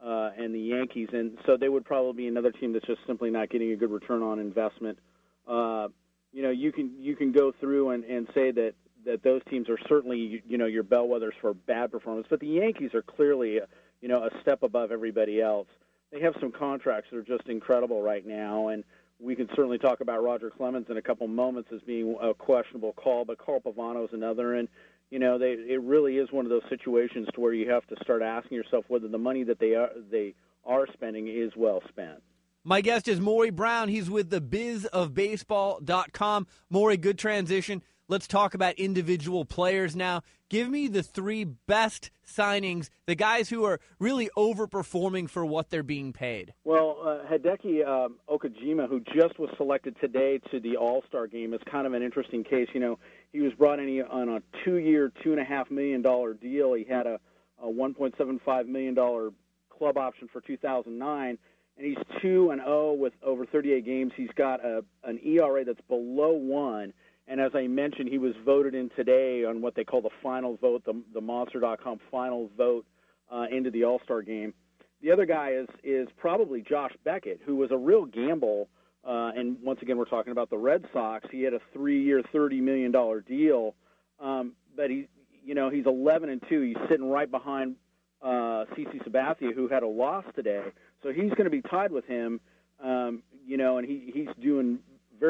uh, 0.00 0.30
and 0.38 0.54
the 0.54 0.60
Yankees, 0.60 1.08
and 1.12 1.36
so 1.44 1.56
they 1.56 1.68
would 1.68 1.84
probably 1.84 2.12
be 2.12 2.28
another 2.28 2.52
team 2.52 2.72
that's 2.72 2.86
just 2.86 3.00
simply 3.06 3.30
not 3.30 3.50
getting 3.50 3.72
a 3.72 3.76
good 3.76 3.90
return 3.90 4.22
on 4.22 4.38
investment. 4.38 5.00
Uh, 5.48 5.88
you 6.32 6.42
know, 6.42 6.50
you 6.50 6.70
can 6.70 6.92
you 7.00 7.16
can 7.16 7.32
go 7.32 7.52
through 7.60 7.90
and, 7.90 8.04
and 8.04 8.28
say 8.32 8.52
that 8.52 8.74
that 9.06 9.22
those 9.22 9.40
teams 9.48 9.70
are 9.70 9.78
certainly 9.88 10.42
you 10.46 10.58
know 10.58 10.66
your 10.66 10.84
bellwethers 10.84 11.32
for 11.40 11.54
bad 11.54 11.90
performance, 11.90 12.26
but 12.28 12.40
the 12.40 12.46
Yankees 12.46 12.94
are 12.94 13.02
clearly 13.02 13.60
you 14.00 14.08
know 14.08 14.24
a 14.24 14.30
step 14.42 14.62
above 14.62 14.92
everybody 14.92 15.40
else. 15.40 15.68
They 16.12 16.20
have 16.20 16.34
some 16.40 16.52
contracts 16.52 17.08
that 17.10 17.16
are 17.16 17.22
just 17.22 17.48
incredible 17.48 18.02
right 18.02 18.26
now, 18.26 18.68
and 18.68 18.84
we 19.18 19.34
can 19.34 19.48
certainly 19.56 19.78
talk 19.78 20.00
about 20.00 20.22
Roger 20.22 20.50
Clemens 20.50 20.86
in 20.90 20.98
a 20.98 21.02
couple 21.02 21.26
moments 21.26 21.70
as 21.74 21.80
being 21.82 22.16
a 22.20 22.34
questionable 22.34 22.92
call, 22.92 23.24
but 23.24 23.38
Carl 23.38 23.60
Pavano 23.60 24.04
is 24.04 24.10
another, 24.12 24.52
and 24.54 24.68
you 25.10 25.18
know 25.18 25.38
they 25.38 25.52
it 25.52 25.80
really 25.82 26.18
is 26.18 26.30
one 26.32 26.44
of 26.44 26.50
those 26.50 26.64
situations 26.68 27.26
to 27.34 27.40
where 27.40 27.54
you 27.54 27.70
have 27.70 27.86
to 27.86 27.96
start 28.02 28.20
asking 28.22 28.56
yourself 28.56 28.84
whether 28.88 29.08
the 29.08 29.18
money 29.18 29.42
that 29.44 29.58
they 29.58 29.74
are 29.74 29.90
they 30.10 30.34
are 30.64 30.86
spending 30.92 31.28
is 31.28 31.52
well 31.56 31.82
spent. 31.88 32.22
My 32.64 32.80
guest 32.80 33.06
is 33.06 33.20
Maury 33.20 33.50
Brown. 33.50 33.88
He's 33.88 34.10
with 34.10 34.30
the 34.30 34.40
bizofbaseball.com. 34.40 36.46
Maury, 36.68 36.96
good 36.96 37.16
transition. 37.16 37.80
Let's 38.08 38.28
talk 38.28 38.54
about 38.54 38.74
individual 38.74 39.44
players 39.44 39.96
now. 39.96 40.22
Give 40.48 40.70
me 40.70 40.86
the 40.86 41.02
three 41.02 41.42
best 41.42 42.12
signings, 42.24 42.88
the 43.06 43.16
guys 43.16 43.48
who 43.48 43.64
are 43.64 43.80
really 43.98 44.30
overperforming 44.36 45.28
for 45.28 45.44
what 45.44 45.70
they're 45.70 45.82
being 45.82 46.12
paid. 46.12 46.54
Well, 46.62 46.98
uh, 47.02 47.28
Hideki 47.28 47.84
um, 47.84 48.18
Okajima, 48.28 48.88
who 48.88 49.00
just 49.00 49.40
was 49.40 49.50
selected 49.56 49.96
today 50.00 50.38
to 50.52 50.60
the 50.60 50.76
All 50.76 51.02
Star 51.08 51.26
game, 51.26 51.52
is 51.52 51.60
kind 51.68 51.84
of 51.84 51.94
an 51.94 52.02
interesting 52.04 52.44
case. 52.44 52.68
You 52.72 52.78
know, 52.78 52.98
he 53.32 53.40
was 53.40 53.52
brought 53.54 53.80
in 53.80 54.00
on 54.02 54.28
a 54.28 54.42
two-year, 54.64 55.12
two 55.24 55.32
and 55.32 55.40
a 55.40 55.44
half 55.44 55.68
million 55.68 56.00
dollar 56.00 56.32
deal. 56.32 56.74
He 56.74 56.84
had 56.84 57.08
a, 57.08 57.18
a 57.60 57.66
1.75 57.66 58.68
million 58.68 58.94
dollar 58.94 59.30
club 59.68 59.98
option 59.98 60.28
for 60.32 60.40
2009, 60.42 61.38
and 61.76 61.86
he's 61.86 61.98
two 62.22 62.50
and 62.50 62.60
zero 62.60 62.92
with 62.92 63.14
over 63.24 63.44
38 63.46 63.84
games. 63.84 64.12
He's 64.16 64.30
got 64.36 64.64
a 64.64 64.84
an 65.02 65.18
ERA 65.24 65.64
that's 65.64 65.80
below 65.88 66.34
one. 66.34 66.92
And 67.28 67.40
as 67.40 67.52
I 67.54 67.66
mentioned, 67.66 68.08
he 68.08 68.18
was 68.18 68.34
voted 68.44 68.74
in 68.74 68.90
today 68.96 69.44
on 69.44 69.60
what 69.60 69.74
they 69.74 69.84
call 69.84 70.00
the 70.00 70.10
final 70.22 70.56
vote, 70.56 70.84
the, 70.84 71.02
the 71.12 71.20
Monster.com 71.20 71.98
final 72.10 72.50
vote 72.56 72.86
uh, 73.32 73.46
into 73.50 73.70
the 73.70 73.84
All 73.84 74.00
Star 74.04 74.22
game. 74.22 74.54
The 75.02 75.10
other 75.10 75.26
guy 75.26 75.52
is 75.52 75.66
is 75.82 76.08
probably 76.16 76.62
Josh 76.62 76.92
Beckett, 77.04 77.40
who 77.44 77.56
was 77.56 77.70
a 77.70 77.76
real 77.76 78.04
gamble. 78.04 78.68
Uh, 79.06 79.30
and 79.36 79.56
once 79.62 79.80
again, 79.82 79.98
we're 79.98 80.04
talking 80.04 80.32
about 80.32 80.50
the 80.50 80.58
Red 80.58 80.84
Sox. 80.92 81.26
He 81.30 81.42
had 81.42 81.54
a 81.54 81.60
three-year, 81.72 82.22
thirty 82.32 82.60
million 82.60 82.92
dollar 82.92 83.20
deal, 83.20 83.74
um, 84.20 84.52
but 84.76 84.90
he, 84.90 85.08
you 85.44 85.54
know, 85.54 85.70
he's 85.70 85.86
11 85.86 86.28
and 86.28 86.42
two. 86.48 86.60
He's 86.62 86.76
sitting 86.88 87.08
right 87.08 87.30
behind 87.30 87.76
uh, 88.22 88.64
CC 88.74 89.00
Sabathia, 89.06 89.54
who 89.54 89.68
had 89.68 89.82
a 89.84 89.88
loss 89.88 90.24
today. 90.34 90.64
So 91.02 91.10
he's 91.12 91.30
going 91.30 91.44
to 91.44 91.50
be 91.50 91.62
tied 91.62 91.92
with 91.92 92.04
him. 92.06 92.40
Um, 92.82 93.22
you 93.46 93.56
know, 93.56 93.78
and 93.78 93.86
he 93.86 94.10
he's 94.12 94.28
doing 94.42 94.80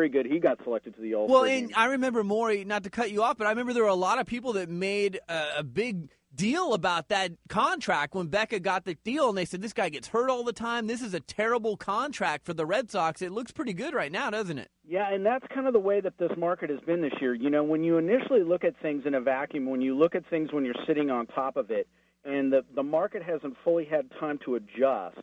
very 0.08 0.22
good. 0.22 0.30
He 0.32 0.38
got 0.38 0.62
selected 0.64 0.94
to 0.96 1.00
the 1.00 1.14
All 1.14 1.26
Well, 1.26 1.44
game. 1.44 1.64
and 1.66 1.74
I 1.74 1.86
remember 1.86 2.22
Maury, 2.24 2.64
not 2.64 2.84
to 2.84 2.90
cut 2.90 3.10
you 3.10 3.22
off, 3.22 3.36
but 3.38 3.46
I 3.46 3.50
remember 3.50 3.72
there 3.72 3.82
were 3.82 3.88
a 3.88 3.94
lot 3.94 4.18
of 4.18 4.26
people 4.26 4.52
that 4.54 4.68
made 4.68 5.20
a, 5.28 5.58
a 5.58 5.62
big 5.62 6.10
deal 6.34 6.74
about 6.74 7.08
that 7.08 7.32
contract 7.48 8.14
when 8.14 8.26
Beckett 8.26 8.62
got 8.62 8.84
the 8.84 8.94
deal, 8.94 9.28
and 9.30 9.38
they 9.38 9.44
said 9.46 9.62
this 9.62 9.72
guy 9.72 9.88
gets 9.88 10.08
hurt 10.08 10.28
all 10.28 10.44
the 10.44 10.52
time. 10.52 10.86
This 10.86 11.00
is 11.00 11.14
a 11.14 11.20
terrible 11.20 11.76
contract 11.76 12.44
for 12.44 12.52
the 12.52 12.66
Red 12.66 12.90
Sox. 12.90 13.22
It 13.22 13.32
looks 13.32 13.52
pretty 13.52 13.72
good 13.72 13.94
right 13.94 14.12
now, 14.12 14.30
doesn't 14.30 14.58
it? 14.58 14.70
Yeah, 14.86 15.12
and 15.12 15.24
that's 15.24 15.46
kind 15.52 15.66
of 15.66 15.72
the 15.72 15.80
way 15.80 16.00
that 16.00 16.18
this 16.18 16.32
market 16.36 16.68
has 16.70 16.80
been 16.80 17.00
this 17.00 17.14
year. 17.20 17.34
You 17.34 17.50
know, 17.50 17.64
when 17.64 17.82
you 17.82 17.96
initially 17.98 18.42
look 18.42 18.64
at 18.64 18.74
things 18.82 19.04
in 19.06 19.14
a 19.14 19.20
vacuum, 19.20 19.66
when 19.70 19.80
you 19.80 19.96
look 19.96 20.14
at 20.14 20.28
things 20.28 20.52
when 20.52 20.64
you're 20.64 20.74
sitting 20.86 21.10
on 21.10 21.26
top 21.26 21.56
of 21.56 21.70
it, 21.70 21.88
and 22.24 22.52
the 22.52 22.64
the 22.74 22.82
market 22.82 23.22
hasn't 23.22 23.56
fully 23.64 23.84
had 23.86 24.10
time 24.20 24.38
to 24.44 24.56
adjust, 24.56 25.20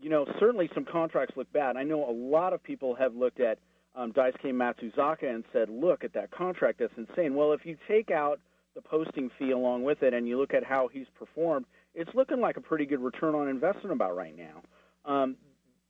you 0.00 0.10
know, 0.10 0.26
certainly 0.40 0.68
some 0.74 0.84
contracts 0.84 1.36
look 1.36 1.52
bad. 1.52 1.76
I 1.76 1.84
know 1.84 2.08
a 2.08 2.12
lot 2.12 2.52
of 2.52 2.62
people 2.62 2.94
have 2.96 3.14
looked 3.14 3.38
at 3.40 3.58
um, 3.98 4.12
Daisuke 4.12 4.52
Matsuzaka 4.52 5.24
and 5.24 5.44
said, 5.52 5.68
"Look 5.68 6.04
at 6.04 6.12
that 6.12 6.30
contract. 6.30 6.78
That's 6.78 6.92
insane." 6.96 7.34
Well, 7.34 7.52
if 7.52 7.66
you 7.66 7.76
take 7.88 8.10
out 8.10 8.40
the 8.74 8.80
posting 8.80 9.28
fee 9.38 9.50
along 9.50 9.82
with 9.82 10.02
it, 10.02 10.14
and 10.14 10.28
you 10.28 10.38
look 10.38 10.54
at 10.54 10.62
how 10.62 10.88
he's 10.88 11.06
performed, 11.18 11.66
it's 11.94 12.10
looking 12.14 12.40
like 12.40 12.56
a 12.56 12.60
pretty 12.60 12.86
good 12.86 13.00
return 13.00 13.34
on 13.34 13.48
investment 13.48 13.92
about 13.92 14.16
right 14.16 14.34
now. 14.36 14.62
Um, 15.04 15.36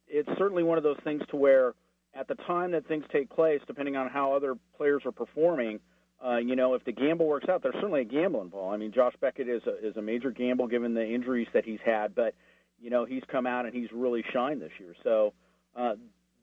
it's 0.08 0.28
certainly 0.38 0.62
one 0.62 0.78
of 0.78 0.84
those 0.84 0.96
things 1.04 1.20
to 1.30 1.36
where, 1.36 1.74
at 2.14 2.28
the 2.28 2.34
time 2.34 2.70
that 2.72 2.88
things 2.88 3.04
take 3.12 3.28
place, 3.28 3.60
depending 3.66 3.96
on 3.96 4.08
how 4.08 4.32
other 4.32 4.54
players 4.76 5.02
are 5.04 5.12
performing, 5.12 5.78
uh, 6.24 6.38
you 6.38 6.56
know, 6.56 6.72
if 6.72 6.84
the 6.84 6.92
gamble 6.92 7.26
works 7.26 7.46
out, 7.50 7.62
there's 7.62 7.74
certainly 7.74 8.00
a 8.00 8.04
gamble 8.04 8.40
involved. 8.40 8.74
I 8.74 8.78
mean, 8.78 8.90
Josh 8.90 9.14
Beckett 9.20 9.48
is 9.48 9.62
a, 9.66 9.86
is 9.86 9.96
a 9.98 10.02
major 10.02 10.30
gamble 10.30 10.66
given 10.66 10.94
the 10.94 11.06
injuries 11.06 11.48
that 11.52 11.66
he's 11.66 11.80
had, 11.84 12.14
but 12.14 12.34
you 12.80 12.88
know, 12.88 13.04
he's 13.04 13.22
come 13.30 13.46
out 13.46 13.66
and 13.66 13.74
he's 13.74 13.92
really 13.92 14.24
shined 14.32 14.62
this 14.62 14.72
year. 14.78 14.94
So. 15.04 15.34
Uh, 15.76 15.94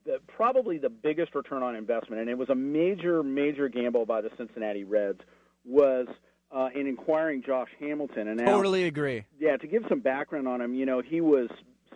the, 0.05 0.19
probably 0.27 0.77
the 0.77 0.89
biggest 0.89 1.35
return 1.35 1.63
on 1.63 1.75
investment, 1.75 2.21
and 2.21 2.29
it 2.29 2.37
was 2.37 2.49
a 2.49 2.55
major, 2.55 3.23
major 3.23 3.67
gamble 3.69 4.05
by 4.05 4.21
the 4.21 4.29
Cincinnati 4.37 4.83
Reds, 4.83 5.21
was 5.65 6.07
uh, 6.51 6.69
in 6.75 6.87
acquiring 6.87 7.43
Josh 7.43 7.69
Hamilton. 7.79 8.27
And 8.27 8.37
now, 8.37 8.45
Totally 8.45 8.85
agree. 8.85 9.25
yeah, 9.39 9.57
to 9.57 9.67
give 9.67 9.83
some 9.89 9.99
background 9.99 10.47
on 10.47 10.61
him, 10.61 10.73
you 10.73 10.85
know, 10.85 11.01
he 11.01 11.21
was 11.21 11.49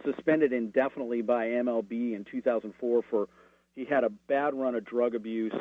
suspended 0.03 0.53
indefinitely 0.53 1.21
by 1.21 1.47
MLB 1.47 2.15
in 2.15 2.25
2004 2.29 3.01
for 3.09 3.27
he 3.75 3.85
had 3.85 4.03
a 4.03 4.09
bad 4.09 4.53
run 4.53 4.75
of 4.75 4.83
drug 4.85 5.15
abuse. 5.15 5.53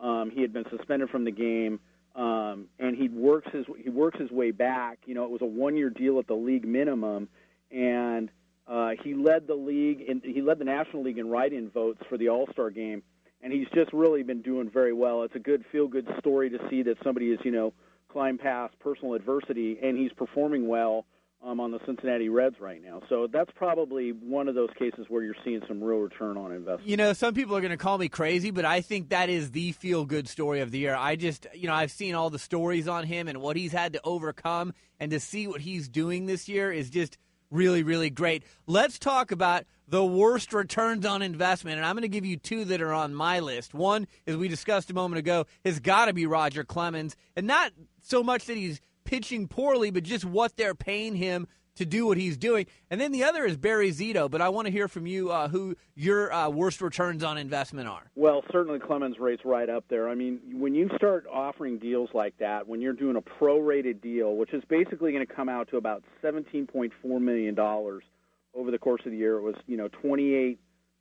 Um, 0.00 0.30
he 0.30 0.42
had 0.42 0.52
been 0.52 0.64
suspended 0.70 1.10
from 1.10 1.24
the 1.24 1.30
game, 1.30 1.80
um, 2.14 2.66
and 2.78 2.96
he 2.96 3.08
works 3.08 3.48
his 3.52 3.66
he 3.82 3.90
works 3.90 4.18
his 4.18 4.30
way 4.30 4.50
back. 4.50 4.98
You 5.06 5.14
know, 5.14 5.24
it 5.24 5.30
was 5.30 5.42
a 5.42 5.46
one 5.46 5.76
year 5.76 5.90
deal 5.90 6.18
at 6.18 6.26
the 6.26 6.34
league 6.34 6.66
minimum, 6.66 7.28
and 7.70 8.30
uh, 8.68 8.90
he 9.02 9.14
led 9.14 9.46
the 9.46 9.54
league 9.54 10.00
in 10.00 10.20
he 10.24 10.42
led 10.42 10.58
the 10.58 10.64
National 10.64 11.02
League 11.02 11.18
in 11.18 11.28
write-in 11.28 11.70
votes 11.70 12.00
for 12.08 12.18
the 12.18 12.28
All 12.28 12.48
Star 12.52 12.70
game, 12.70 13.02
and 13.42 13.52
he's 13.52 13.68
just 13.74 13.92
really 13.92 14.22
been 14.22 14.42
doing 14.42 14.70
very 14.70 14.92
well. 14.92 15.22
It's 15.22 15.36
a 15.36 15.40
good 15.40 15.64
feel 15.70 15.88
good 15.88 16.08
story 16.18 16.50
to 16.50 16.58
see 16.68 16.82
that 16.82 16.96
somebody 17.04 17.30
is 17.30 17.38
you 17.44 17.52
know 17.52 17.72
climbed 18.12 18.40
past 18.40 18.78
personal 18.80 19.14
adversity 19.14 19.78
and 19.82 19.98
he's 19.98 20.12
performing 20.12 20.66
well 20.68 21.04
um, 21.44 21.60
on 21.60 21.70
the 21.70 21.78
Cincinnati 21.86 22.28
Reds 22.28 22.56
right 22.60 22.82
now. 22.82 23.02
So 23.08 23.28
that's 23.30 23.50
probably 23.54 24.10
one 24.10 24.48
of 24.48 24.54
those 24.54 24.70
cases 24.78 25.06
where 25.08 25.22
you're 25.22 25.34
seeing 25.44 25.60
some 25.68 25.82
real 25.82 25.98
return 25.98 26.36
on 26.36 26.50
investment. 26.50 26.88
You 26.88 26.96
know, 26.96 27.12
some 27.12 27.34
people 27.34 27.56
are 27.56 27.60
going 27.60 27.70
to 27.72 27.76
call 27.76 27.98
me 27.98 28.08
crazy, 28.08 28.50
but 28.50 28.64
I 28.64 28.80
think 28.80 29.10
that 29.10 29.28
is 29.28 29.50
the 29.50 29.72
feel 29.72 30.06
good 30.06 30.28
story 30.28 30.60
of 30.60 30.70
the 30.70 30.78
year. 30.78 30.96
I 30.96 31.16
just, 31.16 31.46
you 31.54 31.68
know, 31.68 31.74
I've 31.74 31.92
seen 31.92 32.14
all 32.14 32.30
the 32.30 32.38
stories 32.38 32.88
on 32.88 33.04
him 33.04 33.28
and 33.28 33.40
what 33.40 33.56
he's 33.56 33.72
had 33.72 33.92
to 33.92 34.00
overcome, 34.02 34.72
and 34.98 35.10
to 35.10 35.20
see 35.20 35.46
what 35.46 35.60
he's 35.60 35.88
doing 35.88 36.26
this 36.26 36.48
year 36.48 36.72
is 36.72 36.90
just 36.90 37.18
really, 37.50 37.82
really 37.82 38.10
great. 38.10 38.44
Let's 38.66 38.98
talk 38.98 39.30
about 39.30 39.64
the 39.88 40.04
worst 40.04 40.52
returns 40.52 41.06
on 41.06 41.22
investment, 41.22 41.76
and 41.76 41.86
I'm 41.86 41.94
going 41.94 42.02
to 42.02 42.08
give 42.08 42.26
you 42.26 42.36
two 42.36 42.64
that 42.66 42.82
are 42.82 42.92
on 42.92 43.14
my 43.14 43.40
list. 43.40 43.72
One, 43.72 44.06
as 44.26 44.36
we 44.36 44.48
discussed 44.48 44.90
a 44.90 44.94
moment 44.94 45.20
ago, 45.20 45.46
has 45.64 45.78
got 45.78 46.06
to 46.06 46.12
be 46.12 46.26
Roger 46.26 46.64
Clemens, 46.64 47.16
and 47.36 47.46
not 47.46 47.72
so 48.02 48.22
much 48.22 48.46
that 48.46 48.56
he's 48.56 48.80
pitching 49.04 49.46
poorly, 49.46 49.90
but 49.90 50.02
just 50.02 50.24
what 50.24 50.56
they're 50.56 50.74
paying 50.74 51.14
him 51.14 51.46
to 51.76 51.86
do 51.86 52.06
what 52.06 52.16
he's 52.16 52.36
doing. 52.36 52.66
And 52.90 53.00
then 53.00 53.12
the 53.12 53.24
other 53.24 53.44
is 53.44 53.56
Barry 53.56 53.90
Zito, 53.90 54.30
but 54.30 54.40
I 54.40 54.48
want 54.48 54.66
to 54.66 54.72
hear 54.72 54.88
from 54.88 55.06
you 55.06 55.30
uh, 55.30 55.48
who 55.48 55.76
your 55.94 56.32
uh, 56.32 56.48
worst 56.48 56.80
returns 56.80 57.22
on 57.22 57.38
investment 57.38 57.88
are. 57.88 58.10
Well, 58.14 58.42
certainly 58.50 58.78
Clemens 58.78 59.18
rates 59.18 59.42
right 59.44 59.68
up 59.68 59.84
there. 59.88 60.08
I 60.08 60.14
mean, 60.14 60.40
when 60.52 60.74
you 60.74 60.90
start 60.96 61.26
offering 61.32 61.78
deals 61.78 62.10
like 62.14 62.36
that, 62.38 62.66
when 62.66 62.80
you're 62.80 62.92
doing 62.92 63.16
a 63.16 63.22
prorated 63.22 64.00
deal, 64.00 64.36
which 64.36 64.52
is 64.52 64.62
basically 64.68 65.12
going 65.12 65.26
to 65.26 65.32
come 65.32 65.48
out 65.48 65.68
to 65.70 65.76
about 65.76 66.02
$17.4 66.22 67.20
million 67.20 67.58
over 67.58 68.70
the 68.70 68.78
course 68.78 69.02
of 69.04 69.12
the 69.12 69.18
year, 69.18 69.36
it 69.36 69.42
was, 69.42 69.54
you 69.66 69.76
know, 69.76 69.88
28 69.88 70.58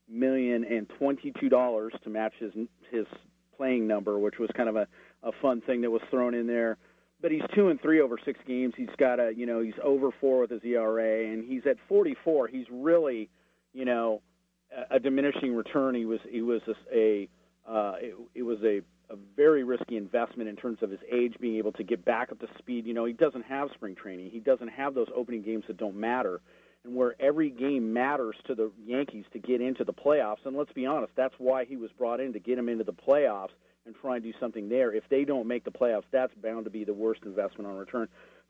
million 0.07 0.63
and 0.65 0.87
$22 1.01 2.01
to 2.03 2.09
match 2.09 2.33
his 2.39 2.51
his 2.91 3.05
playing 3.57 3.87
number, 3.87 4.19
which 4.19 4.37
was 4.37 4.49
kind 4.55 4.69
of 4.69 4.75
a, 4.75 4.87
a 5.23 5.31
fun 5.41 5.61
thing 5.61 5.81
that 5.81 5.89
was 5.89 6.01
thrown 6.11 6.33
in 6.33 6.45
there 6.45 6.77
but 7.25 7.31
he's 7.31 7.41
two 7.55 7.69
and 7.69 7.81
three 7.81 8.01
over 8.01 8.19
six 8.23 8.39
games. 8.45 8.75
He's 8.77 8.87
got 8.99 9.19
a 9.19 9.31
you 9.35 9.47
know 9.47 9.59
he's 9.59 9.73
over 9.83 10.11
four 10.21 10.41
with 10.41 10.51
his 10.51 10.61
ERA, 10.63 11.25
and 11.25 11.43
he's 11.43 11.63
at 11.65 11.77
44. 11.89 12.49
He's 12.49 12.67
really 12.69 13.31
you 13.73 13.83
know 13.83 14.21
a, 14.71 14.97
a 14.97 14.99
diminishing 14.99 15.55
return. 15.55 15.95
He 15.95 16.05
was 16.05 16.19
he 16.29 16.43
was 16.43 16.61
a, 16.67 16.95
a 16.95 17.29
uh, 17.67 17.95
it, 17.99 18.15
it 18.35 18.43
was 18.43 18.59
a 18.63 18.81
a 19.11 19.17
very 19.35 19.63
risky 19.63 19.97
investment 19.97 20.49
in 20.49 20.55
terms 20.55 20.77
of 20.83 20.91
his 20.91 20.99
age 21.11 21.33
being 21.41 21.55
able 21.55 21.71
to 21.71 21.83
get 21.83 22.05
back 22.05 22.31
up 22.31 22.37
to 22.41 22.47
speed. 22.59 22.85
You 22.85 22.93
know, 22.93 23.05
he 23.05 23.13
doesn't 23.13 23.45
have 23.45 23.69
spring 23.73 23.95
training. 23.95 24.29
He 24.29 24.39
doesn't 24.39 24.67
have 24.67 24.93
those 24.93 25.07
opening 25.15 25.41
games 25.41 25.63
that 25.65 25.77
don't 25.77 25.95
matter 25.95 26.41
and 26.83 26.95
where 26.95 27.15
every 27.19 27.49
game 27.49 27.91
matters 27.91 28.35
to 28.45 28.53
the 28.53 28.71
Yankees 28.85 29.25
to 29.33 29.39
get 29.39 29.61
into 29.61 29.83
the 29.83 29.93
playoffs. 29.93 30.45
And 30.45 30.55
let's 30.55 30.73
be 30.73 30.85
honest, 30.85 31.13
that's 31.15 31.33
why 31.39 31.65
he 31.65 31.75
was 31.75 31.89
brought 31.97 32.19
in 32.19 32.33
to 32.33 32.39
get 32.39 32.59
him 32.59 32.69
into 32.69 32.83
the 32.83 32.93
playoffs 32.93 33.49
and 33.85 33.95
try 33.95 34.15
and 34.15 34.23
do 34.23 34.33
something 34.39 34.67
there. 34.67 34.93
If 34.93 35.03
they 35.09 35.25
don't 35.25 35.47
make 35.47 35.63
the 35.63 35.71
playoffs, 35.71 36.03
that's 36.11 36.33
bound 36.35 36.65
to 36.65 36.71
be 36.71 36.83
the 36.83 36.93
worst 36.93 37.21
investment 37.25 37.69
on 37.69 37.77
return. 37.77 38.07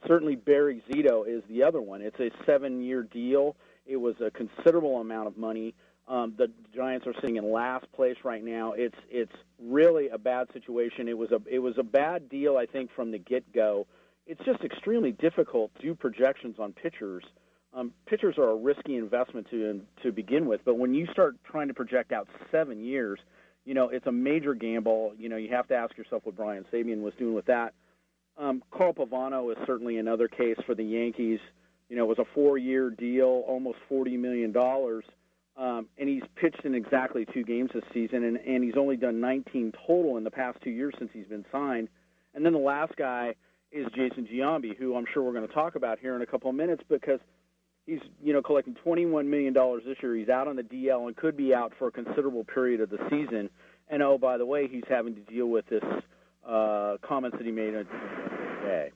Certainly, 0.08 0.38
Barry 0.38 0.84
Zito 0.90 1.28
is 1.28 1.44
the 1.50 1.64
other 1.64 1.82
one. 1.82 2.02
It's 2.02 2.20
a 2.20 2.30
seven-year 2.46 3.04
deal. 3.04 3.56
It 3.86 3.98
was 3.98 4.16
a 4.22 4.32
considerable 4.32 5.00
amount 5.00 5.28
of 5.28 5.38
money. 5.38 5.74
Um, 6.08 6.36
the 6.38 6.52
Giants 6.76 7.08
are 7.08 7.14
sitting 7.16 7.38
in 7.38 7.52
last 7.52 7.92
place 7.92 8.18
right 8.24 8.44
now. 8.44 8.74
It's 8.74 8.98
it's 9.10 9.32
really 9.60 10.10
a 10.10 10.18
bad 10.18 10.48
situation. 10.54 11.08
It 11.08 11.18
was 11.18 11.32
a 11.32 11.42
it 11.50 11.60
was 11.60 11.76
a 11.78 11.84
bad 11.84 12.30
deal, 12.30 12.58
I 12.58 12.66
think, 12.66 12.92
from 12.96 13.12
the 13.12 13.18
get-go. 13.18 13.88
It's 14.28 14.44
just 14.46 14.64
extremely 14.64 15.12
difficult 15.12 15.74
to 15.76 15.82
do 15.82 15.96
projections 15.96 16.58
on 16.60 16.74
pitchers. 16.74 17.24
Um, 17.74 17.92
pitchers 18.06 18.38
are 18.38 18.52
a 18.52 18.56
risky 18.56 18.98
investment 18.98 19.48
to 19.50 19.82
to 20.04 20.12
begin 20.12 20.46
with, 20.46 20.62
but 20.64 20.76
when 20.76 20.94
you 20.94 21.08
start 21.12 21.38
trying 21.44 21.68
to 21.70 21.74
project 21.74 22.12
out 22.12 22.28
seven 22.52 22.84
years, 22.84 23.20
you 23.66 23.74
know, 23.74 23.89
it's 23.89 24.05
a 24.05 24.11
major 24.11 24.53
gamble. 24.53 25.13
You 25.18 25.30
know, 25.30 25.38
you 25.38 25.49
have 25.49 25.68
to 25.68 25.76
ask 25.76 25.97
yourself 25.97 26.26
what 26.26 26.36
Brian 26.36 26.66
Sabean 26.72 27.01
was 27.01 27.13
doing 27.18 27.34
with 27.34 27.45
that. 27.45 27.74
Um, 28.38 28.63
Carl 28.72 28.93
Pavano 28.93 29.51
is 29.51 29.57
certainly 29.66 29.97
another 29.97 30.28
case 30.28 30.57
for 30.66 30.76
the 30.76 30.84
Yankees. 30.84 31.39
You 31.89 31.95
know, 31.95 32.03
it 32.03 32.18
was 32.18 32.20
a 32.20 32.34
four-year 32.34 32.89
deal, 32.89 33.43
almost 33.47 33.78
forty 33.88 34.18
million 34.18 34.51
dollars, 34.51 35.05
um, 35.55 35.88
and 35.97 36.09
he's 36.09 36.24
pitched 36.36 36.66
in 36.66 36.76
exactly 36.76 37.26
two 37.34 37.43
games 37.43 37.72
this 37.74 37.84
season, 37.93 38.24
and, 38.24 38.38
and 38.38 38.63
he's 38.63 38.78
only 38.78 38.97
done 38.97 39.22
19 39.22 39.72
total 39.88 40.18
in 40.18 40.24
the 40.24 40.32
past 40.32 40.57
two 40.63 40.72
years 40.72 40.93
since 40.97 41.11
he's 41.13 41.28
been 41.28 41.45
signed. 41.51 41.88
And 42.34 42.45
then 42.45 42.53
the 42.53 42.59
last 42.59 42.95
guy 42.97 43.36
is 43.72 43.86
Jason 43.95 44.28
Giambi, 44.28 44.76
who 44.76 44.95
I'm 44.95 45.05
sure 45.13 45.24
we're 45.24 45.34
going 45.34 45.47
to 45.47 45.53
talk 45.53 45.76
about 45.76 45.99
here 45.99 46.16
in 46.16 46.22
a 46.22 46.26
couple 46.26 46.49
of 46.49 46.55
minutes 46.55 46.84
because– 46.89 47.20
he's 47.86 48.00
you 48.24 48.34
know 48.34 48.42
collecting 48.42 48.76
21 48.76 49.30
million 49.30 49.54
dollars 49.54 49.84
this 49.86 49.98
year. 50.02 50.16
He's 50.16 50.30
out 50.30 50.48
on 50.48 50.56
the 50.56 50.64
DL 50.64 51.08
and 51.08 51.16
could 51.16 51.38
be 51.38 51.54
out 51.54 51.74
for 51.78 51.88
a 51.88 51.92
considerable 51.92 52.44
period 52.44 52.82
of 52.82 52.90
the 52.90 53.00
season. 53.10 53.50
And 53.88 54.02
oh, 54.02 54.18
by 54.18 54.38
the 54.38 54.46
way, 54.46 54.68
he's 54.68 54.84
having 54.90 55.16
to 55.16 55.22
deal 55.22 55.48
with 55.48 55.68
this 55.68 55.84
uh, 56.48 56.98
comments 57.02 57.38
that 57.38 57.46
he 57.46 57.52
made 57.52 57.72
today. 57.72 58.92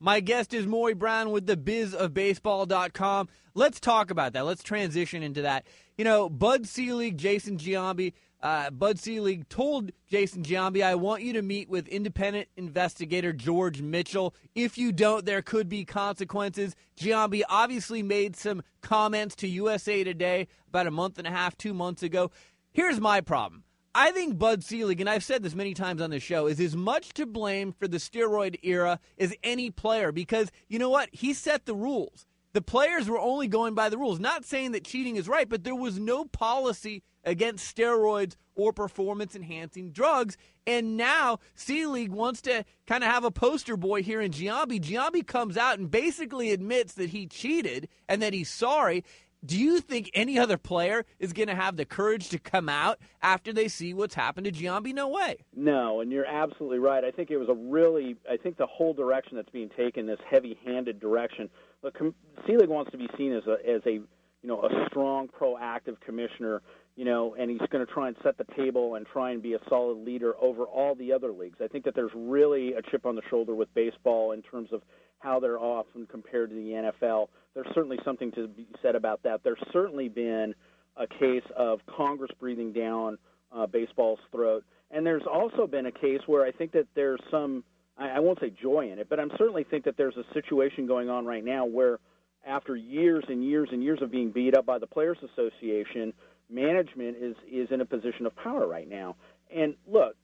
My 0.00 0.20
guest 0.20 0.54
is 0.54 0.66
Maury 0.66 0.94
Brown 0.94 1.30
with 1.30 1.46
the 1.46 1.56
bizofbaseball.com. 1.56 3.28
Let's 3.54 3.78
talk 3.78 4.10
about 4.10 4.32
that. 4.32 4.46
Let's 4.46 4.62
transition 4.62 5.22
into 5.22 5.42
that. 5.42 5.66
You 5.98 6.04
know, 6.04 6.30
Bud 6.30 6.66
Selig, 6.66 7.18
Jason 7.18 7.58
Giambi, 7.58 8.14
uh, 8.42 8.70
Bud 8.70 8.98
Selig 8.98 9.48
told 9.48 9.90
Jason 10.08 10.42
Giambi, 10.42 10.82
I 10.82 10.94
want 10.94 11.22
you 11.22 11.32
to 11.34 11.42
meet 11.42 11.68
with 11.68 11.86
independent 11.88 12.48
investigator 12.56 13.32
George 13.32 13.82
Mitchell. 13.82 14.34
If 14.54 14.78
you 14.78 14.92
don't, 14.92 15.26
there 15.26 15.42
could 15.42 15.68
be 15.68 15.84
consequences. 15.84 16.74
Giambi 16.98 17.42
obviously 17.48 18.02
made 18.02 18.36
some 18.36 18.62
comments 18.80 19.36
to 19.36 19.48
USA 19.48 20.04
Today 20.04 20.48
about 20.68 20.86
a 20.86 20.90
month 20.90 21.18
and 21.18 21.26
a 21.26 21.30
half, 21.30 21.56
two 21.56 21.74
months 21.74 22.02
ago. 22.02 22.30
Here's 22.72 23.00
my 23.00 23.20
problem. 23.20 23.64
I 23.94 24.12
think 24.12 24.38
Bud 24.38 24.62
Selig, 24.62 25.00
and 25.00 25.10
I've 25.10 25.24
said 25.24 25.42
this 25.42 25.54
many 25.54 25.74
times 25.74 26.00
on 26.00 26.10
the 26.10 26.20
show, 26.20 26.46
is 26.46 26.60
as 26.60 26.76
much 26.76 27.12
to 27.14 27.26
blame 27.26 27.72
for 27.72 27.88
the 27.88 27.96
steroid 27.96 28.56
era 28.62 29.00
as 29.18 29.34
any 29.42 29.70
player 29.70 30.12
because 30.12 30.50
you 30.68 30.78
know 30.78 30.90
what? 30.90 31.08
He 31.12 31.34
set 31.34 31.66
the 31.66 31.74
rules. 31.74 32.26
The 32.52 32.62
players 32.62 33.08
were 33.08 33.18
only 33.18 33.46
going 33.46 33.74
by 33.74 33.88
the 33.88 33.98
rules. 33.98 34.18
Not 34.18 34.44
saying 34.44 34.72
that 34.72 34.84
cheating 34.84 35.16
is 35.16 35.28
right, 35.28 35.48
but 35.48 35.62
there 35.62 35.74
was 35.74 35.98
no 35.98 36.24
policy 36.24 37.02
against 37.24 37.76
steroids 37.76 38.34
or 38.54 38.72
performance 38.72 39.36
enhancing 39.36 39.92
drugs. 39.92 40.36
And 40.66 40.96
now 40.96 41.38
Selig 41.54 42.10
wants 42.10 42.40
to 42.42 42.64
kind 42.86 43.04
of 43.04 43.10
have 43.10 43.24
a 43.24 43.30
poster 43.30 43.76
boy 43.76 44.02
here 44.02 44.20
in 44.20 44.32
Giambi. 44.32 44.80
Giambi 44.80 45.26
comes 45.26 45.56
out 45.56 45.78
and 45.78 45.90
basically 45.90 46.50
admits 46.50 46.94
that 46.94 47.10
he 47.10 47.26
cheated 47.26 47.88
and 48.08 48.20
that 48.20 48.32
he's 48.32 48.50
sorry. 48.50 49.04
Do 49.44 49.58
you 49.58 49.80
think 49.80 50.10
any 50.12 50.38
other 50.38 50.58
player 50.58 51.06
is 51.18 51.32
going 51.32 51.48
to 51.48 51.54
have 51.54 51.76
the 51.76 51.86
courage 51.86 52.28
to 52.28 52.38
come 52.38 52.68
out 52.68 52.98
after 53.22 53.54
they 53.54 53.68
see 53.68 53.94
what's 53.94 54.14
happened 54.14 54.44
to 54.44 54.52
Giambi? 54.52 54.92
No 54.92 55.08
way. 55.08 55.38
No, 55.56 56.00
and 56.00 56.12
you're 56.12 56.26
absolutely 56.26 56.78
right. 56.78 57.04
I 57.04 57.10
think 57.10 57.30
it 57.30 57.38
was 57.38 57.48
a 57.48 57.54
really, 57.54 58.16
I 58.30 58.36
think 58.36 58.58
the 58.58 58.66
whole 58.66 58.92
direction 58.92 59.36
that's 59.36 59.48
being 59.48 59.70
taken, 59.70 60.06
this 60.06 60.20
heavy-handed 60.28 61.00
direction. 61.00 61.48
Look, 61.82 61.98
Selig 62.46 62.68
wants 62.68 62.90
to 62.92 62.98
be 62.98 63.08
seen 63.16 63.32
as 63.32 63.42
a, 63.46 63.56
as 63.68 63.82
a, 63.86 63.92
you 63.92 64.06
know, 64.42 64.62
a 64.62 64.86
strong, 64.88 65.28
proactive 65.28 66.00
commissioner 66.00 66.62
you 67.00 67.06
know, 67.06 67.34
and 67.38 67.50
he's 67.50 67.66
going 67.70 67.84
to 67.86 67.90
try 67.90 68.08
and 68.08 68.16
set 68.22 68.36
the 68.36 68.44
table 68.54 68.96
and 68.96 69.06
try 69.06 69.30
and 69.30 69.42
be 69.42 69.54
a 69.54 69.58
solid 69.70 69.96
leader 70.04 70.34
over 70.38 70.64
all 70.64 70.94
the 70.94 71.12
other 71.12 71.32
leagues. 71.32 71.56
I 71.62 71.66
think 71.66 71.84
that 71.86 71.94
there's 71.94 72.10
really 72.14 72.74
a 72.74 72.82
chip 72.90 73.06
on 73.06 73.14
the 73.14 73.22
shoulder 73.30 73.54
with 73.54 73.72
baseball 73.74 74.32
in 74.32 74.42
terms 74.42 74.68
of 74.70 74.82
how 75.18 75.40
they're 75.40 75.58
often 75.58 76.06
compared 76.06 76.50
to 76.50 76.56
the 76.56 76.92
NFL. 77.02 77.28
There's 77.54 77.68
certainly 77.74 77.98
something 78.04 78.32
to 78.32 78.48
be 78.48 78.66
said 78.82 78.96
about 78.96 79.22
that. 79.22 79.40
There's 79.42 79.62
certainly 79.72 80.10
been 80.10 80.54
a 80.98 81.06
case 81.06 81.44
of 81.56 81.80
Congress 81.86 82.30
breathing 82.38 82.72
down 82.74 83.16
uh, 83.50 83.66
baseball's 83.66 84.20
throat, 84.30 84.62
and 84.90 85.06
there's 85.06 85.22
also 85.30 85.66
been 85.66 85.86
a 85.86 85.92
case 85.92 86.20
where 86.26 86.44
I 86.44 86.52
think 86.52 86.72
that 86.72 86.86
there's 86.94 87.20
some 87.30 87.64
I, 88.00 88.20
won't 88.20 88.40
say 88.40 88.50
joy 88.50 88.90
in 88.90 88.98
it, 88.98 89.08
but 89.08 89.20
I'm 89.20 89.30
certainly 89.36 89.64
think 89.64 89.84
that 89.84 89.96
there's 89.96 90.16
a 90.16 90.24
situation 90.32 90.86
going 90.86 91.10
on 91.10 91.26
right 91.26 91.44
now 91.44 91.64
where 91.66 91.98
after 92.46 92.74
years 92.74 93.24
and 93.28 93.44
years 93.44 93.68
and 93.72 93.82
years 93.82 94.00
of 94.00 94.10
being 94.10 94.30
beat 94.30 94.56
up 94.56 94.64
by 94.64 94.78
the 94.78 94.86
Players 94.86 95.18
Association, 95.32 96.12
management 96.48 97.16
is 97.20 97.36
is 97.50 97.68
in 97.70 97.80
a 97.80 97.84
position 97.84 98.26
of 98.26 98.34
power 98.36 98.66
right 98.66 98.88
now. 98.88 99.16
And 99.54 99.74
look, 99.86 100.16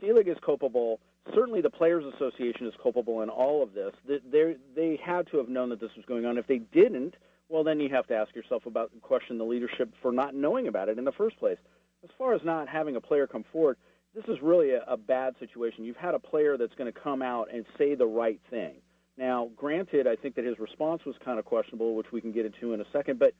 Selig 0.00 0.28
is 0.28 0.36
culpable. 0.44 1.00
Certainly, 1.34 1.62
the 1.62 1.70
Players 1.70 2.04
Association 2.14 2.66
is 2.66 2.74
culpable 2.82 3.22
in 3.22 3.28
all 3.28 3.62
of 3.62 3.74
this. 3.74 3.92
They 4.06 4.56
they 4.76 5.00
had 5.04 5.26
to 5.28 5.38
have 5.38 5.48
known 5.48 5.70
that 5.70 5.80
this 5.80 5.90
was 5.96 6.04
going 6.06 6.26
on. 6.26 6.38
If 6.38 6.46
they 6.46 6.58
didn't, 6.58 7.14
well, 7.48 7.64
then 7.64 7.80
you 7.80 7.88
have 7.90 8.06
to 8.08 8.14
ask 8.14 8.34
yourself 8.34 8.66
about 8.66 8.92
question 9.02 9.38
the 9.38 9.44
leadership 9.44 9.92
for 10.00 10.12
not 10.12 10.34
knowing 10.34 10.68
about 10.68 10.88
it 10.88 10.98
in 10.98 11.04
the 11.04 11.12
first 11.12 11.38
place. 11.38 11.58
As 12.04 12.10
far 12.18 12.34
as 12.34 12.42
not 12.44 12.68
having 12.68 12.96
a 12.96 13.00
player 13.00 13.26
come 13.26 13.44
forward, 13.50 13.78
this 14.14 14.24
is 14.28 14.40
really 14.42 14.70
a, 14.70 14.84
a 14.86 14.96
bad 14.96 15.34
situation. 15.38 15.84
You've 15.84 15.96
had 15.96 16.14
a 16.14 16.18
player 16.18 16.56
that's 16.56 16.74
going 16.74 16.92
to 16.92 16.98
come 16.98 17.22
out 17.22 17.48
and 17.52 17.64
say 17.76 17.94
the 17.94 18.06
right 18.06 18.40
thing. 18.50 18.76
Now, 19.16 19.50
granted, 19.56 20.06
I 20.06 20.16
think 20.16 20.34
that 20.36 20.44
his 20.44 20.58
response 20.58 21.04
was 21.04 21.14
kind 21.24 21.38
of 21.38 21.44
questionable, 21.44 21.94
which 21.94 22.10
we 22.12 22.20
can 22.20 22.32
get 22.32 22.46
into 22.46 22.72
in 22.72 22.80
a 22.80 22.84
second, 22.92 23.18
but 23.18 23.32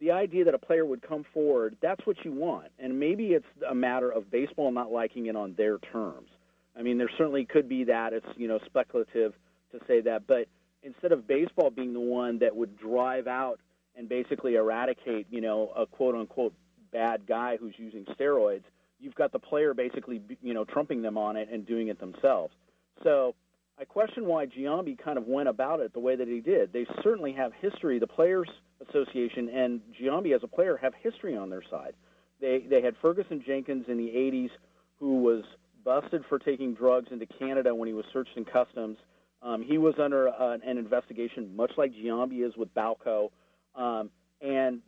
the 0.00 0.10
idea 0.10 0.44
that 0.44 0.54
a 0.54 0.58
player 0.58 0.84
would 0.84 1.00
come 1.00 1.24
forward, 1.32 1.76
that's 1.80 2.04
what 2.06 2.16
you 2.24 2.32
want. 2.32 2.68
And 2.78 2.98
maybe 2.98 3.28
it's 3.28 3.46
a 3.68 3.74
matter 3.74 4.10
of 4.10 4.30
baseball 4.30 4.72
not 4.72 4.90
liking 4.90 5.26
it 5.26 5.36
on 5.36 5.54
their 5.56 5.78
terms. 5.78 6.28
I 6.76 6.82
mean, 6.82 6.98
there 6.98 7.10
certainly 7.16 7.44
could 7.44 7.68
be 7.68 7.84
that. 7.84 8.12
It's, 8.12 8.26
you 8.36 8.48
know, 8.48 8.58
speculative 8.66 9.32
to 9.70 9.78
say 9.86 10.00
that. 10.00 10.26
But 10.26 10.48
instead 10.82 11.12
of 11.12 11.28
baseball 11.28 11.70
being 11.70 11.92
the 11.92 12.00
one 12.00 12.38
that 12.40 12.54
would 12.54 12.78
drive 12.78 13.26
out 13.26 13.60
and 13.96 14.08
basically 14.08 14.56
eradicate, 14.56 15.28
you 15.30 15.40
know, 15.40 15.72
a 15.76 15.86
quote 15.86 16.14
unquote 16.14 16.54
bad 16.92 17.26
guy 17.26 17.56
who's 17.56 17.74
using 17.76 18.04
steroids, 18.18 18.64
you've 19.02 19.14
got 19.14 19.32
the 19.32 19.38
player 19.38 19.74
basically, 19.74 20.22
you 20.40 20.54
know, 20.54 20.64
trumping 20.64 21.02
them 21.02 21.18
on 21.18 21.36
it 21.36 21.48
and 21.52 21.66
doing 21.66 21.88
it 21.88 21.98
themselves. 22.00 22.54
So 23.02 23.34
I 23.78 23.84
question 23.84 24.26
why 24.26 24.46
Giambi 24.46 24.96
kind 24.96 25.18
of 25.18 25.26
went 25.26 25.48
about 25.48 25.80
it 25.80 25.92
the 25.92 26.00
way 26.00 26.16
that 26.16 26.28
he 26.28 26.40
did. 26.40 26.72
They 26.72 26.86
certainly 27.02 27.32
have 27.32 27.52
history. 27.60 27.98
The 27.98 28.06
Players 28.06 28.48
Association 28.88 29.48
and 29.48 29.80
Giambi 30.00 30.34
as 30.34 30.42
a 30.42 30.46
player 30.46 30.78
have 30.80 30.92
history 31.02 31.36
on 31.36 31.50
their 31.50 31.62
side. 31.70 31.94
They 32.40 32.64
they 32.68 32.82
had 32.82 32.94
Ferguson 33.00 33.42
Jenkins 33.46 33.86
in 33.88 33.96
the 33.96 34.08
80s 34.08 34.50
who 34.98 35.22
was 35.22 35.44
busted 35.84 36.22
for 36.28 36.38
taking 36.38 36.74
drugs 36.74 37.08
into 37.10 37.26
Canada 37.26 37.74
when 37.74 37.88
he 37.88 37.94
was 37.94 38.04
searched 38.12 38.36
in 38.36 38.44
customs. 38.44 38.98
Um, 39.42 39.62
he 39.62 39.78
was 39.78 39.94
under 40.00 40.28
uh, 40.28 40.58
an 40.64 40.78
investigation, 40.78 41.54
much 41.56 41.72
like 41.76 41.92
Giambi 41.92 42.46
is 42.46 42.56
with 42.56 42.72
Balco. 42.74 43.30
Um, 43.74 44.10
and 44.40 44.80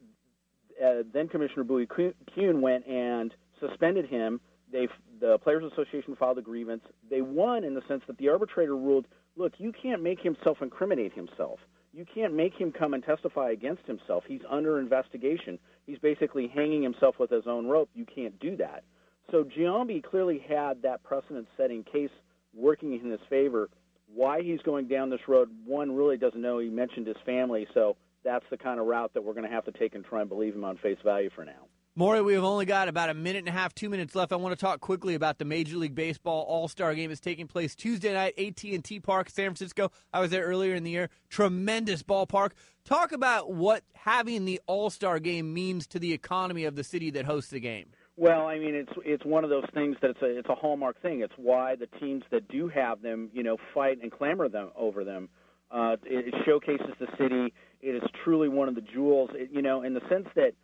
uh, 0.84 1.02
then 1.12 1.28
Commissioner 1.28 1.64
Bowie 1.64 1.88
Kuhn 1.88 2.60
went 2.60 2.86
and 2.86 3.34
suspended 3.60 4.06
him. 4.06 4.40
They, 4.72 4.88
the 5.20 5.38
Players 5.38 5.64
Association 5.72 6.16
filed 6.16 6.38
a 6.38 6.42
grievance. 6.42 6.82
They 7.08 7.20
won 7.20 7.64
in 7.64 7.74
the 7.74 7.82
sense 7.86 8.02
that 8.06 8.18
the 8.18 8.28
arbitrator 8.28 8.76
ruled, 8.76 9.06
look, 9.36 9.52
you 9.58 9.72
can't 9.72 10.02
make 10.02 10.20
him 10.20 10.36
self-incriminate 10.42 11.12
himself. 11.12 11.60
You 11.92 12.04
can't 12.12 12.34
make 12.34 12.54
him 12.54 12.72
come 12.72 12.92
and 12.92 13.04
testify 13.04 13.50
against 13.50 13.86
himself. 13.86 14.24
He's 14.26 14.40
under 14.50 14.80
investigation. 14.80 15.60
He's 15.86 15.98
basically 15.98 16.48
hanging 16.48 16.82
himself 16.82 17.16
with 17.20 17.30
his 17.30 17.44
own 17.46 17.66
rope. 17.66 17.88
You 17.94 18.04
can't 18.04 18.36
do 18.40 18.56
that. 18.56 18.82
So 19.30 19.44
Giambi 19.44 20.02
clearly 20.02 20.44
had 20.48 20.82
that 20.82 21.04
precedent-setting 21.04 21.84
case 21.84 22.10
working 22.52 22.98
in 22.98 23.10
his 23.10 23.20
favor. 23.30 23.70
Why 24.12 24.42
he's 24.42 24.60
going 24.62 24.88
down 24.88 25.08
this 25.08 25.20
road, 25.28 25.48
one 25.64 25.94
really 25.94 26.16
doesn't 26.16 26.40
know. 26.40 26.58
He 26.58 26.68
mentioned 26.68 27.06
his 27.06 27.16
family, 27.24 27.66
so 27.74 27.96
that's 28.24 28.44
the 28.50 28.56
kind 28.56 28.80
of 28.80 28.86
route 28.86 29.14
that 29.14 29.22
we're 29.22 29.34
going 29.34 29.48
to 29.48 29.54
have 29.54 29.64
to 29.66 29.72
take 29.72 29.94
and 29.94 30.04
try 30.04 30.20
and 30.20 30.28
believe 30.28 30.54
him 30.54 30.64
on 30.64 30.76
face 30.78 30.98
value 31.04 31.30
for 31.34 31.44
now. 31.44 31.68
Maury, 31.96 32.22
we 32.22 32.34
have 32.34 32.42
only 32.42 32.66
got 32.66 32.88
about 32.88 33.08
a 33.08 33.14
minute 33.14 33.38
and 33.38 33.48
a 33.48 33.52
half, 33.52 33.72
two 33.72 33.88
minutes 33.88 34.16
left. 34.16 34.32
I 34.32 34.36
want 34.36 34.52
to 34.52 34.60
talk 34.60 34.80
quickly 34.80 35.14
about 35.14 35.38
the 35.38 35.44
Major 35.44 35.76
League 35.76 35.94
Baseball 35.94 36.44
All 36.48 36.66
Star 36.66 36.92
Game. 36.92 37.12
It's 37.12 37.20
taking 37.20 37.46
place 37.46 37.76
Tuesday 37.76 38.12
night, 38.12 38.34
AT&T 38.36 38.98
Park, 38.98 39.30
San 39.30 39.50
Francisco. 39.50 39.92
I 40.12 40.18
was 40.18 40.32
there 40.32 40.44
earlier 40.44 40.74
in 40.74 40.82
the 40.82 40.90
year. 40.90 41.08
Tremendous 41.28 42.02
ballpark. 42.02 42.50
Talk 42.84 43.12
about 43.12 43.52
what 43.52 43.84
having 43.92 44.44
the 44.44 44.60
All 44.66 44.90
Star 44.90 45.20
Game 45.20 45.54
means 45.54 45.86
to 45.86 46.00
the 46.00 46.12
economy 46.12 46.64
of 46.64 46.74
the 46.74 46.82
city 46.82 47.10
that 47.10 47.26
hosts 47.26 47.50
the 47.50 47.60
game. 47.60 47.86
Well, 48.16 48.48
I 48.48 48.58
mean, 48.58 48.74
it's 48.74 48.92
it's 49.04 49.24
one 49.24 49.44
of 49.44 49.50
those 49.50 49.66
things 49.72 49.96
that 50.02 50.10
it's 50.10 50.22
a 50.22 50.36
it's 50.36 50.48
a 50.48 50.56
hallmark 50.56 51.00
thing. 51.00 51.20
It's 51.20 51.34
why 51.36 51.76
the 51.76 51.86
teams 52.00 52.24
that 52.32 52.48
do 52.48 52.66
have 52.70 53.02
them, 53.02 53.30
you 53.32 53.44
know, 53.44 53.56
fight 53.72 53.98
and 54.02 54.10
clamor 54.10 54.48
them 54.48 54.70
over 54.74 55.04
them. 55.04 55.28
Uh, 55.70 55.94
it, 56.04 56.26
it 56.26 56.34
showcases 56.44 56.90
the 56.98 57.06
city. 57.16 57.54
It 57.82 57.94
is 57.94 58.02
truly 58.24 58.48
one 58.48 58.68
of 58.68 58.74
the 58.74 58.80
jewels. 58.80 59.30
It, 59.34 59.50
you 59.52 59.62
know, 59.62 59.82
in 59.82 59.94
the 59.94 60.02
sense 60.08 60.26
that 60.34 60.54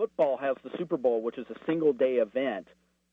football 0.00 0.38
has 0.38 0.56
the 0.64 0.70
Super 0.78 0.96
Bowl, 0.96 1.20
which 1.20 1.36
is 1.36 1.44
a 1.50 1.66
single 1.66 1.92
day 1.92 2.14
event. 2.14 2.66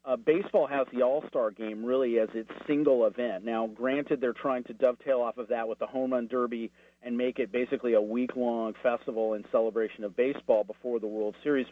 Uh, 0.05 0.15
baseball 0.15 0.65
has 0.65 0.88
the 0.93 1.01
All 1.01 1.21
Star 1.27 1.51
game 1.51 1.83
really 1.83 2.17
as 2.17 2.29
its 2.33 2.49
single 2.65 3.05
event. 3.05 3.43
Now, 3.43 3.67
granted, 3.67 4.21
they're 4.21 4.31
trying 4.31 4.63
to 4.65 4.73
dovetail 4.73 5.19
off 5.19 5.38
of 5.38 5.49
that 5.49 5.67
with 5.67 5.79
the 5.79 5.85
Home 5.85 6.13
Run 6.13 6.27
Derby 6.27 6.71
and 7.03 7.17
make 7.17 7.39
it 7.39 7.51
basically 7.51 7.95
a 7.95 8.01
week 8.01 8.38
long 8.38 8.73
festival 8.81 9.33
in 9.33 9.43
celebration 9.51 10.05
of 10.05 10.15
baseball 10.15 10.63
before 10.63 11.01
the 11.01 11.07
World 11.07 11.35
Series. 11.43 11.67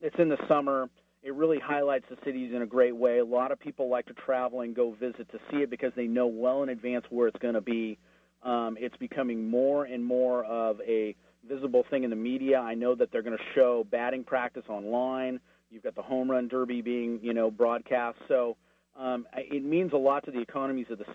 It's 0.00 0.14
in 0.20 0.28
the 0.28 0.38
summer. 0.46 0.88
It 1.24 1.34
really 1.34 1.58
highlights 1.58 2.04
the 2.08 2.16
cities 2.24 2.52
in 2.54 2.62
a 2.62 2.66
great 2.66 2.94
way. 2.94 3.18
A 3.18 3.24
lot 3.24 3.50
of 3.50 3.58
people 3.58 3.90
like 3.90 4.06
to 4.06 4.14
travel 4.14 4.60
and 4.60 4.72
go 4.72 4.92
visit 4.92 5.28
to 5.32 5.38
see 5.50 5.56
it 5.56 5.70
because 5.70 5.90
they 5.96 6.06
know 6.06 6.28
well 6.28 6.62
in 6.62 6.68
advance 6.68 7.04
where 7.10 7.26
it's 7.26 7.38
going 7.40 7.54
to 7.54 7.60
be. 7.60 7.98
Um, 8.44 8.76
it's 8.78 8.96
becoming 8.98 9.50
more 9.50 9.84
and 9.86 10.04
more 10.04 10.44
of 10.44 10.80
a 10.86 11.16
visible 11.48 11.84
thing 11.90 12.04
in 12.04 12.10
the 12.10 12.16
media. 12.16 12.58
I 12.58 12.74
know 12.74 12.94
that 12.94 13.10
they're 13.12 13.22
going 13.22 13.36
to 13.36 13.44
show 13.54 13.86
batting 13.90 14.24
practice 14.24 14.64
online. 14.68 15.40
You've 15.70 15.82
got 15.82 15.94
the 15.94 16.02
home 16.02 16.30
run 16.30 16.48
derby 16.48 16.82
being, 16.82 17.20
you 17.22 17.32
know, 17.32 17.50
broadcast. 17.50 18.18
So 18.28 18.56
um, 18.98 19.26
it 19.34 19.64
means 19.64 19.92
a 19.92 19.96
lot 19.96 20.24
to 20.24 20.30
the 20.30 20.40
economies 20.40 20.86
of 20.90 20.98
the 20.98 21.06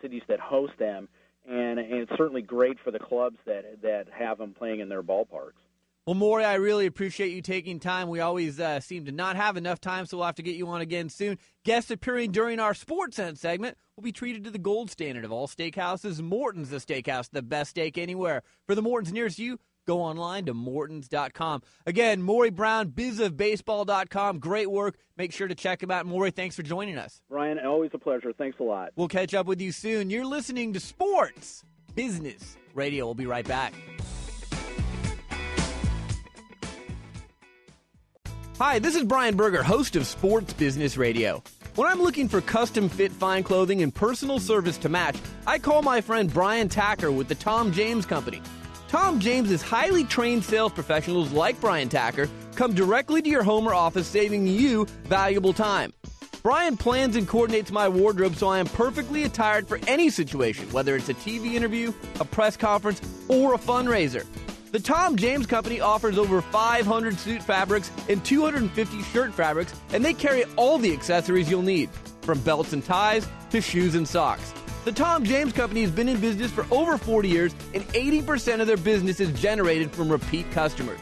cities 0.00 0.22
that 0.28 0.40
host 0.40 0.72
them, 0.78 1.08
and, 1.48 1.78
and 1.78 1.92
it's 1.94 2.12
certainly 2.16 2.42
great 2.42 2.76
for 2.84 2.90
the 2.90 2.98
clubs 2.98 3.36
that 3.46 3.80
that 3.82 4.06
have 4.12 4.38
them 4.38 4.54
playing 4.56 4.80
in 4.80 4.88
their 4.88 5.02
ballparks. 5.02 5.61
Well, 6.04 6.14
Maury, 6.14 6.44
I 6.44 6.54
really 6.54 6.86
appreciate 6.86 7.30
you 7.32 7.42
taking 7.42 7.78
time. 7.78 8.08
We 8.08 8.18
always 8.18 8.58
uh, 8.58 8.80
seem 8.80 9.04
to 9.04 9.12
not 9.12 9.36
have 9.36 9.56
enough 9.56 9.80
time, 9.80 10.04
so 10.04 10.16
we'll 10.16 10.26
have 10.26 10.34
to 10.34 10.42
get 10.42 10.56
you 10.56 10.66
on 10.66 10.80
again 10.80 11.08
soon. 11.08 11.38
Guests 11.64 11.92
appearing 11.92 12.32
during 12.32 12.58
our 12.58 12.74
Sports 12.74 13.14
Sense 13.14 13.40
segment 13.40 13.78
will 13.94 14.02
be 14.02 14.10
treated 14.10 14.42
to 14.42 14.50
the 14.50 14.58
gold 14.58 14.90
standard 14.90 15.24
of 15.24 15.30
all 15.30 15.46
steakhouses. 15.46 16.20
Morton's 16.20 16.70
the 16.70 16.78
steakhouse, 16.78 17.30
the 17.30 17.40
best 17.40 17.70
steak 17.70 17.98
anywhere. 17.98 18.42
For 18.66 18.74
the 18.74 18.82
Morton's 18.82 19.12
nearest 19.12 19.38
you, 19.38 19.60
go 19.86 20.00
online 20.00 20.46
to 20.46 20.54
mortons.com. 20.54 21.62
Again, 21.86 22.20
Maury 22.20 22.50
Brown, 22.50 22.88
bizofbaseball.com. 22.88 24.40
Great 24.40 24.72
work. 24.72 24.98
Make 25.16 25.32
sure 25.32 25.46
to 25.46 25.54
check 25.54 25.84
him 25.84 25.92
out. 25.92 26.04
Maury, 26.04 26.32
thanks 26.32 26.56
for 26.56 26.64
joining 26.64 26.98
us. 26.98 27.22
Ryan, 27.28 27.60
always 27.60 27.92
a 27.94 27.98
pleasure. 27.98 28.32
Thanks 28.32 28.58
a 28.58 28.64
lot. 28.64 28.90
We'll 28.96 29.06
catch 29.06 29.34
up 29.34 29.46
with 29.46 29.60
you 29.60 29.70
soon. 29.70 30.10
You're 30.10 30.26
listening 30.26 30.72
to 30.72 30.80
Sports 30.80 31.62
Business 31.94 32.56
Radio. 32.74 33.04
We'll 33.04 33.14
be 33.14 33.26
right 33.26 33.46
back. 33.46 33.72
Hi, 38.58 38.78
this 38.78 38.94
is 38.94 39.02
Brian 39.02 39.34
Berger, 39.34 39.62
host 39.62 39.96
of 39.96 40.06
Sports 40.06 40.52
Business 40.52 40.98
Radio. 40.98 41.42
When 41.74 41.88
I'm 41.88 42.02
looking 42.02 42.28
for 42.28 42.42
custom 42.42 42.90
fit 42.90 43.10
fine 43.10 43.42
clothing 43.42 43.82
and 43.82 43.94
personal 43.94 44.38
service 44.38 44.76
to 44.78 44.90
match, 44.90 45.16
I 45.46 45.58
call 45.58 45.80
my 45.80 46.02
friend 46.02 46.32
Brian 46.32 46.68
Tacker 46.68 47.10
with 47.10 47.28
the 47.28 47.34
Tom 47.34 47.72
James 47.72 48.04
Company. 48.04 48.42
Tom 48.88 49.18
James's 49.18 49.62
highly 49.62 50.04
trained 50.04 50.44
sales 50.44 50.70
professionals 50.70 51.32
like 51.32 51.58
Brian 51.62 51.88
Tacker 51.88 52.28
come 52.54 52.74
directly 52.74 53.22
to 53.22 53.28
your 53.28 53.42
home 53.42 53.66
or 53.66 53.72
office, 53.72 54.06
saving 54.06 54.46
you 54.46 54.84
valuable 55.04 55.54
time. 55.54 55.92
Brian 56.42 56.76
plans 56.76 57.16
and 57.16 57.26
coordinates 57.26 57.72
my 57.72 57.88
wardrobe 57.88 58.36
so 58.36 58.48
I 58.48 58.58
am 58.58 58.66
perfectly 58.66 59.24
attired 59.24 59.66
for 59.66 59.80
any 59.86 60.10
situation, 60.10 60.70
whether 60.72 60.94
it's 60.94 61.08
a 61.08 61.14
TV 61.14 61.54
interview, 61.54 61.92
a 62.20 62.24
press 62.24 62.58
conference, 62.58 63.00
or 63.28 63.54
a 63.54 63.58
fundraiser. 63.58 64.26
The 64.72 64.80
Tom 64.80 65.16
James 65.16 65.44
Company 65.44 65.82
offers 65.82 66.16
over 66.16 66.40
500 66.40 67.18
suit 67.18 67.42
fabrics 67.42 67.90
and 68.08 68.24
250 68.24 69.02
shirt 69.02 69.34
fabrics, 69.34 69.74
and 69.92 70.02
they 70.02 70.14
carry 70.14 70.44
all 70.56 70.78
the 70.78 70.94
accessories 70.94 71.50
you'll 71.50 71.60
need, 71.60 71.90
from 72.22 72.40
belts 72.40 72.72
and 72.72 72.82
ties 72.82 73.28
to 73.50 73.60
shoes 73.60 73.94
and 73.94 74.08
socks. 74.08 74.54
The 74.86 74.92
Tom 74.92 75.24
James 75.24 75.52
Company 75.52 75.82
has 75.82 75.90
been 75.90 76.08
in 76.08 76.18
business 76.18 76.50
for 76.50 76.66
over 76.70 76.96
40 76.96 77.28
years, 77.28 77.54
and 77.74 77.86
80% 77.88 78.62
of 78.62 78.66
their 78.66 78.78
business 78.78 79.20
is 79.20 79.38
generated 79.38 79.92
from 79.92 80.08
repeat 80.08 80.50
customers. 80.52 80.98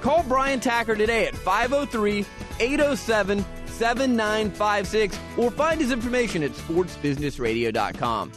Call 0.00 0.24
Brian 0.24 0.58
Tacker 0.58 0.96
today 0.96 1.26
at 1.26 1.36
503 1.36 2.26
807 2.58 3.44
7956 3.66 5.18
or 5.38 5.52
find 5.52 5.80
his 5.80 5.92
information 5.92 6.42
at 6.42 6.50
sportsbusinessradio.com. 6.50 8.32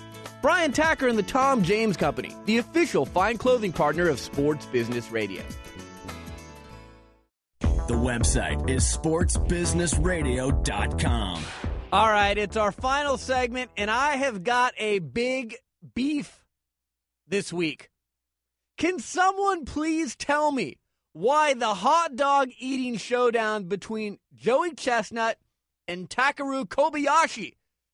Brian 0.45 0.71
Tacker 0.71 1.07
and 1.07 1.17
the 1.17 1.23
Tom 1.23 1.63
James 1.63 1.97
Company, 1.97 2.31
the 2.45 2.59
official 2.59 3.03
fine 3.03 3.35
clothing 3.35 3.71
partner 3.71 4.07
of 4.07 4.19
Sports 4.19 4.67
Business 4.67 5.09
Radio. 5.09 5.41
The 7.59 7.95
website 7.95 8.69
is 8.69 8.83
sportsbusinessradio.com. 8.83 11.43
All 11.91 12.11
right, 12.11 12.37
it's 12.37 12.57
our 12.57 12.71
final 12.71 13.17
segment, 13.17 13.71
and 13.75 13.89
I 13.89 14.17
have 14.17 14.43
got 14.43 14.75
a 14.77 14.99
big 14.99 15.55
beef 15.95 16.45
this 17.27 17.51
week. 17.51 17.89
Can 18.77 18.99
someone 18.99 19.65
please 19.65 20.15
tell 20.15 20.51
me 20.51 20.77
why 21.13 21.55
the 21.55 21.73
hot 21.73 22.15
dog 22.15 22.49
eating 22.59 22.97
showdown 22.97 23.63
between 23.63 24.19
Joey 24.35 24.75
Chestnut 24.75 25.39
and 25.87 26.07
Takeru 26.07 26.65
Kobayashi 26.65 27.53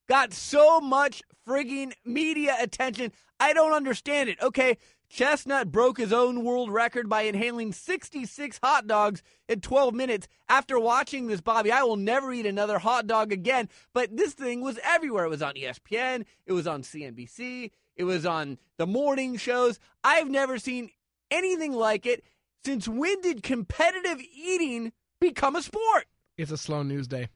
got 0.09 0.33
so 0.33 0.81
much 0.81 1.23
frigging 1.47 1.93
media 2.05 2.55
attention. 2.59 3.11
I 3.39 3.53
don't 3.53 3.73
understand 3.73 4.29
it. 4.29 4.41
Okay, 4.41 4.77
Chestnut 5.09 5.71
broke 5.71 5.97
his 5.97 6.13
own 6.13 6.43
world 6.43 6.71
record 6.71 7.09
by 7.09 7.23
inhaling 7.23 7.73
66 7.73 8.59
hot 8.63 8.87
dogs 8.87 9.21
in 9.49 9.59
12 9.59 9.93
minutes. 9.93 10.27
After 10.47 10.79
watching 10.79 11.27
this, 11.27 11.41
Bobby, 11.41 11.71
I 11.71 11.83
will 11.83 11.97
never 11.97 12.31
eat 12.31 12.45
another 12.45 12.79
hot 12.79 13.07
dog 13.07 13.33
again. 13.33 13.67
But 13.93 14.15
this 14.15 14.33
thing 14.33 14.61
was 14.61 14.79
everywhere. 14.83 15.25
It 15.25 15.29
was 15.29 15.41
on 15.41 15.55
ESPN, 15.55 16.25
it 16.45 16.53
was 16.53 16.65
on 16.65 16.83
CNBC, 16.83 17.71
it 17.97 18.03
was 18.05 18.25
on 18.25 18.57
the 18.77 18.87
morning 18.87 19.35
shows. 19.35 19.79
I've 20.03 20.29
never 20.29 20.57
seen 20.57 20.89
anything 21.29 21.73
like 21.73 22.05
it. 22.05 22.23
Since 22.63 22.87
when 22.87 23.19
did 23.21 23.43
competitive 23.43 24.21
eating 24.33 24.93
become 25.19 25.55
a 25.55 25.61
sport? 25.61 26.05
It's 26.37 26.51
a 26.51 26.57
slow 26.57 26.83
news 26.83 27.07
day. 27.07 27.29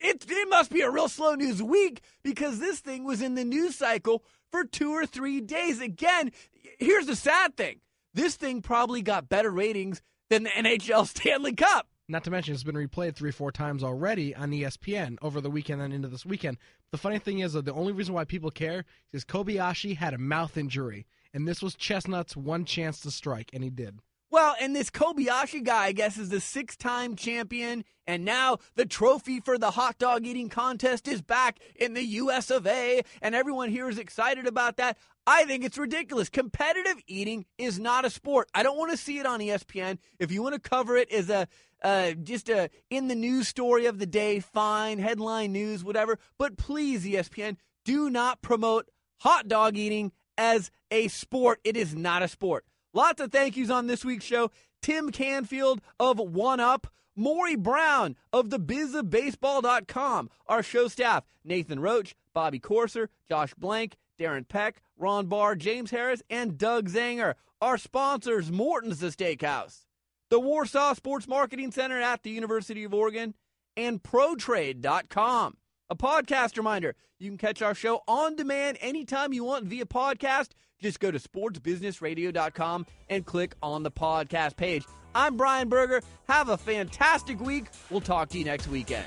It, 0.00 0.24
it 0.28 0.48
must 0.48 0.70
be 0.70 0.80
a 0.80 0.90
real 0.90 1.08
slow 1.08 1.34
news 1.34 1.62
week 1.62 2.00
because 2.22 2.58
this 2.58 2.80
thing 2.80 3.04
was 3.04 3.20
in 3.20 3.34
the 3.34 3.44
news 3.44 3.76
cycle 3.76 4.24
for 4.50 4.64
two 4.64 4.92
or 4.92 5.06
three 5.06 5.40
days. 5.40 5.80
Again, 5.80 6.32
here's 6.78 7.06
the 7.06 7.16
sad 7.16 7.56
thing 7.56 7.80
this 8.14 8.36
thing 8.36 8.62
probably 8.62 9.02
got 9.02 9.28
better 9.28 9.50
ratings 9.50 10.02
than 10.30 10.44
the 10.44 10.50
NHL 10.56 11.06
Stanley 11.06 11.54
Cup. 11.54 11.88
Not 12.08 12.24
to 12.24 12.30
mention, 12.30 12.54
it's 12.54 12.64
been 12.64 12.74
replayed 12.74 13.14
three, 13.14 13.30
four 13.30 13.52
times 13.52 13.84
already 13.84 14.34
on 14.34 14.50
ESPN 14.50 15.16
over 15.22 15.40
the 15.40 15.50
weekend 15.50 15.80
and 15.80 15.94
into 15.94 16.08
this 16.08 16.26
weekend. 16.26 16.56
The 16.90 16.98
funny 16.98 17.20
thing 17.20 17.38
is 17.38 17.52
that 17.52 17.66
the 17.66 17.72
only 17.72 17.92
reason 17.92 18.14
why 18.14 18.24
people 18.24 18.50
care 18.50 18.84
is 19.12 19.24
Kobayashi 19.24 19.96
had 19.96 20.12
a 20.12 20.18
mouth 20.18 20.56
injury, 20.56 21.06
and 21.32 21.46
this 21.46 21.62
was 21.62 21.76
Chestnut's 21.76 22.36
one 22.36 22.64
chance 22.64 22.98
to 23.00 23.12
strike, 23.12 23.50
and 23.52 23.62
he 23.62 23.70
did. 23.70 24.00
Well, 24.32 24.54
and 24.60 24.76
this 24.76 24.90
Kobayashi 24.90 25.64
guy, 25.64 25.86
I 25.86 25.92
guess, 25.92 26.16
is 26.16 26.28
the 26.28 26.40
six 26.40 26.76
time 26.76 27.16
champion. 27.16 27.84
And 28.06 28.24
now 28.24 28.58
the 28.76 28.86
trophy 28.86 29.40
for 29.40 29.58
the 29.58 29.72
hot 29.72 29.98
dog 29.98 30.24
eating 30.24 30.48
contest 30.48 31.08
is 31.08 31.20
back 31.20 31.58
in 31.74 31.94
the 31.94 32.04
US 32.04 32.48
of 32.50 32.64
A. 32.66 33.02
And 33.20 33.34
everyone 33.34 33.70
here 33.70 33.88
is 33.88 33.98
excited 33.98 34.46
about 34.46 34.76
that. 34.76 34.98
I 35.26 35.44
think 35.44 35.64
it's 35.64 35.78
ridiculous. 35.78 36.28
Competitive 36.28 37.02
eating 37.08 37.44
is 37.58 37.80
not 37.80 38.04
a 38.04 38.10
sport. 38.10 38.48
I 38.54 38.62
don't 38.62 38.78
want 38.78 38.92
to 38.92 38.96
see 38.96 39.18
it 39.18 39.26
on 39.26 39.40
ESPN. 39.40 39.98
If 40.20 40.30
you 40.30 40.42
want 40.42 40.54
to 40.54 40.60
cover 40.60 40.96
it 40.96 41.10
as 41.10 41.28
a 41.28 41.48
uh, 41.82 42.12
just 42.12 42.48
a 42.48 42.70
in 42.88 43.08
the 43.08 43.14
news 43.14 43.48
story 43.48 43.86
of 43.86 43.98
the 43.98 44.06
day, 44.06 44.38
fine, 44.38 44.98
headline 44.98 45.50
news, 45.50 45.82
whatever. 45.82 46.18
But 46.38 46.56
please, 46.56 47.04
ESPN, 47.04 47.56
do 47.84 48.08
not 48.10 48.42
promote 48.42 48.90
hot 49.18 49.48
dog 49.48 49.76
eating 49.76 50.12
as 50.38 50.70
a 50.90 51.08
sport. 51.08 51.60
It 51.64 51.76
is 51.76 51.96
not 51.96 52.22
a 52.22 52.28
sport. 52.28 52.64
Lots 52.92 53.20
of 53.20 53.30
thank 53.30 53.56
yous 53.56 53.70
on 53.70 53.86
this 53.86 54.04
week's 54.04 54.24
show. 54.24 54.50
Tim 54.82 55.10
Canfield 55.10 55.80
of 55.98 56.18
One 56.18 56.60
Up, 56.60 56.86
Maury 57.14 57.56
Brown 57.56 58.16
of 58.32 58.50
the 58.50 58.58
bizofbaseball.com, 58.58 60.30
our 60.46 60.62
show 60.62 60.88
staff, 60.88 61.24
Nathan 61.44 61.80
Roach, 61.80 62.14
Bobby 62.32 62.58
Corser, 62.58 63.08
Josh 63.28 63.54
Blank, 63.54 63.96
Darren 64.18 64.48
Peck, 64.48 64.82
Ron 64.96 65.26
Barr, 65.26 65.54
James 65.54 65.90
Harris, 65.90 66.22
and 66.30 66.58
Doug 66.58 66.88
Zanger. 66.88 67.34
Our 67.60 67.78
sponsors, 67.78 68.50
Morton's 68.50 69.00
the 69.00 69.08
Steakhouse, 69.08 69.84
the 70.30 70.40
Warsaw 70.40 70.94
Sports 70.94 71.28
Marketing 71.28 71.70
Center 71.70 72.00
at 72.00 72.22
the 72.22 72.30
University 72.30 72.84
of 72.84 72.94
Oregon, 72.94 73.34
and 73.76 74.02
ProTrade.com. 74.02 75.56
A 75.90 75.96
podcast 75.96 76.56
reminder 76.56 76.94
you 77.18 77.30
can 77.30 77.36
catch 77.36 77.62
our 77.62 77.74
show 77.74 78.02
on 78.06 78.36
demand 78.36 78.78
anytime 78.80 79.32
you 79.32 79.42
want 79.42 79.66
via 79.66 79.84
podcast. 79.84 80.50
Just 80.80 81.00
go 81.00 81.10
to 81.10 81.18
sportsbusinessradio.com 81.18 82.86
and 83.08 83.26
click 83.26 83.54
on 83.60 83.82
the 83.82 83.90
podcast 83.90 84.56
page. 84.56 84.84
I'm 85.16 85.36
Brian 85.36 85.68
Berger. 85.68 86.00
Have 86.28 86.48
a 86.48 86.56
fantastic 86.56 87.40
week. 87.40 87.66
We'll 87.90 88.00
talk 88.00 88.28
to 88.30 88.38
you 88.38 88.44
next 88.44 88.68
weekend. 88.68 89.06